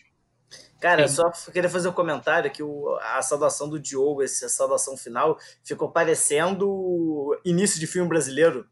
Cara, 0.79 1.03
eu 1.03 1.07
só 1.07 1.29
queria 1.53 1.69
fazer 1.69 1.89
um 1.89 1.93
comentário 1.93 2.49
que 2.49 2.63
o, 2.63 2.97
a 3.01 3.21
saudação 3.21 3.69
do 3.69 3.79
Diogo, 3.79 4.23
essa 4.23 4.49
saudação 4.49 4.97
final, 4.97 5.38
ficou 5.63 5.91
parecendo 5.91 7.39
início 7.45 7.79
de 7.79 7.85
filme 7.85 8.09
brasileiro. 8.09 8.67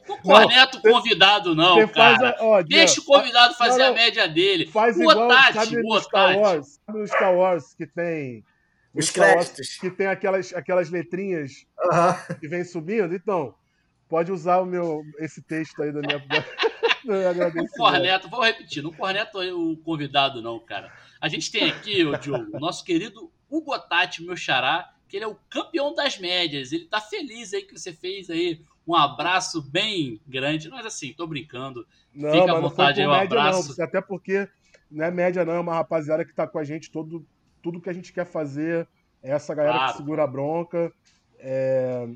O 0.09 0.17
Corneto 0.23 0.81
não, 0.83 0.91
convidado, 0.91 1.55
não, 1.55 1.87
cara. 1.87 2.35
A, 2.39 2.43
ó, 2.43 2.63
Deixa 2.63 2.99
o 2.99 3.05
convidado 3.05 3.53
fazer 3.53 3.77
não, 3.77 3.91
a 3.91 3.93
média 3.93 4.27
dele. 4.27 4.65
Faz 4.65 4.97
o 4.97 5.01
igual, 5.01 5.29
sabe 5.53 5.77
no 5.77 6.01
Star 6.01 6.35
Wars, 6.35 6.79
sabe 6.83 7.07
Star 7.07 7.35
Wars 7.35 7.73
que 7.75 7.85
tem... 7.85 8.43
Os 8.93 9.11
créditos. 9.11 9.77
Que 9.77 9.91
tem 9.91 10.07
aquelas, 10.07 10.51
aquelas 10.53 10.89
letrinhas 10.89 11.67
uh 11.79 11.89
-huh. 11.89 12.39
que 12.39 12.47
vem 12.47 12.63
subindo. 12.63 13.13
Então, 13.13 13.53
pode 14.07 14.31
usar 14.31 14.59
o 14.59 14.65
meu, 14.65 15.03
esse 15.19 15.41
texto 15.41 15.81
aí 15.81 15.91
da 15.91 16.01
minha... 16.01 16.17
o 17.63 17.67
Corneto, 17.77 18.29
vou 18.29 18.43
repetir, 18.43 18.83
não 18.83 18.91
Corneto 18.91 19.41
é 19.41 19.53
o 19.53 19.77
convidado, 19.77 20.41
não, 20.41 20.59
cara. 20.59 20.91
A 21.21 21.27
gente 21.27 21.51
tem 21.51 21.69
aqui, 21.69 22.03
o 22.03 22.17
Diogo, 22.17 22.57
o 22.57 22.59
nosso 22.59 22.83
querido 22.83 23.31
Hugo 23.49 23.77
Tati, 23.79 24.23
meu 24.23 24.35
xará, 24.35 24.91
que 25.07 25.17
ele 25.17 25.25
é 25.25 25.27
o 25.27 25.37
campeão 25.49 25.93
das 25.93 26.17
médias. 26.17 26.71
Ele 26.71 26.85
tá 26.85 26.99
feliz 26.99 27.53
aí 27.53 27.63
que 27.63 27.77
você 27.77 27.93
fez 27.93 28.29
aí 28.29 28.61
um 28.85 28.95
abraço 28.95 29.61
bem 29.61 30.19
grande. 30.27 30.69
Mas 30.69 30.85
assim, 30.85 31.13
tô 31.13 31.25
brincando. 31.25 31.87
Não, 32.13 32.31
Fica 32.31 32.51
à 32.51 32.59
vontade 32.59 33.01
aí, 33.01 33.07
um 33.07 33.11
média, 33.11 33.25
abraço. 33.25 33.75
Não, 33.77 33.85
até 33.85 34.01
porque 34.01 34.47
não 34.89 35.05
é 35.05 35.11
média, 35.11 35.45
não, 35.45 35.53
é 35.53 35.59
uma 35.59 35.75
rapaziada 35.75 36.25
que 36.25 36.33
tá 36.33 36.47
com 36.47 36.59
a 36.59 36.63
gente 36.63 36.91
todo, 36.91 37.25
tudo 37.61 37.81
que 37.81 37.89
a 37.89 37.93
gente 37.93 38.11
quer 38.13 38.25
fazer. 38.25 38.87
É 39.23 39.31
essa 39.31 39.55
galera 39.55 39.77
claro. 39.77 39.91
que 39.91 39.97
segura 39.97 40.23
a 40.23 40.27
bronca. 40.27 40.91
É, 41.39 42.07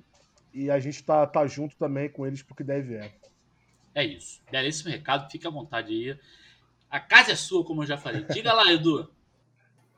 e 0.54 0.70
a 0.70 0.80
gente 0.80 1.04
tá, 1.04 1.26
tá 1.26 1.46
junto 1.48 1.76
também 1.78 2.10
com 2.10 2.26
eles 2.26 2.44
porque 2.44 2.64
deve 2.64 2.96
é. 2.96 3.12
É 3.94 4.04
isso. 4.06 4.42
Belíssimo 4.52 4.90
recado, 4.90 5.30
fica 5.30 5.48
à 5.48 5.52
vontade 5.52 5.94
aí. 5.94 6.18
A 6.90 7.00
casa 7.00 7.32
é 7.32 7.36
sua, 7.36 7.64
como 7.64 7.84
eu 7.84 7.88
já 7.88 7.98
falei. 7.98 8.24
Diga 8.30 8.54
lá, 8.54 8.72
Edu. 8.72 9.10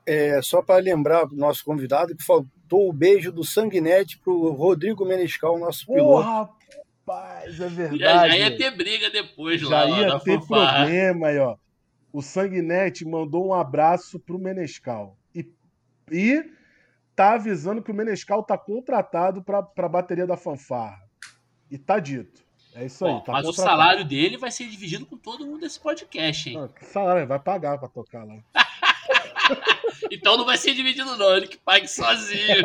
É, 0.06 0.42
só 0.42 0.60
para 0.60 0.82
lembrar 0.82 1.24
o 1.24 1.34
nosso 1.34 1.64
convidado 1.64 2.14
que 2.14 2.22
faltou 2.22 2.90
o 2.90 2.92
beijo 2.92 3.32
do 3.32 3.42
Sanguinete 3.42 4.18
para 4.18 4.34
o 4.34 4.50
Rodrigo 4.50 5.02
Menescal, 5.02 5.58
nosso 5.58 5.86
piloto. 5.86 6.28
rapaz, 6.28 7.58
é 7.58 7.68
verdade. 7.68 7.98
Já, 7.98 8.28
já, 8.28 8.36
ia 8.36 8.54
ter 8.54 8.70
briga 8.72 9.08
depois 9.08 9.62
já 9.62 9.68
lá. 9.68 9.88
Já 9.88 10.02
ia 10.02 10.20
ter 10.20 10.38
fanfarra. 10.42 10.84
problema 10.84 11.28
aí, 11.28 11.38
ó. 11.38 11.56
O 12.12 12.20
Sanguinete 12.20 13.02
mandou 13.02 13.46
um 13.46 13.54
abraço 13.54 14.20
pro 14.20 14.38
Menescal. 14.38 15.16
E, 15.34 15.50
e 16.12 16.44
tá 17.14 17.34
avisando 17.34 17.82
que 17.82 17.90
o 17.90 17.94
Menescal 17.94 18.42
tá 18.42 18.58
contratado 18.58 19.42
para 19.42 19.66
a 19.76 19.88
bateria 19.88 20.26
da 20.26 20.36
fanfarra. 20.36 21.02
E 21.70 21.78
tá 21.78 21.98
dito. 21.98 22.44
É 22.74 22.86
isso 22.86 23.06
aí. 23.06 23.12
tá 23.22 23.32
mas 23.32 23.46
contratado. 23.46 23.48
o 23.48 23.52
salário 23.52 24.04
dele 24.04 24.36
vai 24.36 24.50
ser 24.50 24.68
dividido 24.68 25.06
com 25.06 25.16
todo 25.16 25.46
mundo 25.46 25.60
desse 25.60 25.78
podcast, 25.78 26.50
hein? 26.50 26.56
Não, 26.56 26.68
que 26.68 26.84
salário? 26.84 27.26
Vai 27.26 27.38
pagar 27.38 27.78
para 27.78 27.88
tocar 27.88 28.24
lá. 28.24 28.34
então 30.10 30.36
não 30.36 30.44
vai 30.44 30.58
ser 30.58 30.74
dividido, 30.74 31.16
não. 31.16 31.36
Ele 31.36 31.46
que 31.46 31.56
pague 31.56 31.86
sozinho. 31.86 32.40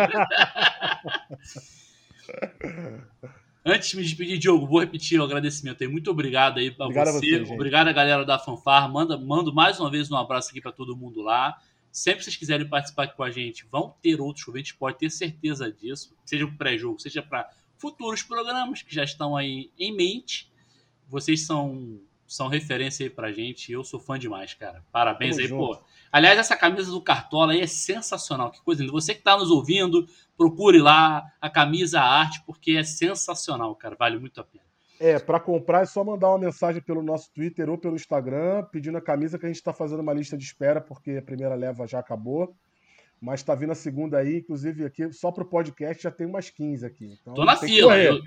Antes 3.63 3.89
de 3.89 3.97
me 3.97 4.03
despedir, 4.03 4.39
Diogo, 4.39 4.65
vou 4.65 4.79
repetir 4.79 5.19
o 5.19 5.23
agradecimento 5.23 5.83
aí. 5.83 5.87
Muito 5.87 6.09
obrigado 6.09 6.57
aí 6.57 6.71
pra 6.71 6.85
obrigado 6.85 7.11
você. 7.11 7.35
A 7.35 7.45
você 7.45 7.53
obrigado 7.53 7.89
a 7.89 7.93
galera 7.93 8.25
da 8.25 8.39
Fanfar. 8.39 8.91
Manda, 8.91 9.15
mando 9.15 9.53
mais 9.53 9.79
uma 9.79 9.91
vez 9.91 10.09
um 10.09 10.15
abraço 10.15 10.49
aqui 10.49 10.59
para 10.59 10.71
todo 10.71 10.97
mundo 10.97 11.21
lá. 11.21 11.55
Sempre 11.91 12.19
que 12.19 12.25
vocês 12.25 12.35
quiserem 12.35 12.67
participar 12.67 13.03
aqui 13.03 13.15
com 13.15 13.23
a 13.23 13.31
gente, 13.31 13.65
vão 13.71 13.95
ter 14.01 14.21
outros 14.21 14.45
convites, 14.45 14.71
pode 14.71 14.97
ter 14.97 15.09
certeza 15.09 15.71
disso. 15.71 16.15
Seja 16.25 16.45
para 16.47 16.57
pré-jogo, 16.57 16.99
seja 16.99 17.21
para 17.21 17.49
futuros 17.77 18.21
programas 18.21 18.81
que 18.81 18.93
já 18.93 19.03
estão 19.03 19.35
aí 19.35 19.71
em 19.77 19.95
mente. 19.95 20.51
Vocês 21.07 21.45
são, 21.45 21.99
são 22.27 22.47
referência 22.47 23.05
aí 23.05 23.09
pra 23.09 23.31
gente. 23.31 23.71
Eu 23.71 23.83
sou 23.83 23.99
fã 23.99 24.19
demais, 24.19 24.53
cara. 24.53 24.85
Parabéns 24.91 25.35
Tamo 25.37 25.41
aí, 25.41 25.47
junto. 25.47 25.77
pô. 25.77 25.83
Aliás, 26.11 26.37
essa 26.37 26.55
camisa 26.55 26.91
do 26.91 27.01
Cartola 27.01 27.53
aí 27.53 27.61
é 27.61 27.67
sensacional. 27.67 28.51
Que 28.51 28.61
coisa 28.61 28.81
linda. 28.81 28.93
Você 28.93 29.13
que 29.13 29.21
está 29.21 29.37
nos 29.37 29.49
ouvindo, 29.49 30.07
procure 30.37 30.79
lá 30.79 31.33
a 31.41 31.49
camisa, 31.49 32.01
a 32.01 32.05
arte, 32.05 32.43
porque 32.45 32.73
é 32.73 32.83
sensacional, 32.83 33.75
cara. 33.75 33.95
Vale 33.97 34.19
muito 34.19 34.39
a 34.39 34.43
pena. 34.43 34.68
É, 34.99 35.17
para 35.17 35.39
comprar 35.39 35.83
é 35.83 35.85
só 35.85 36.03
mandar 36.03 36.29
uma 36.29 36.39
mensagem 36.39 36.81
pelo 36.81 37.01
nosso 37.01 37.31
Twitter 37.33 37.69
ou 37.69 37.77
pelo 37.77 37.95
Instagram, 37.95 38.65
pedindo 38.71 38.97
a 38.97 39.01
camisa 39.01 39.39
que 39.39 39.45
a 39.45 39.49
gente 39.49 39.55
está 39.55 39.71
fazendo 39.71 40.01
uma 40.01 40.13
lista 40.13 40.37
de 40.37 40.43
espera, 40.43 40.81
porque 40.81 41.11
a 41.11 41.21
primeira 41.21 41.55
leva 41.55 41.87
já 41.87 41.99
acabou. 41.99 42.53
Mas 43.21 43.41
tá 43.41 43.55
vindo 43.55 43.71
a 43.71 43.75
segunda 43.75 44.17
aí, 44.17 44.37
inclusive 44.37 44.85
aqui, 44.85 45.11
só 45.13 45.31
pro 45.31 45.45
podcast 45.45 46.03
já 46.03 46.11
tem 46.11 46.27
umas 46.27 46.49
15 46.49 46.85
aqui. 46.85 47.17
Então, 47.21 47.33
Tô 47.33 47.45
na 47.45 47.55
fila. 47.55 47.97
Eu, 47.97 48.19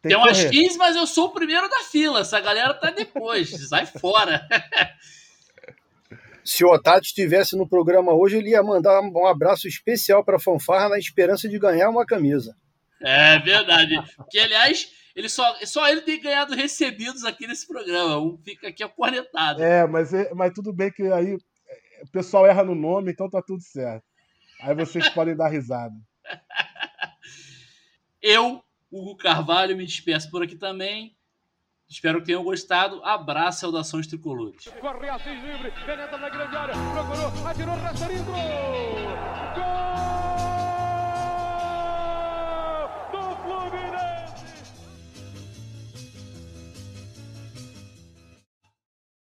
tem, 0.00 0.10
tem 0.10 0.16
umas 0.16 0.44
15, 0.44 0.78
mas 0.78 0.96
eu 0.96 1.06
sou 1.06 1.26
o 1.26 1.32
primeiro 1.32 1.68
da 1.68 1.80
fila. 1.90 2.20
Essa 2.20 2.40
galera 2.40 2.74
tá 2.74 2.90
depois. 2.90 3.50
sai 3.68 3.86
fora. 3.86 4.46
Se 6.44 6.64
o 6.64 6.72
Otávio 6.72 7.02
estivesse 7.02 7.56
no 7.56 7.68
programa 7.68 8.12
hoje, 8.12 8.36
ele 8.36 8.50
ia 8.50 8.62
mandar 8.62 9.00
um 9.00 9.26
abraço 9.26 9.68
especial 9.68 10.24
para 10.24 10.36
a 10.36 10.40
Fanfarra 10.40 10.88
na 10.88 10.98
esperança 10.98 11.48
de 11.48 11.56
ganhar 11.56 11.88
uma 11.88 12.04
camisa. 12.04 12.56
É 13.00 13.38
verdade. 13.38 13.94
Que, 14.28 14.40
aliás, 14.40 14.90
ele 15.14 15.28
só, 15.28 15.54
só 15.64 15.88
ele 15.88 16.02
tem 16.02 16.20
ganhado 16.20 16.54
recebidos 16.54 17.24
aqui 17.24 17.46
nesse 17.46 17.66
programa. 17.66 18.18
Um 18.18 18.38
fica 18.38 18.68
aqui 18.68 18.82
acornetado. 18.82 19.62
É, 19.62 19.86
mas, 19.86 20.12
é, 20.14 20.32
mas 20.34 20.52
tudo 20.52 20.72
bem 20.72 20.90
que 20.90 21.02
aí 21.12 21.34
o 21.34 22.10
pessoal 22.10 22.46
erra 22.46 22.64
no 22.64 22.74
nome, 22.74 23.12
então 23.12 23.28
tá 23.28 23.42
tudo 23.42 23.62
certo. 23.62 24.04
Aí 24.60 24.74
vocês 24.74 25.08
podem 25.10 25.36
dar 25.36 25.48
risada. 25.48 25.94
Eu, 28.20 28.62
Hugo 28.90 29.16
Carvalho, 29.16 29.76
me 29.76 29.84
despeço 29.84 30.30
por 30.30 30.42
aqui 30.42 30.56
também. 30.56 31.16
Espero 31.88 32.20
que 32.20 32.26
tenham 32.26 32.42
gostado. 32.42 33.04
Abraço 33.04 33.60
saudações 33.60 34.06
tricolores. 34.06 34.64
Corre 34.80 35.10
Assis 35.10 35.26
livre, 35.26 35.70
penetra 35.84 36.16
na 36.16 36.30
grande 36.30 36.56
área, 36.56 36.74
procurou, 36.74 37.46
atirou, 37.46 37.74
rastreiro, 37.74 38.24